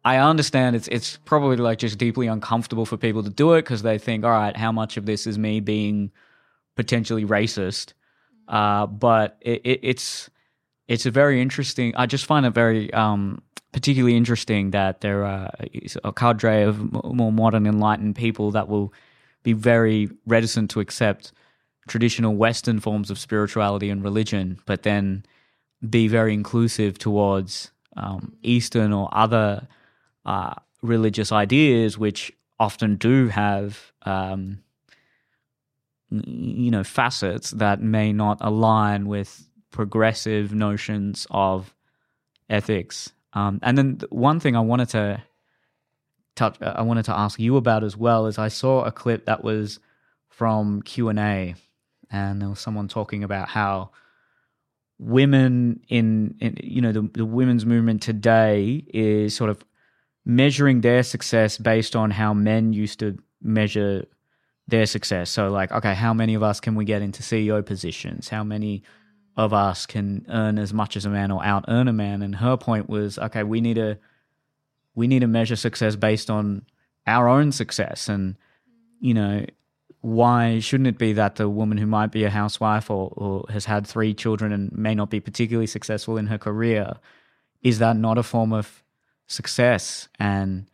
I 0.05 0.17
understand 0.17 0.75
it's 0.75 0.87
it's 0.89 1.17
probably 1.17 1.55
like 1.57 1.79
just 1.79 1.97
deeply 1.97 2.27
uncomfortable 2.27 2.85
for 2.85 2.97
people 2.97 3.23
to 3.23 3.29
do 3.29 3.53
it 3.53 3.61
because 3.61 3.83
they 3.83 3.97
think, 3.97 4.25
all 4.25 4.31
right, 4.31 4.55
how 4.55 4.71
much 4.71 4.97
of 4.97 5.05
this 5.05 5.25
is 5.25 5.37
me 5.37 5.59
being 5.59 6.11
potentially 6.75 7.25
racist? 7.25 7.93
Uh, 8.47 8.85
but 8.85 9.37
it, 9.41 9.61
it, 9.63 9.79
it's 9.81 10.29
it's 10.87 11.05
a 11.05 11.11
very 11.11 11.41
interesting. 11.41 11.95
I 11.95 12.05
just 12.05 12.25
find 12.25 12.45
it 12.45 12.51
very 12.51 12.93
um, 12.93 13.41
particularly 13.71 14.17
interesting 14.17 14.71
that 14.71 15.01
there 15.01 15.25
are 15.25 15.49
a 16.03 16.11
cadre 16.13 16.63
of 16.63 16.91
more 17.05 17.31
modern, 17.31 17.65
enlightened 17.65 18.15
people 18.15 18.51
that 18.51 18.67
will 18.67 18.93
be 19.41 19.53
very 19.53 20.09
reticent 20.25 20.69
to 20.71 20.79
accept 20.79 21.31
traditional 21.87 22.35
Western 22.35 22.79
forms 22.79 23.09
of 23.09 23.17
spirituality 23.17 23.89
and 23.89 24.03
religion, 24.03 24.59
but 24.65 24.83
then 24.83 25.25
be 25.89 26.07
very 26.07 26.33
inclusive 26.33 26.97
towards 26.97 27.71
um, 27.97 28.33
Eastern 28.41 28.93
or 28.93 29.09
other 29.11 29.67
uh, 30.25 30.55
religious 30.81 31.31
ideas, 31.31 31.97
which 31.97 32.31
often 32.59 32.95
do 32.95 33.27
have, 33.27 33.91
um, 34.03 34.59
you 36.09 36.71
know, 36.71 36.83
facets 36.83 37.51
that 37.51 37.81
may 37.81 38.13
not 38.13 38.37
align 38.41 39.07
with 39.07 39.47
progressive 39.71 40.53
notions 40.53 41.25
of 41.31 41.73
ethics. 42.49 43.11
Um, 43.33 43.59
and 43.63 43.77
then 43.77 43.99
one 44.09 44.39
thing 44.39 44.55
I 44.55 44.59
wanted 44.59 44.89
to 44.89 45.23
touch, 46.35 46.61
uh, 46.61 46.73
I 46.75 46.83
wanted 46.83 47.05
to 47.05 47.17
ask 47.17 47.39
you 47.39 47.57
about 47.57 47.83
as 47.83 47.97
well 47.97 48.27
is 48.27 48.37
I 48.37 48.47
saw 48.49 48.83
a 48.83 48.91
clip 48.91 49.25
that 49.25 49.43
was 49.43 49.79
from 50.29 50.81
Q 50.83 51.09
and 51.09 51.19
A, 51.19 51.55
and 52.11 52.41
there 52.41 52.49
was 52.49 52.59
someone 52.59 52.87
talking 52.87 53.23
about 53.23 53.49
how 53.49 53.91
women 54.99 55.81
in, 55.89 56.35
in 56.39 56.57
you 56.63 56.81
know 56.81 56.91
the, 56.91 57.09
the 57.13 57.25
women's 57.25 57.65
movement 57.65 58.01
today 58.01 58.83
is 58.93 59.35
sort 59.35 59.49
of 59.49 59.63
measuring 60.25 60.81
their 60.81 61.03
success 61.03 61.57
based 61.57 61.95
on 61.95 62.11
how 62.11 62.33
men 62.33 62.73
used 62.73 62.99
to 62.99 63.17
measure 63.41 64.05
their 64.67 64.85
success. 64.85 65.29
So, 65.29 65.49
like, 65.49 65.71
okay, 65.71 65.93
how 65.93 66.13
many 66.13 66.33
of 66.33 66.43
us 66.43 66.59
can 66.59 66.75
we 66.75 66.85
get 66.85 67.01
into 67.01 67.21
CEO 67.21 67.65
positions? 67.65 68.29
How 68.29 68.43
many 68.43 68.83
of 69.35 69.53
us 69.53 69.85
can 69.85 70.25
earn 70.29 70.57
as 70.57 70.73
much 70.73 70.95
as 70.95 71.05
a 71.05 71.09
man 71.09 71.31
or 71.31 71.43
out 71.43 71.65
earn 71.67 71.87
a 71.87 71.93
man? 71.93 72.21
And 72.21 72.35
her 72.35 72.55
point 72.55 72.87
was, 72.87 73.17
okay, 73.19 73.43
we 73.43 73.59
need 73.61 73.75
to 73.75 73.97
we 74.95 75.07
need 75.07 75.19
to 75.19 75.27
measure 75.27 75.55
success 75.55 75.95
based 75.95 76.29
on 76.29 76.65
our 77.07 77.27
own 77.27 77.51
success 77.51 78.07
and 78.07 78.37
you 78.99 79.13
know 79.13 79.45
why 80.01 80.59
shouldn't 80.59 80.87
it 80.87 80.97
be 80.97 81.13
that 81.13 81.35
the 81.35 81.47
woman 81.49 81.77
who 81.77 81.85
might 81.85 82.11
be 82.11 82.25
a 82.25 82.29
housewife 82.29 82.89
or, 82.89 83.11
or 83.15 83.45
has 83.49 83.65
had 83.65 83.87
three 83.87 84.13
children 84.13 84.51
and 84.51 84.71
may 84.73 84.93
not 84.93 85.09
be 85.09 85.19
particularly 85.19 85.67
successful 85.67 86.17
in 86.17 86.27
her 86.27 86.37
career 86.37 86.93
is 87.61 87.79
that 87.79 87.95
not 87.95 88.17
a 88.17 88.23
form 88.23 88.51
of 88.51 88.82
success. 89.33 90.07
And 90.19 90.69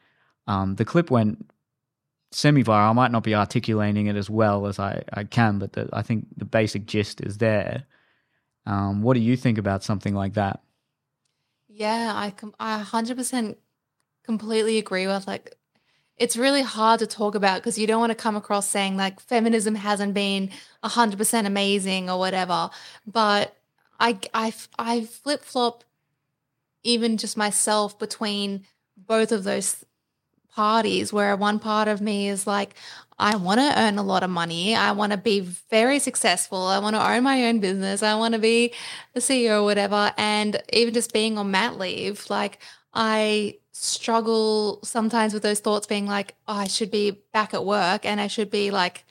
um, 0.48 0.76
the 0.76 0.86
clip 0.86 1.10
went 1.10 1.50
semi-viral. 2.32 2.90
I 2.90 2.94
might 2.94 3.12
not 3.12 3.24
be 3.24 3.36
articulating 3.36 4.08
it 4.08 4.16
as 4.16 4.30
well 4.30 4.68
as 4.68 4.78
i, 4.80 5.04
I 5.14 5.24
can 5.24 5.58
but 5.58 5.74
the, 5.74 5.90
i 5.94 6.04
think 6.04 6.28
the 6.38 6.46
basic 6.46 6.86
gist 6.86 7.22
is 7.22 7.38
there. 7.38 7.86
Um, 8.66 9.02
what 9.02 9.16
do 9.16 9.20
you 9.20 9.36
think 9.36 9.58
about 9.58 9.84
something 9.84 10.14
like 10.14 10.34
that? 10.34 10.62
Yeah, 11.68 12.12
I 12.14 12.32
com- 12.32 12.54
I 12.60 12.84
100% 12.84 13.56
completely 14.24 14.78
agree 14.78 15.08
with 15.08 15.26
like 15.26 15.56
it's 16.18 16.36
really 16.38 16.62
hard 16.62 17.00
to 17.00 17.08
talk 17.08 17.34
about 17.34 17.62
because 17.62 17.80
you 17.80 17.88
don't 17.88 18.02
want 18.02 18.12
to 18.12 18.16
come 18.16 18.36
across 18.36 18.68
saying 18.68 18.98
like 18.98 19.20
feminism 19.20 19.74
hasn't 19.74 20.14
been 20.14 20.52
100% 20.84 21.46
amazing 21.46 22.10
or 22.10 22.20
whatever. 22.20 22.70
But 23.08 23.56
I 24.00 24.20
I 24.34 24.54
I 24.78 25.02
flip-flop 25.02 25.84
even 26.84 27.18
just 27.18 27.38
myself 27.38 27.98
between 28.00 28.66
both 28.98 29.32
of 29.32 29.44
those 29.44 29.84
parties 30.52 31.14
where 31.14 31.36
one 31.36 31.60
part 31.60 31.88
of 31.88 32.02
me 32.02 32.28
is 32.28 32.46
like 32.48 32.76
I 33.20 33.36
want 33.36 33.60
to 33.60 33.78
earn 33.78 33.98
a 33.98 34.04
lot 34.04 34.24
of 34.24 34.30
money. 34.30 34.76
I 34.76 34.94
want 34.94 35.12
to 35.12 35.18
be 35.18 35.42
very 35.70 36.00
successful. 36.00 36.64
I 36.64 36.80
want 36.80 36.96
to 36.96 37.06
own 37.06 37.24
my 37.24 37.48
own 37.48 37.60
business. 37.60 38.02
I 38.02 38.16
want 38.16 38.34
to 38.34 38.40
be 38.40 38.74
the 39.14 39.20
CEO 39.20 39.60
or 39.60 39.64
whatever. 39.64 40.14
And 40.18 40.62
even 40.72 40.94
just 40.94 41.12
being 41.12 41.38
on 41.38 41.52
mat 41.52 41.78
leave, 41.78 42.30
like 42.30 42.60
I 42.94 43.58
struggle 43.74 44.80
sometimes 44.84 45.34
with 45.34 45.44
those 45.44 45.60
thoughts 45.60 45.86
being 45.86 46.06
like, 46.06 46.36
oh, 46.48 46.54
I 46.54 46.68
should 46.68 46.92
be 46.92 47.12
back 47.34 47.54
at 47.54 47.66
work 47.66 48.06
and 48.06 48.22
I 48.22 48.28
should 48.28 48.50
be 48.50 48.72
like 48.72 49.04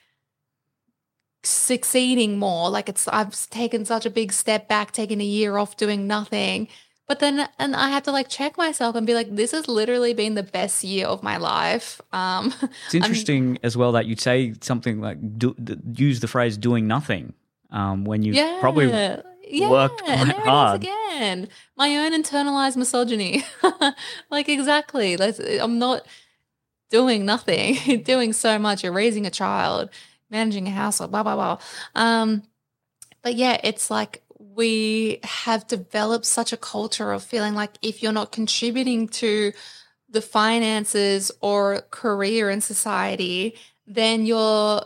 succeeding 1.42 2.38
more. 2.38 2.70
Like 2.70 2.88
it's 2.88 3.08
I've 3.08 3.34
taken 3.50 3.84
such 3.84 4.06
a 4.06 4.10
big 4.10 4.32
step 4.32 4.68
back, 4.68 4.92
taking 4.92 5.20
a 5.20 5.24
year 5.24 5.58
off 5.58 5.76
doing 5.76 6.06
nothing. 6.06 6.68
But 7.09 7.20
then 7.20 7.48
and 7.59 7.74
I 7.74 7.88
have 7.88 8.02
to 8.04 8.12
like 8.12 8.28
check 8.28 8.59
myself 8.59 8.94
and 8.94 9.06
be 9.06 9.14
like, 9.14 9.34
this 9.34 9.52
has 9.52 9.66
literally 9.66 10.12
been 10.12 10.34
the 10.34 10.42
best 10.42 10.84
year 10.84 11.06
of 11.06 11.22
my 11.22 11.38
life. 11.38 12.00
Um 12.12 12.54
It's 12.86 12.94
interesting 12.94 13.59
as 13.62 13.76
well 13.76 13.92
that 13.92 14.06
you'd 14.06 14.20
say 14.20 14.54
something 14.61 15.00
like 15.00 15.18
do, 15.38 15.54
use 15.94 16.20
the 16.20 16.28
phrase 16.28 16.56
"doing 16.59 16.86
nothing" 16.86 17.32
um, 17.70 18.04
when 18.04 18.22
you 18.22 18.32
yeah. 18.32 18.59
probably 18.61 18.88
yeah, 19.50 19.70
worked 19.70 20.02
quite 20.02 20.36
hard. 20.36 20.84
It 20.84 20.88
is 20.88 20.92
again. 20.92 21.48
My 21.76 21.96
own 21.96 22.12
internalized 22.12 22.76
misogyny. 22.76 23.44
like 24.30 24.48
exactly. 24.48 25.16
Like, 25.16 25.36
I'm 25.61 25.78
not 25.78 26.06
doing 26.90 27.24
nothing, 27.24 28.02
doing 28.04 28.32
so 28.32 28.59
much. 28.59 28.82
You're 28.82 28.92
raising 28.92 29.26
a 29.26 29.30
child, 29.30 29.90
managing 30.30 30.66
a 30.66 30.70
household, 30.70 31.11
blah 31.11 31.22
blah 31.22 31.34
blah. 31.34 31.59
Um, 31.94 32.42
but 33.22 33.34
yeah, 33.34 33.61
it's 33.62 33.90
like 33.90 34.22
we 34.59 35.20
have 35.22 35.68
developed 35.68 36.26
such 36.26 36.52
a 36.52 36.56
culture 36.56 37.12
of 37.12 37.22
feeling 37.22 37.54
like 37.54 37.78
if 37.80 38.02
you're 38.02 38.11
not 38.11 38.32
contributing 38.32 39.06
to 39.06 39.52
the 40.11 40.20
finances 40.20 41.30
or 41.40 41.82
career 41.92 42.50
in 42.50 42.61
society, 42.61 43.54
then 43.86 44.26
you're 44.26 44.82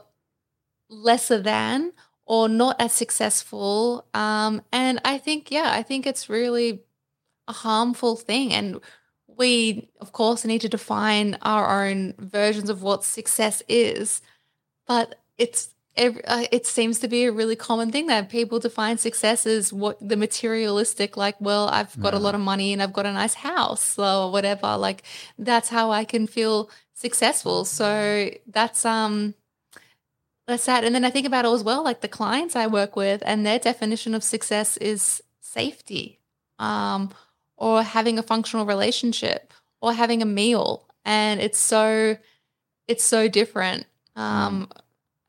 lesser 0.91 1.41
than 1.41 1.91
or 2.27 2.51
not 2.51 2.77
as 2.79 2.93
successful. 2.93 4.05
Um, 4.12 4.61
and 4.73 5.01
I 5.07 5.16
think, 5.16 5.51
yeah, 5.51 5.70
I 5.73 5.83
think 5.83 6.07
it's 6.07 6.29
really 6.29 6.83
a 7.49 7.55
harmful 7.55 8.16
thing. 8.16 8.53
And 8.53 8.79
we, 9.27 9.89
of 10.03 10.12
course, 10.12 10.45
need 10.45 10.61
to 10.61 10.68
define 10.68 11.39
our 11.41 11.87
own 11.87 12.12
versions 12.18 12.68
of 12.68 12.83
what 12.83 13.05
success 13.05 13.62
is. 13.68 14.20
But 14.87 15.18
it's 15.39 15.70
ev- 15.97 16.20
uh, 16.24 16.45
it 16.51 16.66
seems 16.66 16.99
to 17.01 17.09
be 17.09 17.24
a 17.24 17.32
really 17.32 17.57
common 17.57 17.90
thing 17.90 18.07
that 18.07 18.28
people 18.28 18.59
define 18.59 18.99
success 18.99 19.47
as 19.47 19.72
what 19.72 19.97
the 20.07 20.16
materialistic, 20.16 21.16
like, 21.16 21.36
well, 21.40 21.68
I've 21.68 21.99
got 22.01 22.14
a 22.14 22.18
lot 22.18 22.34
of 22.34 22.40
money 22.40 22.72
and 22.72 22.82
I've 22.82 22.93
got 22.93 23.07
a 23.07 23.12
nice 23.12 23.34
house 23.34 23.99
or 23.99 24.30
whatever. 24.30 24.76
Like 24.76 25.03
that's 25.38 25.68
how 25.68 25.90
I 25.90 26.05
can 26.05 26.26
feel 26.26 26.70
successful. 26.95 27.64
So 27.64 28.30
that's 28.47 28.84
um 28.84 29.34
that's 30.47 30.64
sad. 30.64 30.84
And 30.84 30.95
then 30.95 31.05
I 31.05 31.11
think 31.11 31.26
about 31.26 31.45
it 31.45 31.53
as 31.53 31.62
well, 31.62 31.84
like 31.84 32.01
the 32.01 32.09
clients 32.09 32.57
I 32.57 32.66
work 32.66 32.97
with, 32.97 33.22
and 33.24 33.47
their 33.47 33.59
definition 33.59 34.14
of 34.14 34.24
success 34.24 34.76
is 34.78 35.22
safety, 35.40 36.18
um, 36.59 37.11
or 37.57 37.82
having 37.82 38.18
a 38.18 38.22
functional 38.22 38.66
relationship, 38.66 39.53
or 39.80 39.93
having 39.93 40.20
a 40.20 40.26
meal. 40.26 40.88
And 41.05 41.40
it's 41.40 41.59
so, 41.59 42.16
it's 42.88 43.05
so 43.05 43.28
different 43.28 43.86
um, 44.16 44.68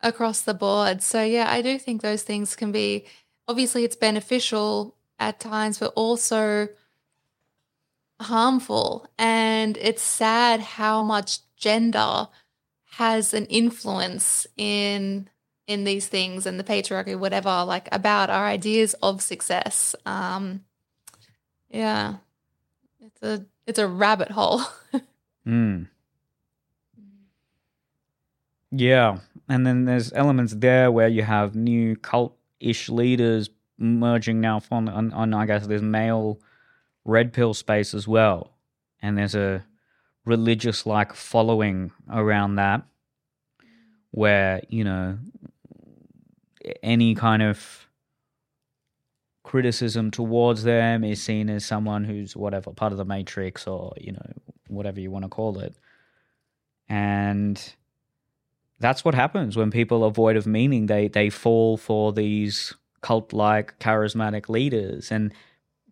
across 0.04 0.42
the 0.42 0.54
board. 0.54 1.02
So 1.02 1.24
yeah, 1.24 1.50
I 1.50 1.62
do 1.62 1.80
think 1.80 2.02
those 2.02 2.24
things 2.24 2.56
can 2.56 2.72
be. 2.72 3.06
Obviously, 3.48 3.84
it's 3.84 3.96
beneficial 3.96 4.96
at 5.20 5.40
times, 5.40 5.80
but 5.80 5.92
also 5.96 6.70
harmful. 8.22 9.10
And 9.18 9.78
it's 9.78 10.02
sad 10.04 10.60
how 10.60 11.04
much 11.04 11.40
gender 11.58 12.28
has 12.98 13.34
an 13.34 13.46
influence 13.48 14.46
in 14.58 15.30
in 15.66 15.86
these 15.86 16.08
things 16.08 16.46
and 16.46 16.60
the 16.60 16.64
patriarchy 16.64 17.18
whatever 17.18 17.64
like 17.64 17.88
about 17.94 18.30
our 18.30 18.46
ideas 18.46 18.94
of 19.02 19.22
success 19.22 19.96
um 20.06 20.62
yeah 21.70 22.16
it's 23.00 23.22
a 23.24 23.46
it's 23.66 23.80
a 23.80 23.88
rabbit 23.88 24.30
hole 24.32 24.62
Mm. 25.48 25.88
Yeah, 28.76 29.20
and 29.48 29.68
then 29.68 29.86
there's 29.86 30.12
elements 30.14 30.56
there 30.56 30.92
where 30.92 31.08
you 31.08 31.22
have 31.22 31.56
new 31.56 31.96
cult-ish 31.96 32.90
leaders 32.90 33.52
merging 33.78 34.42
now 34.42 34.64
on, 34.72 34.90
on, 34.90 35.14
on 35.14 35.32
I 35.36 35.46
guess 35.46 35.68
there's 35.68 35.84
male 35.84 36.40
red 37.06 37.34
pill 37.34 37.54
space 37.54 37.94
as 37.94 38.08
well, 38.08 38.58
and 39.00 39.16
there's 39.16 39.36
a 39.36 39.64
religious 40.26 40.88
like 40.88 41.14
following 41.14 41.92
around 42.12 42.56
that, 42.56 42.82
where 44.10 44.64
you 44.70 44.84
know 44.84 45.20
any 46.82 47.14
kind 47.14 47.44
of 47.44 47.88
criticism 49.44 50.10
towards 50.10 50.64
them 50.64 51.04
is 51.04 51.22
seen 51.22 51.48
as 51.48 51.64
someone 51.64 52.06
who's 52.06 52.36
whatever 52.36 52.72
part 52.72 52.92
of 52.92 52.98
the 52.98 53.06
matrix 53.06 53.68
or 53.68 53.94
you 54.02 54.14
know 54.14 54.32
whatever 54.68 55.00
you 55.00 55.12
want 55.12 55.26
to 55.26 55.30
call 55.30 55.60
it. 55.60 55.76
And 56.90 57.62
that's 58.80 59.06
what 59.06 59.16
happens 59.16 59.56
when 59.56 59.72
people 59.72 60.04
are 60.04 60.12
void 60.12 60.36
of 60.36 60.46
meaning. 60.46 60.88
They 60.88 61.08
they 61.08 61.30
fall 61.30 61.78
for 61.78 62.12
these 62.12 62.74
cult 63.02 63.34
like 63.34 63.80
charismatic 63.80 64.50
leaders. 64.50 65.12
And 65.12 65.34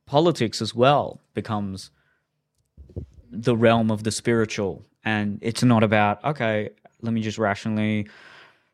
politics 0.06 0.62
as 0.62 0.74
well 0.74 1.22
becomes 1.34 1.92
the 3.30 3.56
realm 3.56 3.92
of 3.92 4.04
the 4.04 4.12
spiritual. 4.12 4.84
And 5.06 5.40
it's 5.42 5.64
not 5.64 5.84
about 5.84 6.24
okay 6.24 6.70
let 7.02 7.14
me 7.14 7.22
just 7.22 7.38
rationally 7.38 8.08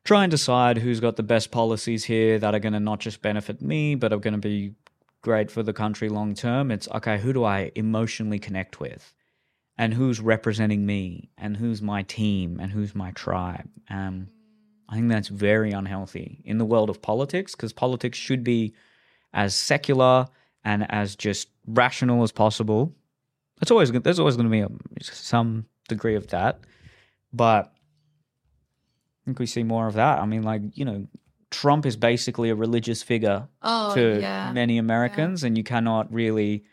try 0.04 0.24
and 0.24 0.32
decide 0.32 0.78
who's 0.78 1.00
got 1.00 1.16
the 1.16 1.24
best 1.24 1.52
policies 1.52 2.04
here 2.04 2.38
that 2.40 2.54
are 2.54 2.60
going 2.60 2.74
to 2.74 2.80
not 2.80 3.00
just 3.00 3.22
benefit 3.22 3.62
me 3.62 3.96
but 3.96 4.12
are 4.12 4.18
going 4.18 4.34
to 4.34 4.40
be 4.40 4.74
great 5.22 5.50
for 5.52 5.64
the 5.64 5.74
country 5.74 6.10
long 6.10 6.34
term. 6.34 6.72
It's 6.72 6.88
okay 6.90 7.18
who 7.20 7.34
do 7.34 7.44
i 7.44 7.72
emotionally 7.76 8.40
connect 8.40 8.80
with 8.80 9.14
and 9.78 9.94
who's 9.94 10.20
representing 10.20 10.86
me 10.86 11.30
and 11.38 11.56
who's 11.56 11.82
my 11.82 12.04
team 12.04 12.60
and 12.60 12.72
who's 12.72 12.96
my 12.96 13.12
tribe. 13.12 13.70
Um, 13.90 14.30
i 14.90 14.96
think 14.96 15.10
that's 15.10 15.28
very 15.28 15.72
unhealthy 15.72 16.42
in 16.46 16.58
the 16.60 16.66
world 16.66 16.90
of 16.90 17.02
politics 17.02 17.54
because 17.54 17.74
politics 17.74 18.18
should 18.18 18.42
be 18.42 18.74
as 19.34 19.54
secular 19.54 20.28
and 20.64 20.90
as 20.90 21.16
just 21.16 21.50
rational 21.66 22.24
as 22.24 22.32
possible. 22.32 22.94
It's 23.62 23.72
always 23.72 23.92
there's 23.92 24.20
always 24.20 24.38
going 24.38 24.50
to 24.50 24.52
be 24.52 24.62
a, 24.62 24.70
some 25.04 25.66
degree 25.90 26.16
of 26.16 26.28
that 26.28 26.62
but 27.34 27.66
I 27.66 29.20
think 29.26 29.40
we 29.40 29.46
see 29.46 29.64
more 29.64 29.88
of 29.88 29.96
that. 29.96 30.20
I 30.20 30.26
mean, 30.26 30.44
like, 30.44 30.62
you 30.74 30.86
know, 30.86 31.08
Trump 31.52 31.86
is 31.86 31.96
basically 31.96 32.50
a 32.50 32.56
religious 32.56 33.04
figure 33.04 33.48
oh 33.62 33.94
to 33.94 34.20
yeah. 34.20 34.52
many 34.52 34.78
Americans, 34.78 35.44
and 35.44 35.58
you 35.58 35.64
cannot 35.64 36.12
really 36.12 36.66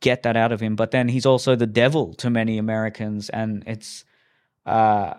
get 0.00 0.22
that 0.22 0.36
out 0.36 0.52
of 0.52 0.60
him. 0.60 0.76
But 0.76 0.90
then 0.90 1.08
he's 1.08 1.26
also 1.26 1.56
the 1.56 1.66
devil 1.66 2.14
to 2.14 2.30
many 2.30 2.58
Americans, 2.58 3.28
and 3.30 3.64
it's 3.66 4.04
uh, 4.66 5.14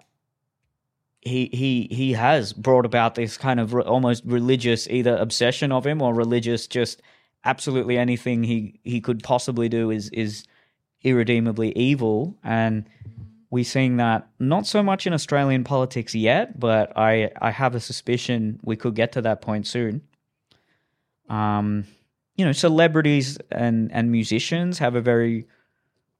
he 1.21 1.49
he 1.51 1.87
he 1.91 2.13
has 2.13 2.53
brought 2.53 2.85
about 2.85 3.15
this 3.15 3.37
kind 3.37 3.59
of 3.59 3.73
re- 3.73 3.83
almost 3.83 4.23
religious 4.25 4.87
either 4.87 5.15
obsession 5.17 5.71
of 5.71 5.85
him 5.85 6.01
or 6.01 6.13
religious 6.13 6.67
just 6.67 7.01
absolutely 7.43 7.97
anything 7.97 8.43
he 8.43 8.79
he 8.83 9.01
could 9.01 9.23
possibly 9.23 9.69
do 9.69 9.91
is 9.91 10.09
is 10.09 10.45
irredeemably 11.01 11.71
evil 11.77 12.37
and 12.43 12.85
we're 13.49 13.63
seeing 13.63 13.97
that 13.97 14.27
not 14.37 14.67
so 14.67 14.83
much 14.83 15.07
in 15.07 15.13
Australian 15.13 15.63
politics 15.63 16.13
yet, 16.13 16.59
but 16.59 16.95
I, 16.95 17.31
I 17.41 17.49
have 17.51 17.73
a 17.73 17.79
suspicion 17.79 18.59
we 18.63 18.75
could 18.75 18.93
get 18.93 19.11
to 19.13 19.21
that 19.23 19.41
point 19.41 19.65
soon. 19.65 20.01
Um, 21.29 21.85
you 22.39 22.45
know, 22.45 22.53
celebrities 22.53 23.37
and, 23.51 23.91
and 23.91 24.09
musicians 24.13 24.79
have 24.79 24.95
a 24.95 25.01
very 25.01 25.45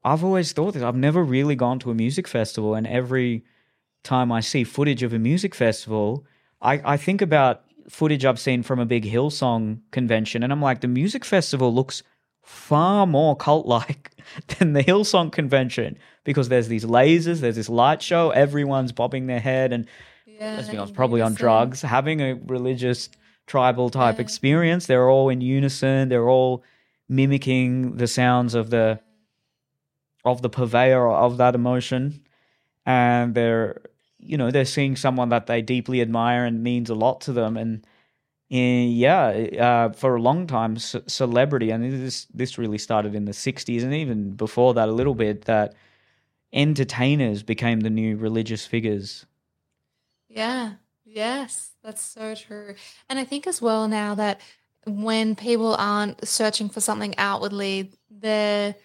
I've 0.04 0.24
always 0.24 0.52
thought 0.52 0.74
this. 0.74 0.84
I've 0.84 0.96
never 0.96 1.24
really 1.24 1.56
gone 1.56 1.80
to 1.80 1.92
a 1.92 1.96
music 1.96 2.28
festival, 2.28 2.74
and 2.76 2.88
every 2.88 3.44
time 4.04 4.32
I 4.32 4.40
see 4.40 4.64
footage 4.64 5.04
of 5.04 5.14
a 5.14 5.20
music 5.20 5.54
festival, 5.54 6.26
I, 6.62 6.94
I 6.94 6.98
think 6.98 7.22
about 7.22 7.64
footage 7.90 8.24
I've 8.24 8.40
seen 8.40 8.64
from 8.64 8.80
a 8.80 8.86
big 8.86 9.06
Hillsong 9.06 9.80
convention, 9.92 10.44
and 10.44 10.54
I'm 10.54 10.62
like, 10.62 10.82
the 10.82 10.88
music 10.88 11.26
festival 11.26 11.74
looks 11.74 12.04
far 12.42 13.06
more 13.06 13.36
cult 13.36 13.66
like 13.66 14.12
than 14.58 14.74
the 14.74 14.84
Hillsong 14.84 15.32
convention 15.32 15.98
because 16.24 16.50
there's 16.50 16.70
these 16.70 16.86
lasers, 16.86 17.40
there's 17.40 17.58
this 17.58 17.70
light 17.70 18.02
show, 18.02 18.30
everyone's 18.30 18.92
bobbing 18.92 19.28
their 19.28 19.42
head, 19.42 19.74
and 19.74 19.86
Yeah, 20.26 20.56
let's 20.56 20.70
be 20.70 20.78
honest, 20.78 20.94
probably 20.94 21.22
on 21.22 21.34
drugs, 21.34 21.82
having 21.82 22.22
a 22.22 22.36
religious 22.46 23.10
tribal 23.50 23.90
type 23.90 24.18
Yeah. 24.18 24.22
experience. 24.28 24.86
They're 24.86 25.10
all 25.10 25.28
in 25.30 25.42
unison. 25.42 26.10
They're 26.10 26.30
all 26.30 26.64
mimicking 27.10 27.98
the 27.98 28.08
sounds 28.08 28.54
of 28.56 28.70
the 28.70 29.00
of 30.26 30.42
the 30.42 30.50
purveyor 30.50 31.08
of 31.12 31.38
that 31.38 31.56
emotion, 31.56 32.22
and 32.86 33.36
they're 33.36 33.82
you 34.20 34.38
know 34.38 34.52
they're 34.52 34.66
seeing 34.78 34.96
someone 34.96 35.30
that 35.30 35.48
they 35.48 35.62
deeply 35.62 36.02
admire 36.02 36.46
and 36.46 36.64
means 36.64 36.90
a 36.90 36.96
lot 36.96 37.22
to 37.22 37.34
them. 37.34 37.58
And 37.58 37.86
eh, 38.52 38.86
yeah, 39.06 39.28
uh, 39.68 39.94
for 39.94 40.16
a 40.16 40.22
long 40.22 40.48
time, 40.48 40.78
c- 40.78 41.02
celebrity, 41.08 41.72
and 41.72 41.84
this 42.08 42.26
this 42.34 42.58
really 42.58 42.78
started 42.78 43.16
in 43.16 43.26
the 43.26 43.34
'60s, 43.34 43.84
and 43.84 43.94
even 43.94 44.34
before 44.36 44.74
that 44.76 44.90
a 44.90 44.94
little 45.00 45.16
bit 45.16 45.46
that 45.46 45.74
entertainers 46.54 47.44
became 47.44 47.80
the 47.82 47.90
new 47.90 48.18
religious 48.18 48.66
figures. 48.66 49.26
Yeah. 50.30 50.74
Yes, 51.12 51.72
that's 51.84 52.02
so 52.02 52.36
true. 52.36 52.76
And 53.10 53.18
I 53.18 53.24
think 53.24 53.48
as 53.48 53.62
well 53.62 53.88
now 53.88 54.14
that 54.16 54.40
when 54.86 55.36
people 55.36 55.76
aren't 55.76 56.28
searching 56.28 56.70
for 56.70 56.82
something 56.82 57.16
outwardly, 57.18 57.92
there 58.10 58.76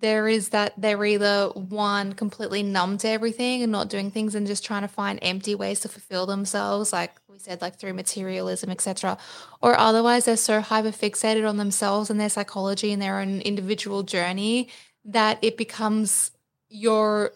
there 0.00 0.26
is 0.26 0.48
that 0.48 0.72
they're 0.80 1.04
either 1.04 1.48
one 1.54 2.12
completely 2.14 2.62
numb 2.62 2.98
to 2.98 3.08
everything 3.08 3.62
and 3.62 3.70
not 3.70 3.88
doing 3.88 4.10
things 4.10 4.34
and 4.34 4.46
just 4.46 4.64
trying 4.64 4.82
to 4.82 4.88
find 4.88 5.18
empty 5.22 5.54
ways 5.54 5.80
to 5.80 5.88
fulfill 5.88 6.26
themselves, 6.26 6.92
like 6.92 7.12
we 7.28 7.38
said, 7.38 7.60
like 7.62 7.78
through 7.78 7.92
materialism, 7.94 8.70
etc. 8.70 9.16
Or 9.62 9.78
otherwise 9.78 10.24
they're 10.24 10.36
so 10.36 10.60
hyper 10.60 10.90
fixated 10.90 11.48
on 11.48 11.56
themselves 11.56 12.10
and 12.10 12.18
their 12.20 12.28
psychology 12.30 12.92
and 12.92 13.00
their 13.00 13.20
own 13.20 13.40
individual 13.42 14.02
journey 14.02 14.70
that 15.04 15.38
it 15.42 15.56
becomes 15.56 16.32
your 16.68 17.32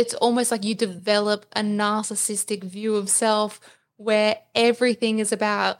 it's 0.00 0.14
almost 0.14 0.50
like 0.50 0.64
you 0.64 0.74
develop 0.74 1.44
a 1.52 1.60
narcissistic 1.60 2.64
view 2.64 2.96
of 2.96 3.10
self 3.10 3.60
where 3.98 4.38
everything 4.54 5.18
is 5.18 5.30
about 5.30 5.76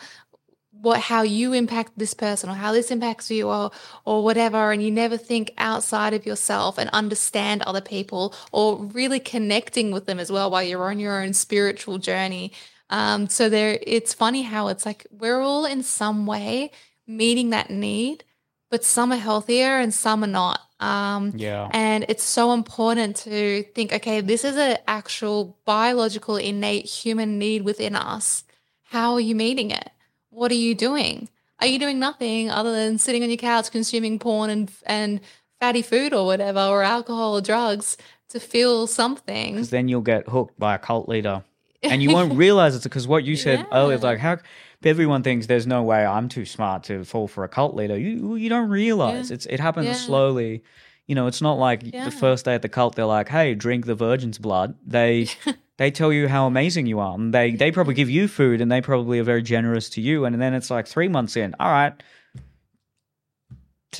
what 0.73 1.01
how 1.01 1.23
you 1.23 1.55
impact 1.55 1.93
this 1.97 2.13
person 2.13 2.51
or 2.51 2.55
how 2.55 2.73
this 2.73 2.91
impacts 2.91 3.31
you 3.31 3.49
or 3.49 3.71
or 4.05 4.23
whatever 4.23 4.73
and 4.73 4.83
you 4.83 4.91
never 4.91 5.17
think 5.17 5.53
outside 5.57 6.13
of 6.13 6.27
yourself 6.27 6.77
and 6.77 6.91
understand 6.91 7.63
other 7.63 7.81
people 7.81 8.35
or 8.53 8.85
really 8.85 9.21
connecting 9.21 9.91
with 9.91 10.05
them 10.05 10.19
as 10.19 10.31
well 10.31 10.51
while 10.51 10.63
you're 10.63 10.91
on 10.91 10.99
your 10.99 11.23
own 11.23 11.33
spiritual 11.33 11.97
journey. 11.99 12.53
Um 12.91 13.27
so 13.29 13.49
there 13.49 13.79
it's 13.83 14.13
funny 14.13 14.43
how 14.43 14.69
it's 14.69 14.85
like 14.85 15.07
we're 15.11 15.41
all 15.41 15.65
in 15.65 15.83
some 15.83 16.27
way 16.27 16.71
meeting 17.07 17.51
that 17.51 17.71
need 17.71 18.25
but 18.71 18.85
some 18.85 19.13
are 19.13 19.17
healthier 19.17 19.79
and 19.79 19.93
some 19.93 20.25
are 20.25 20.29
not 20.29 20.61
um 20.81 21.33
Yeah. 21.37 21.69
and 21.73 22.07
it's 22.09 22.23
so 22.25 22.53
important 22.53 23.17
to 23.17 23.65
think, 23.75 23.93
okay, 23.93 24.21
this 24.23 24.45
is 24.45 24.57
an 24.57 24.79
actual 24.89 25.59
biological, 25.67 26.37
innate 26.37 26.87
human 26.87 27.39
need 27.39 27.63
within 27.63 27.95
us. 27.95 28.45
How 28.85 29.13
are 29.15 29.21
you 29.21 29.35
meeting 29.35 29.71
it? 29.71 29.91
What 30.31 30.51
are 30.51 30.55
you 30.67 30.75
doing? 30.75 31.29
Are 31.59 31.67
you 31.67 31.79
doing 31.79 31.99
nothing 31.99 32.51
other 32.51 32.73
than 32.73 32.97
sitting 32.97 33.23
on 33.23 33.29
your 33.29 33.37
couch 33.37 33.71
consuming 33.71 34.19
porn 34.19 34.49
and 34.49 34.71
and 34.87 35.21
fatty 35.61 35.83
food 35.83 36.15
or 36.15 36.25
whatever, 36.25 36.61
or 36.61 36.83
alcohol 36.83 37.37
or 37.37 37.43
drugs 37.43 37.99
to 38.31 38.41
feel 38.41 38.87
something? 38.87 39.57
because 39.57 39.69
then 39.71 39.89
you'll 39.89 40.01
get 40.01 40.27
hooked 40.29 40.59
by 40.59 40.75
a 40.75 40.79
cult 40.79 41.07
leader 41.09 41.43
and 41.83 42.03
you 42.03 42.11
won't 42.11 42.33
realize 42.45 42.75
it's 42.75 42.85
because 42.85 43.07
what 43.07 43.25
you 43.25 43.37
said 43.37 43.67
earlier 43.73 43.97
is 43.97 44.03
like 44.03 44.19
how 44.19 44.39
everyone 44.85 45.23
thinks 45.23 45.47
there's 45.47 45.67
no 45.67 45.83
way 45.83 46.05
i'm 46.07 46.29
too 46.29 46.45
smart 46.45 46.83
to 46.85 47.05
fall 47.05 47.29
for 47.29 47.45
a 47.45 47.49
cult 47.49 47.75
leader 47.75 47.99
you 47.99 48.35
you 48.37 48.49
don't 48.49 48.71
realize 48.71 49.31
Yeah. 49.31 49.35
it's 49.35 49.47
it 49.47 49.61
happens 49.61 49.87
Yeah. 49.87 49.93
slowly 49.95 50.63
you 51.07 51.15
know 51.15 51.27
it's 51.27 51.43
not 51.43 51.59
like 51.59 51.83
Yeah. 51.85 52.05
the 52.05 52.11
first 52.11 52.45
day 52.47 52.55
at 52.55 52.63
the 52.63 52.69
cult 52.69 52.95
they're 52.97 53.05
like 53.05 53.29
hey 53.29 53.55
drink 53.55 53.87
the 53.87 53.95
virgin's 53.95 54.39
blood 54.39 54.75
they 54.87 55.29
they 55.77 55.91
tell 55.91 56.13
you 56.13 56.29
how 56.29 56.47
amazing 56.47 56.87
you 56.87 56.99
are 56.99 57.15
and 57.15 57.35
they 57.35 57.53
they 57.53 57.71
probably 57.71 57.95
give 57.95 58.09
you 58.09 58.27
food 58.29 58.61
and 58.61 58.71
they 58.73 58.81
probably 58.81 59.19
are 59.19 59.25
very 59.25 59.43
generous 59.43 59.91
to 59.91 60.01
you 60.01 60.25
and 60.25 60.41
then 60.41 60.55
it's 60.55 60.71
like 60.71 60.87
three 60.87 61.09
months 61.09 61.37
in 61.37 61.55
all 61.61 61.71
right 61.71 61.93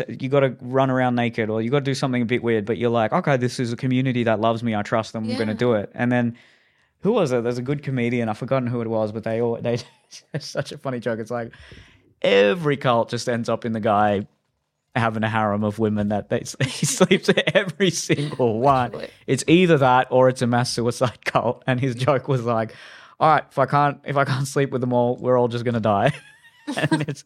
you 0.09 0.29
got 0.29 0.41
to 0.41 0.57
run 0.61 0.89
around 0.89 1.17
naked 1.17 1.51
or 1.51 1.61
you 1.61 1.69
got 1.69 1.81
to 1.81 1.85
do 1.85 1.95
something 1.95 2.23
a 2.23 2.27
bit 2.27 2.43
weird 2.45 2.65
but 2.65 2.79
you're 2.79 2.91
like 2.91 3.13
okay 3.13 3.37
this 3.37 3.59
is 3.59 3.73
a 3.73 3.77
community 3.77 4.23
that 4.25 4.41
loves 4.41 4.63
me 4.63 4.75
i 4.75 4.83
trust 4.83 5.13
them 5.13 5.29
i'm 5.29 5.37
going 5.37 5.49
to 5.49 5.55
do 5.55 5.73
it 5.73 5.91
and 5.95 6.13
then 6.13 6.37
who 7.01 7.13
was 7.13 7.33
it? 7.33 7.43
There's 7.43 7.59
a 7.59 7.63
good 7.63 7.83
comedian. 7.83 8.29
I've 8.29 8.39
forgotten 8.39 8.69
who 8.69 8.81
it 8.81 8.89
was 8.89 9.13
but 9.13 9.25
they 9.25 9.41
all 9.41 9.57
they 9.61 9.79
such 10.39 10.73
a 10.73 10.79
funny 10.79 11.01
joke. 11.01 11.19
It's 11.19 11.31
like 11.31 11.53
every 12.23 12.77
cult 12.77 13.11
just 13.11 13.29
ends 13.29 13.49
up 13.49 13.65
in 13.65 13.73
the 13.73 13.81
guy 13.81 14.27
having 14.97 15.23
a 15.23 15.29
harem 15.29 15.63
of 15.63 15.79
women 15.79 16.09
that 16.09 16.29
they 16.29 16.39
he 16.67 16.87
sleeps 16.87 17.29
with 17.29 17.39
every 17.55 17.91
single 17.91 18.61
one. 18.61 18.93
It's 19.27 19.45
either 19.47 19.79
that 19.79 20.09
or 20.11 20.29
it's 20.29 20.43
a 20.43 20.47
mass 20.47 20.71
suicide 20.71 21.25
cult. 21.25 21.63
And 21.67 21.81
his 21.81 21.95
joke 21.95 22.29
was 22.29 22.45
like 22.45 22.75
all 23.19 23.29
right 23.29 23.45
if 23.51 23.59
i 23.59 23.67
can't 23.67 24.01
if 24.07 24.17
i 24.17 24.25
can't 24.25 24.49
sleep 24.49 24.71
with 24.71 24.81
them 24.81 24.95
all 24.95 25.15
we're 25.17 25.39
all 25.39 25.49
just 25.49 25.65
going 25.65 25.75
to 25.75 25.81
die. 25.81 26.13
And 26.77 27.03
it's 27.03 27.25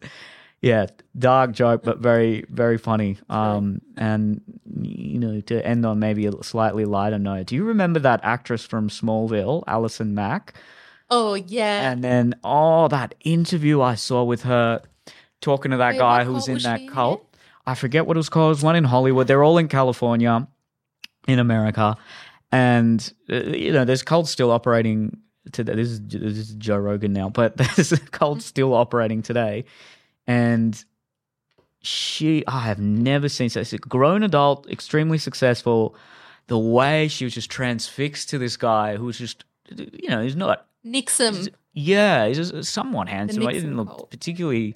yeah 0.61 0.87
dark 1.17 1.51
joke 1.51 1.83
but 1.83 1.99
very 1.99 2.45
very 2.49 2.77
funny. 2.77 3.17
Um 3.29 3.81
and 3.97 4.41
you 4.81 5.19
know 5.19 5.41
to 5.41 5.65
end 5.65 5.85
on 5.85 5.99
maybe 5.99 6.25
a 6.25 6.43
slightly 6.43 6.85
lighter 6.85 7.19
note 7.19 7.47
do 7.47 7.55
you 7.55 7.63
remember 7.63 7.99
that 7.99 8.19
actress 8.23 8.65
from 8.65 8.89
smallville 8.89 9.63
allison 9.67 10.13
mack? 10.15 10.53
Oh 11.09 11.35
yeah. 11.35 11.91
and 11.91 12.03
then 12.03 12.33
oh 12.43 12.87
that 12.87 13.13
interview 13.23 13.81
i 13.81 13.93
saw 13.95 14.23
with 14.23 14.41
her 14.43 14.81
talking 15.41 15.71
to 15.71 15.77
that 15.77 15.93
Wait, 15.93 15.99
guy 15.99 16.17
what 16.19 16.27
who's 16.27 16.47
in 16.47 16.55
was 16.55 16.63
that 16.63 16.87
cult. 16.87 17.19
again? 17.19 17.41
i 17.67 17.75
forget 17.75 18.07
what 18.07 18.17
it 18.17 18.19
was 18.19 18.29
called. 18.29 18.47
It 18.47 18.57
was 18.57 18.63
one 18.63 18.75
in 18.75 18.83
hollywood. 18.85 19.27
They're 19.27 19.43
all 19.43 19.57
in 19.59 19.67
california 19.67 20.47
in 21.27 21.39
america. 21.39 21.95
And 22.51 23.13
uh, 23.29 23.35
you 23.35 23.71
know 23.71 23.85
there's 23.85 24.01
cults 24.03 24.31
still 24.31 24.49
operating 24.51 25.17
today. 25.51 25.75
This 25.75 25.89
is, 25.89 26.01
this 26.07 26.37
is 26.37 26.55
joe 26.55 26.77
rogan 26.77 27.13
now 27.13 27.29
but 27.29 27.55
there's 27.57 27.91
a 27.91 27.99
cult 27.99 28.41
still 28.41 28.73
operating 28.73 29.21
today 29.21 29.65
and 30.27 30.83
she 31.81 32.43
i 32.47 32.61
have 32.61 32.79
never 32.79 33.29
seen 33.29 33.49
such 33.49 33.71
a 33.73 33.77
grown 33.77 34.23
adult 34.23 34.67
extremely 34.69 35.17
successful 35.19 35.95
the 36.47 36.57
way 36.57 37.07
she 37.07 37.23
was 37.25 37.33
just 37.33 37.49
transfixed 37.51 38.29
to 38.29 38.37
this 38.37 38.57
guy 38.57 38.95
who 38.97 39.05
was 39.05 39.17
just 39.17 39.45
you 39.75 40.09
know 40.09 40.21
he's 40.21 40.35
not 40.35 40.65
Nixon. 40.83 41.47
yeah, 41.73 42.27
he's 42.27 42.37
just 42.51 42.71
somewhat 42.71 43.09
handsome. 43.09 43.41
He 43.41 43.47
didn't 43.47 43.75
look 43.75 44.11
particularly, 44.11 44.75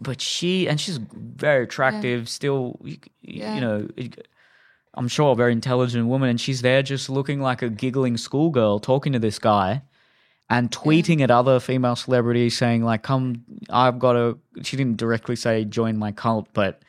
but 0.00 0.20
she 0.20 0.68
and 0.68 0.80
she's 0.80 0.98
very 0.98 1.64
attractive. 1.64 2.28
Still, 2.28 2.78
you, 2.84 2.98
Yeah. 3.22 3.54
you 3.56 3.60
know, 3.60 3.88
I'm 4.94 5.08
sure 5.08 5.32
a 5.32 5.34
very 5.34 5.50
intelligent 5.50 6.06
woman, 6.06 6.28
and 6.30 6.40
she's 6.40 6.62
there 6.62 6.80
just 6.84 7.10
looking 7.10 7.40
like 7.40 7.60
a 7.60 7.68
giggling 7.68 8.16
schoolgirl 8.16 8.78
talking 8.78 9.12
to 9.14 9.18
this 9.18 9.40
guy. 9.40 9.82
And 10.50 10.70
tweeting 10.70 11.22
at 11.22 11.30
other 11.30 11.60
female 11.60 11.96
celebrities 11.96 12.56
saying 12.56 12.84
like, 12.84 13.02
"Come, 13.02 13.44
I've 13.70 13.98
got 13.98 14.12
to." 14.12 14.38
She 14.62 14.76
didn't 14.76 14.98
directly 14.98 15.34
say 15.34 15.64
join 15.64 15.96
my 15.96 16.12
cult, 16.12 16.48
but 16.52 16.82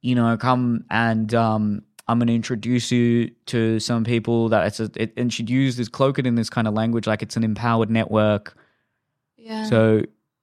you 0.00 0.14
know, 0.14 0.36
come 0.36 0.84
and 0.90 1.34
um, 1.34 1.82
I'm 2.08 2.18
going 2.18 2.28
to 2.28 2.34
introduce 2.34 2.92
you 2.92 3.30
to 3.46 3.80
some 3.80 4.04
people 4.04 4.48
that 4.50 4.66
it's 4.66 4.80
a, 4.80 4.90
it, 4.94 5.12
and 5.16 5.32
she'd 5.32 5.50
use 5.50 5.76
this 5.76 5.88
cloak 5.88 6.18
it 6.18 6.26
in 6.26 6.36
this 6.36 6.48
kind 6.48 6.68
of 6.68 6.74
language 6.74 7.06
like 7.06 7.22
it's 7.22 7.36
an 7.36 7.44
empowered 7.44 7.90
network. 7.90 8.56
Yeah. 9.36 9.64
So, 9.64 10.02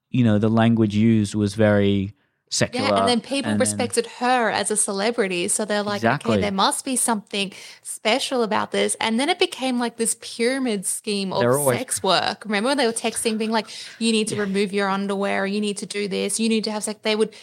you 0.10 0.24
know, 0.24 0.38
the 0.38 0.49
language 0.49 0.95
used 0.95 1.36
was 1.36 1.56
very 1.56 2.14
secular. 2.53 2.88
Yeah, 2.88 2.99
and 2.99 3.07
then 3.07 3.19
people 3.21 3.51
and 3.51 3.59
then- 3.59 3.59
respected 3.59 4.05
her 4.19 4.49
as 4.49 4.69
a 4.71 4.77
celebrity. 4.77 5.47
So 5.47 5.65
they're 5.65 5.84
like, 5.84 5.97
Exactly. 5.97 6.34
okay, 6.34 6.41
there 6.41 6.51
must 6.51 6.85
be 6.85 6.95
something 6.95 7.51
special 7.81 8.43
about 8.43 8.71
this. 8.71 8.95
And 9.01 9.19
then 9.19 9.30
it 9.30 9.39
became 9.39 9.80
like 9.80 9.97
this 9.97 10.15
pyramid 10.21 10.85
scheme 10.85 11.34
of 11.34 11.43
always- 11.43 11.77
sex 11.80 12.03
work. 12.03 12.45
Remember 12.45 12.69
when 12.69 12.77
they 12.77 12.85
were 12.85 12.93
texting, 12.93 13.38
being 13.38 13.51
like, 13.51 13.67
you 13.99 14.11
need 14.11 14.27
to 14.30 14.35
remove 14.35 14.71
your 14.71 14.88
underwear, 14.89 15.45
you 15.45 15.59
need 15.59 15.77
to 15.77 15.85
do 15.85 16.07
this, 16.07 16.39
you 16.39 16.47
need 16.49 16.63
to 16.65 16.71
have 16.71 16.84
sex. 16.84 16.99
They 17.01 17.15
would, 17.15 17.34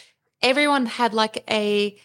everyone 0.41 0.85
had 0.85 1.13
like 1.13 1.43
a, 1.49 1.97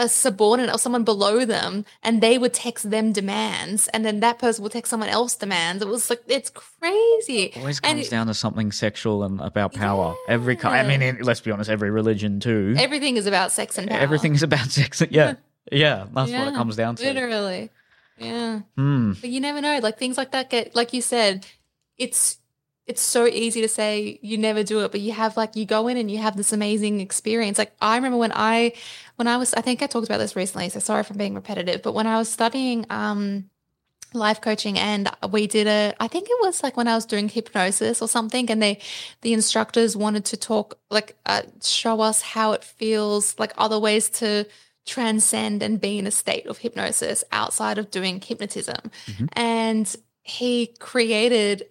a 0.00 0.08
subordinate 0.08 0.74
or 0.74 0.78
someone 0.78 1.04
below 1.04 1.44
them, 1.44 1.84
and 2.02 2.20
they 2.20 2.38
would 2.38 2.54
text 2.54 2.90
them 2.90 3.12
demands, 3.12 3.86
and 3.88 4.04
then 4.04 4.20
that 4.20 4.38
person 4.38 4.62
would 4.62 4.72
text 4.72 4.90
someone 4.90 5.08
else 5.08 5.36
demands. 5.36 5.82
It 5.82 5.88
was 5.88 6.10
like 6.10 6.22
it's 6.26 6.50
crazy. 6.50 7.52
always 7.56 7.78
and 7.84 7.96
comes 7.96 8.06
it- 8.06 8.10
down 8.10 8.26
to 8.26 8.34
something 8.34 8.72
sexual 8.72 9.22
and 9.22 9.40
about 9.40 9.74
power. 9.74 10.16
Every 10.28 10.56
kind, 10.56 10.74
I 10.90 10.96
mean, 10.98 11.18
let's 11.22 11.40
be 11.40 11.50
honest, 11.50 11.70
every 11.70 11.90
religion 11.90 12.40
too. 12.40 12.74
Everything 12.78 13.16
is 13.16 13.26
about 13.26 13.52
sex 13.52 13.78
and 13.78 13.88
power. 13.88 14.00
Everything 14.00 14.34
is 14.34 14.42
about 14.42 14.66
sex. 14.78 15.02
Yeah, 15.10 15.34
yeah, 15.72 16.06
that's 16.12 16.32
what 16.32 16.48
it 16.48 16.54
comes 16.54 16.76
down 16.76 16.96
to. 16.96 17.04
Literally. 17.04 17.70
Yeah. 18.18 18.60
Hmm. 18.76 19.12
But 19.20 19.30
you 19.30 19.40
never 19.40 19.60
know. 19.60 19.78
Like 19.82 19.98
things 19.98 20.18
like 20.18 20.32
that 20.32 20.50
get 20.50 20.74
like 20.74 20.92
you 20.92 21.00
said, 21.02 21.46
it's 21.96 22.38
it's 22.90 23.00
so 23.00 23.26
easy 23.26 23.60
to 23.60 23.68
say 23.68 24.18
you 24.20 24.36
never 24.36 24.64
do 24.64 24.80
it, 24.80 24.90
but 24.90 25.00
you 25.00 25.12
have 25.12 25.36
like 25.36 25.54
you 25.54 25.64
go 25.64 25.86
in 25.86 25.96
and 25.96 26.10
you 26.10 26.18
have 26.18 26.36
this 26.36 26.52
amazing 26.52 27.00
experience. 27.00 27.56
Like 27.56 27.72
I 27.80 27.94
remember 27.94 28.18
when 28.18 28.32
I 28.34 28.72
when 29.14 29.28
I 29.28 29.36
was 29.36 29.54
I 29.54 29.60
think 29.60 29.80
I 29.80 29.86
talked 29.86 30.08
about 30.08 30.18
this 30.18 30.34
recently, 30.34 30.68
so 30.70 30.80
sorry 30.80 31.04
for 31.04 31.14
being 31.14 31.36
repetitive, 31.36 31.82
but 31.82 31.92
when 31.92 32.08
I 32.08 32.18
was 32.18 32.28
studying 32.28 32.84
um 32.90 33.48
life 34.12 34.40
coaching 34.40 34.76
and 34.76 35.08
we 35.30 35.46
did 35.46 35.68
a 35.68 35.94
I 36.00 36.08
think 36.08 36.26
it 36.28 36.36
was 36.40 36.64
like 36.64 36.76
when 36.76 36.88
I 36.88 36.96
was 36.96 37.06
doing 37.06 37.28
hypnosis 37.28 38.02
or 38.02 38.08
something 38.08 38.50
and 38.50 38.60
they 38.60 38.80
the 39.20 39.32
instructors 39.32 39.96
wanted 39.96 40.24
to 40.26 40.36
talk 40.36 40.76
like 40.90 41.16
uh, 41.26 41.42
show 41.62 42.00
us 42.00 42.20
how 42.20 42.50
it 42.50 42.64
feels 42.64 43.38
like 43.38 43.52
other 43.56 43.78
ways 43.78 44.10
to 44.20 44.46
transcend 44.84 45.62
and 45.62 45.80
be 45.80 45.96
in 46.00 46.08
a 46.08 46.10
state 46.10 46.46
of 46.46 46.58
hypnosis 46.58 47.22
outside 47.30 47.78
of 47.78 47.92
doing 47.92 48.20
hypnotism. 48.20 48.90
Mm-hmm. 49.06 49.26
And 49.34 49.96
he 50.22 50.74
created 50.80 51.68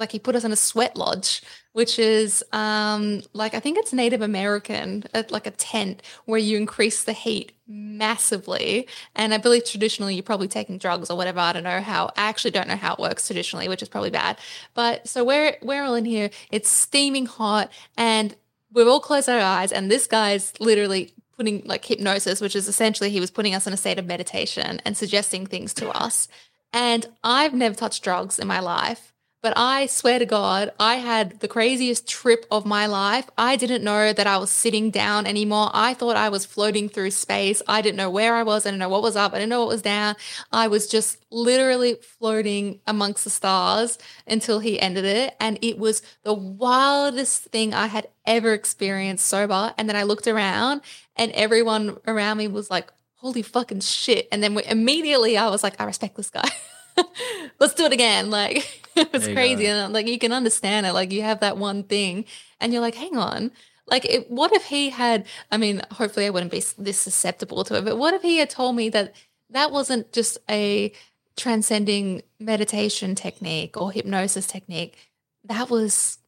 like 0.00 0.10
he 0.12 0.18
put 0.18 0.34
us 0.34 0.44
in 0.44 0.52
a 0.52 0.56
sweat 0.56 0.96
lodge 0.96 1.42
which 1.72 1.98
is 1.98 2.42
um 2.52 3.22
like 3.32 3.54
i 3.54 3.60
think 3.60 3.78
it's 3.78 3.92
native 3.92 4.22
american 4.22 5.04
like 5.28 5.46
a 5.46 5.52
tent 5.52 6.02
where 6.24 6.38
you 6.38 6.56
increase 6.56 7.04
the 7.04 7.12
heat 7.12 7.52
massively. 7.70 8.88
And 9.14 9.32
i 9.32 9.38
believe 9.38 9.64
traditionally 9.64 10.14
you're 10.14 10.24
probably 10.24 10.48
taking 10.48 10.76
drugs 10.76 11.08
or 11.08 11.16
whatever. 11.16 11.38
I 11.38 11.52
don't 11.52 11.62
know 11.62 11.80
how 11.80 12.06
i 12.16 12.28
actually 12.28 12.50
don't 12.50 12.68
know 12.68 12.76
how 12.76 12.94
it 12.94 12.98
works 12.98 13.26
traditionally 13.26 13.68
which 13.68 13.82
is 13.82 13.88
probably 13.88 14.10
bad. 14.10 14.38
But 14.74 15.08
so 15.08 15.24
we're 15.24 15.56
we're 15.62 15.84
all 15.84 15.94
in 15.94 16.04
here. 16.04 16.30
It's 16.50 16.68
steaming 16.68 17.26
hot 17.26 17.70
and 17.96 18.34
we've 18.72 18.88
all 18.88 19.00
closed 19.00 19.28
our 19.28 19.38
eyes 19.38 19.72
and 19.72 19.90
this 19.90 20.06
guy's 20.06 20.52
literally 20.60 21.14
putting 21.36 21.62
like 21.64 21.84
hypnosis 21.84 22.40
which 22.40 22.56
is 22.56 22.66
essentially 22.66 23.10
he 23.10 23.20
was 23.20 23.30
putting 23.30 23.54
us 23.54 23.66
in 23.66 23.72
a 23.72 23.76
state 23.76 23.98
of 23.98 24.06
meditation 24.06 24.80
and 24.84 24.96
suggesting 24.96 25.46
things 25.46 25.72
to 25.74 25.88
us. 25.90 26.26
And 26.72 27.06
i've 27.22 27.54
never 27.54 27.76
touched 27.76 28.02
drugs 28.02 28.38
in 28.38 28.48
my 28.48 28.60
life 28.60 29.12
but 29.42 29.54
I 29.56 29.86
swear 29.86 30.18
to 30.18 30.26
God, 30.26 30.70
I 30.78 30.96
had 30.96 31.40
the 31.40 31.48
craziest 31.48 32.06
trip 32.06 32.44
of 32.50 32.66
my 32.66 32.86
life. 32.86 33.28
I 33.38 33.56
didn't 33.56 33.82
know 33.82 34.12
that 34.12 34.26
I 34.26 34.36
was 34.36 34.50
sitting 34.50 34.90
down 34.90 35.26
anymore. 35.26 35.70
I 35.72 35.94
thought 35.94 36.16
I 36.16 36.28
was 36.28 36.44
floating 36.44 36.88
through 36.90 37.12
space. 37.12 37.62
I 37.66 37.80
didn't 37.80 37.96
know 37.96 38.10
where 38.10 38.34
I 38.34 38.42
was. 38.42 38.66
I 38.66 38.70
didn't 38.70 38.80
know 38.80 38.90
what 38.90 39.02
was 39.02 39.16
up. 39.16 39.32
I 39.32 39.38
didn't 39.38 39.48
know 39.48 39.60
what 39.60 39.68
was 39.68 39.82
down. 39.82 40.16
I 40.52 40.68
was 40.68 40.86
just 40.86 41.24
literally 41.30 41.94
floating 41.94 42.80
amongst 42.86 43.24
the 43.24 43.30
stars 43.30 43.98
until 44.26 44.58
he 44.58 44.78
ended 44.78 45.06
it. 45.06 45.36
And 45.40 45.58
it 45.62 45.78
was 45.78 46.02
the 46.22 46.34
wildest 46.34 47.44
thing 47.44 47.72
I 47.72 47.86
had 47.86 48.08
ever 48.26 48.52
experienced 48.52 49.26
sober. 49.26 49.72
And 49.78 49.88
then 49.88 49.96
I 49.96 50.02
looked 50.02 50.26
around 50.26 50.82
and 51.16 51.32
everyone 51.32 51.96
around 52.06 52.36
me 52.36 52.48
was 52.48 52.70
like, 52.70 52.92
holy 53.14 53.42
fucking 53.42 53.80
shit. 53.80 54.28
And 54.32 54.42
then 54.42 54.54
we, 54.54 54.64
immediately 54.64 55.38
I 55.38 55.48
was 55.48 55.62
like, 55.62 55.80
I 55.80 55.84
respect 55.84 56.16
this 56.16 56.30
guy. 56.30 56.48
Let's 57.60 57.74
do 57.74 57.84
it 57.84 57.92
again. 57.92 58.30
Like 58.30 58.82
it's 58.96 59.26
crazy. 59.28 59.64
Go. 59.64 59.70
And 59.70 59.92
like 59.92 60.06
you 60.06 60.18
can 60.18 60.32
understand 60.32 60.86
it. 60.86 60.92
Like 60.92 61.12
you 61.12 61.22
have 61.22 61.40
that 61.40 61.56
one 61.56 61.82
thing 61.82 62.24
and 62.60 62.72
you're 62.72 62.82
like, 62.82 62.94
hang 62.94 63.16
on. 63.16 63.52
Like, 63.90 64.04
it, 64.04 64.30
what 64.30 64.52
if 64.52 64.66
he 64.66 64.90
had? 64.90 65.26
I 65.50 65.56
mean, 65.56 65.82
hopefully, 65.90 66.26
I 66.26 66.30
wouldn't 66.30 66.52
be 66.52 66.62
this 66.78 66.98
susceptible 66.98 67.64
to 67.64 67.76
it. 67.76 67.84
But 67.84 67.98
what 67.98 68.14
if 68.14 68.22
he 68.22 68.38
had 68.38 68.48
told 68.48 68.76
me 68.76 68.88
that 68.90 69.14
that 69.50 69.72
wasn't 69.72 70.12
just 70.12 70.38
a 70.48 70.92
transcending 71.36 72.22
meditation 72.38 73.14
technique 73.14 73.76
or 73.76 73.90
hypnosis 73.90 74.46
technique? 74.46 74.96
That 75.44 75.70
was 75.70 76.18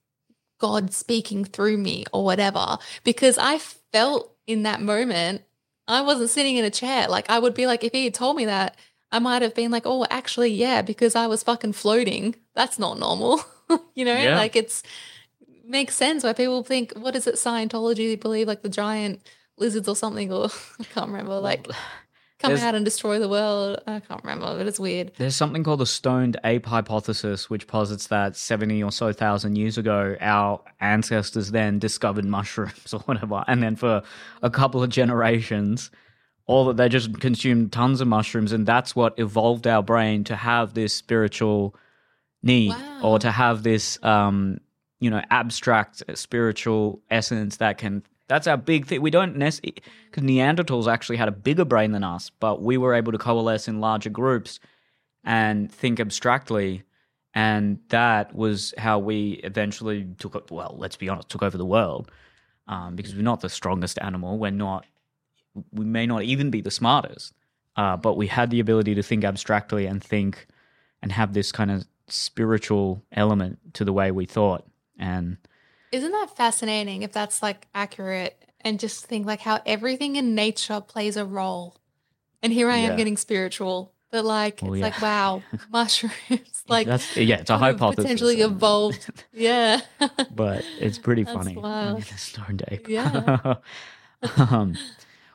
God 0.59 0.93
speaking 0.93 1.45
through 1.45 1.79
me 1.79 2.05
or 2.13 2.25
whatever. 2.25 2.79
Because 3.05 3.39
I 3.39 3.59
felt 3.59 4.35
in 4.47 4.65
that 4.65 4.81
moment, 4.81 5.43
I 5.87 6.01
wasn't 6.01 6.31
sitting 6.31 6.57
in 6.57 6.65
a 6.65 6.71
chair. 6.71 7.07
Like, 7.09 7.31
I 7.31 7.39
would 7.39 7.55
be 7.55 7.67
like, 7.67 7.85
if 7.85 7.93
he 7.93 8.05
had 8.05 8.15
told 8.15 8.37
me 8.37 8.47
that, 8.47 8.77
I 9.13 9.19
might 9.19 9.43
have 9.43 9.55
been 9.55 9.71
like, 9.71 9.83
oh, 9.85 10.07
actually, 10.11 10.53
yeah, 10.53 10.83
because 10.83 11.15
I 11.15 11.27
was 11.27 11.43
fucking 11.43 11.75
floating. 11.75 12.35
That's 12.55 12.79
not 12.79 12.99
normal. 12.99 13.45
you 13.95 14.05
know, 14.05 14.17
yeah. 14.17 14.37
like 14.37 14.57
it's 14.57 14.83
makes 15.65 15.95
sense 15.95 16.25
why 16.25 16.33
people 16.33 16.65
think, 16.65 16.93
what 16.97 17.15
is 17.15 17.27
it, 17.27 17.37
Scientology? 17.37 18.09
They 18.09 18.17
believe 18.17 18.49
like 18.49 18.63
the 18.63 18.69
giant 18.69 19.23
lizards 19.59 19.87
or 19.87 19.95
something, 19.95 20.33
or 20.33 20.47
I 20.81 20.85
can't 20.85 21.09
remember, 21.09 21.39
like 21.39 21.69
come 22.43 22.57
out 22.57 22.75
and 22.75 22.85
destroy 22.85 23.19
the 23.19 23.29
world. 23.29 23.81
I 23.87 24.01
can't 24.01 24.23
remember, 24.25 24.57
but 24.57 24.67
it's 24.67 24.81
weird. 24.81 25.13
There's 25.17 25.37
something 25.37 25.63
called 25.63 25.81
the 25.81 25.87
stoned 25.87 26.39
ape 26.45 26.67
hypothesis, 26.67 27.49
which 27.49 27.67
posits 27.67 28.09
that 28.09 28.37
70 28.37 28.83
or 28.83 28.91
so 28.91 29.13
thousand 29.13 29.57
years 29.57 29.79
ago, 29.79 30.17
our 30.21 30.61
ancestors 30.81 31.51
then 31.51 31.79
discovered 31.79 32.25
mushrooms 32.25 32.93
or 32.93 33.01
whatever. 33.01 33.45
And 33.47 33.63
then 33.63 33.77
for 33.77 34.03
a 34.43 34.51
couple 34.51 34.83
of 34.83 34.91
generations, 34.91 35.91
all 36.47 36.67
that 36.67 36.77
they 36.77 36.89
just 36.89 37.21
consumed 37.21 37.73
tons 37.73 38.01
of 38.01 38.09
mushrooms 38.09 38.53
and 38.53 38.67
that's 38.67 38.97
what 38.97 39.19
evolved 39.19 39.67
our 39.67 39.83
brain 39.83 40.25
to 40.25 40.37
have 40.37 40.75
this 40.75 40.95
spiritual 40.95 41.75
need 42.43 42.71
wow. 42.71 43.01
or 43.03 43.19
to 43.19 43.31
have 43.31 43.63
this 43.63 44.03
um 44.03 44.59
you 45.01 45.11
know 45.11 45.23
abstract 45.31 46.03
spiritual 46.15 47.01
essence 47.11 47.57
that 47.59 47.79
can 47.79 48.03
that's 48.29 48.47
our 48.47 48.57
big 48.57 48.87
thing 48.87 49.01
we 49.01 49.11
don't 49.11 49.37
necessarily 49.37 49.77
because 50.11 50.23
neanderthals 50.23 50.91
actually 50.91 51.17
had 51.17 51.29
a 51.29 51.33
bigger 51.33 51.65
brain 51.65 51.93
than 51.93 52.05
us 52.05 52.31
but 52.41 52.63
we 52.63 52.77
were 52.77 52.95
able 52.95 53.13
to 53.13 53.19
coalesce 53.19 53.69
in 53.69 53.81
larger 53.81 54.11
groups 54.11 54.59
and 55.25 55.71
think 55.71 56.01
abstractly 56.01 56.83
and 57.35 57.79
that 57.89 58.35
was 58.35 58.75
how 58.79 58.99
we 58.99 59.41
eventually 59.45 60.07
took 60.19 60.51
well 60.51 60.75
let's 60.79 60.97
be 60.97 61.09
honest 61.09 61.29
took 61.29 61.43
over 61.43 61.57
the 61.57 61.65
world 61.65 62.11
um, 62.69 62.95
because 62.95 63.15
we're 63.15 63.23
not 63.23 63.41
the 63.41 63.49
strongest 63.49 63.99
animal 64.01 64.39
we're 64.39 64.51
not 64.51 64.87
we 65.73 65.85
may 65.85 66.07
not 66.07 66.23
even 66.23 66.51
be 66.51 66.61
the 66.61 66.71
smartest, 66.71 67.35
uh, 67.77 67.97
but 67.97 68.17
we 68.17 68.27
had 68.27 68.51
the 68.51 68.61
ability 68.61 68.95
to 68.95 69.03
think 69.03 69.25
abstractly 69.25 69.87
and 69.87 70.03
think 70.03 70.47
and 71.03 71.13
have 71.13 71.33
this 71.33 71.53
kind 71.53 71.71
of 71.71 71.85
spiritual 72.09 73.03
element 73.13 73.59
to 73.75 73.85
the 73.85 73.93
way 73.93 74.11
we 74.11 74.27
thought. 74.27 74.67
And 74.99 75.39
isn't 75.91 76.13
that 76.13 76.37
fascinating 76.37 77.03
if 77.03 77.13
that's 77.13 77.43
like 77.43 77.67
accurate? 77.75 78.39
And 78.61 78.79
just 78.79 79.07
think 79.07 79.27
like 79.27 79.41
how 79.41 79.61
everything 79.67 80.17
in 80.17 80.35
nature 80.35 80.81
plays 80.81 81.17
a 81.17 81.25
role. 81.25 81.77
And 82.43 82.53
here 82.53 82.71
I 82.71 82.77
am 82.77 82.97
getting 82.97 83.17
spiritual, 83.17 83.93
but 84.11 84.25
like 84.25 84.61
well, 84.63 84.75
it's 84.75 84.81
yeah. 84.81 84.87
like 84.87 85.03
wow, 85.03 85.43
mushrooms 85.71 86.65
like 86.69 86.87
that's, 86.87 87.17
yeah, 87.17 87.37
it's 87.37 87.51
a 87.51 87.59
hypothesis 87.59 88.05
potentially 88.05 88.41
evolved. 88.41 89.25
yeah, 89.33 89.81
but 90.35 90.65
it's 90.79 90.99
pretty 90.99 91.25
funny. 91.25 91.57
Wild. 91.57 92.05
I 92.39 92.53
mean, 92.53 92.81
Yeah. 92.89 93.55
um, 94.37 94.77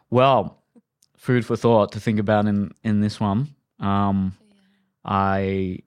well, 0.09 0.63
food 1.17 1.45
for 1.45 1.55
thought 1.55 1.91
to 1.93 1.99
think 1.99 2.19
about 2.19 2.45
in 2.45 2.71
in 2.83 3.01
this 3.01 3.19
one. 3.19 3.49
Um, 3.79 4.37
I 5.03 5.79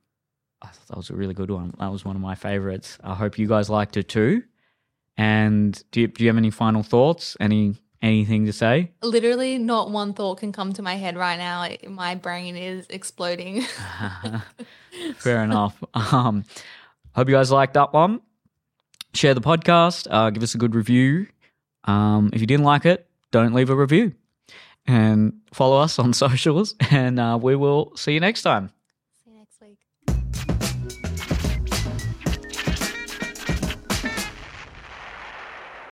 I 0.63 0.67
thought 0.67 0.89
that 0.89 0.97
was 0.97 1.11
a 1.11 1.15
really 1.15 1.35
good 1.35 1.51
one. 1.51 1.75
That 1.79 1.91
was 1.91 2.05
one 2.05 2.17
of 2.17 2.23
my 2.23 2.35
favorites. 2.35 2.99
I 3.03 3.15
hope 3.15 3.39
you 3.39 3.49
guys 3.49 3.71
liked 3.71 3.97
it 3.97 4.09
too. 4.09 4.43
And 5.17 5.83
do 5.91 6.03
you, 6.03 6.07
do 6.07 6.25
you 6.25 6.31
have 6.31 6.37
any 6.37 6.51
final 6.51 6.83
thoughts? 6.83 7.37
Any 7.41 7.77
anything 8.03 8.47
to 8.47 8.53
say? 8.53 8.93
Literally, 9.03 9.59
not 9.59 9.91
one 9.91 10.15
thought 10.15 10.39
can 10.39 10.53
come 10.53 10.73
to 10.75 10.83
my 10.83 10.95
head 10.95 11.17
right 11.17 11.37
now. 11.37 11.67
My 11.91 12.15
brain 12.15 12.57
is 12.57 12.87
exploding. 12.91 13.63
Fair 15.17 15.45
enough. 15.45 15.83
Um, 15.95 16.45
hope 17.15 17.29
you 17.29 17.35
guys 17.35 17.51
liked 17.51 17.75
that 17.75 17.93
one. 17.93 18.21
Share 19.13 19.35
the 19.35 19.41
podcast. 19.41 20.07
Uh, 20.11 20.31
give 20.31 20.43
us 20.43 20.55
a 20.55 20.59
good 20.59 20.75
review. 20.75 21.27
Um, 21.85 22.31
if 22.33 22.41
you 22.41 22.47
didn't 22.47 22.65
like 22.65 22.87
it, 22.87 23.10
don't 23.31 23.55
leave 23.55 23.71
a 23.71 23.77
review. 23.77 24.15
And 24.87 25.41
follow 25.53 25.79
us 25.79 25.99
on 25.99 26.13
socials, 26.25 26.75
and 26.91 27.21
uh, 27.21 27.39
we 27.41 27.55
will 27.57 27.95
see 27.97 28.13
you 28.13 28.21
next 28.21 28.43
time. 28.43 28.71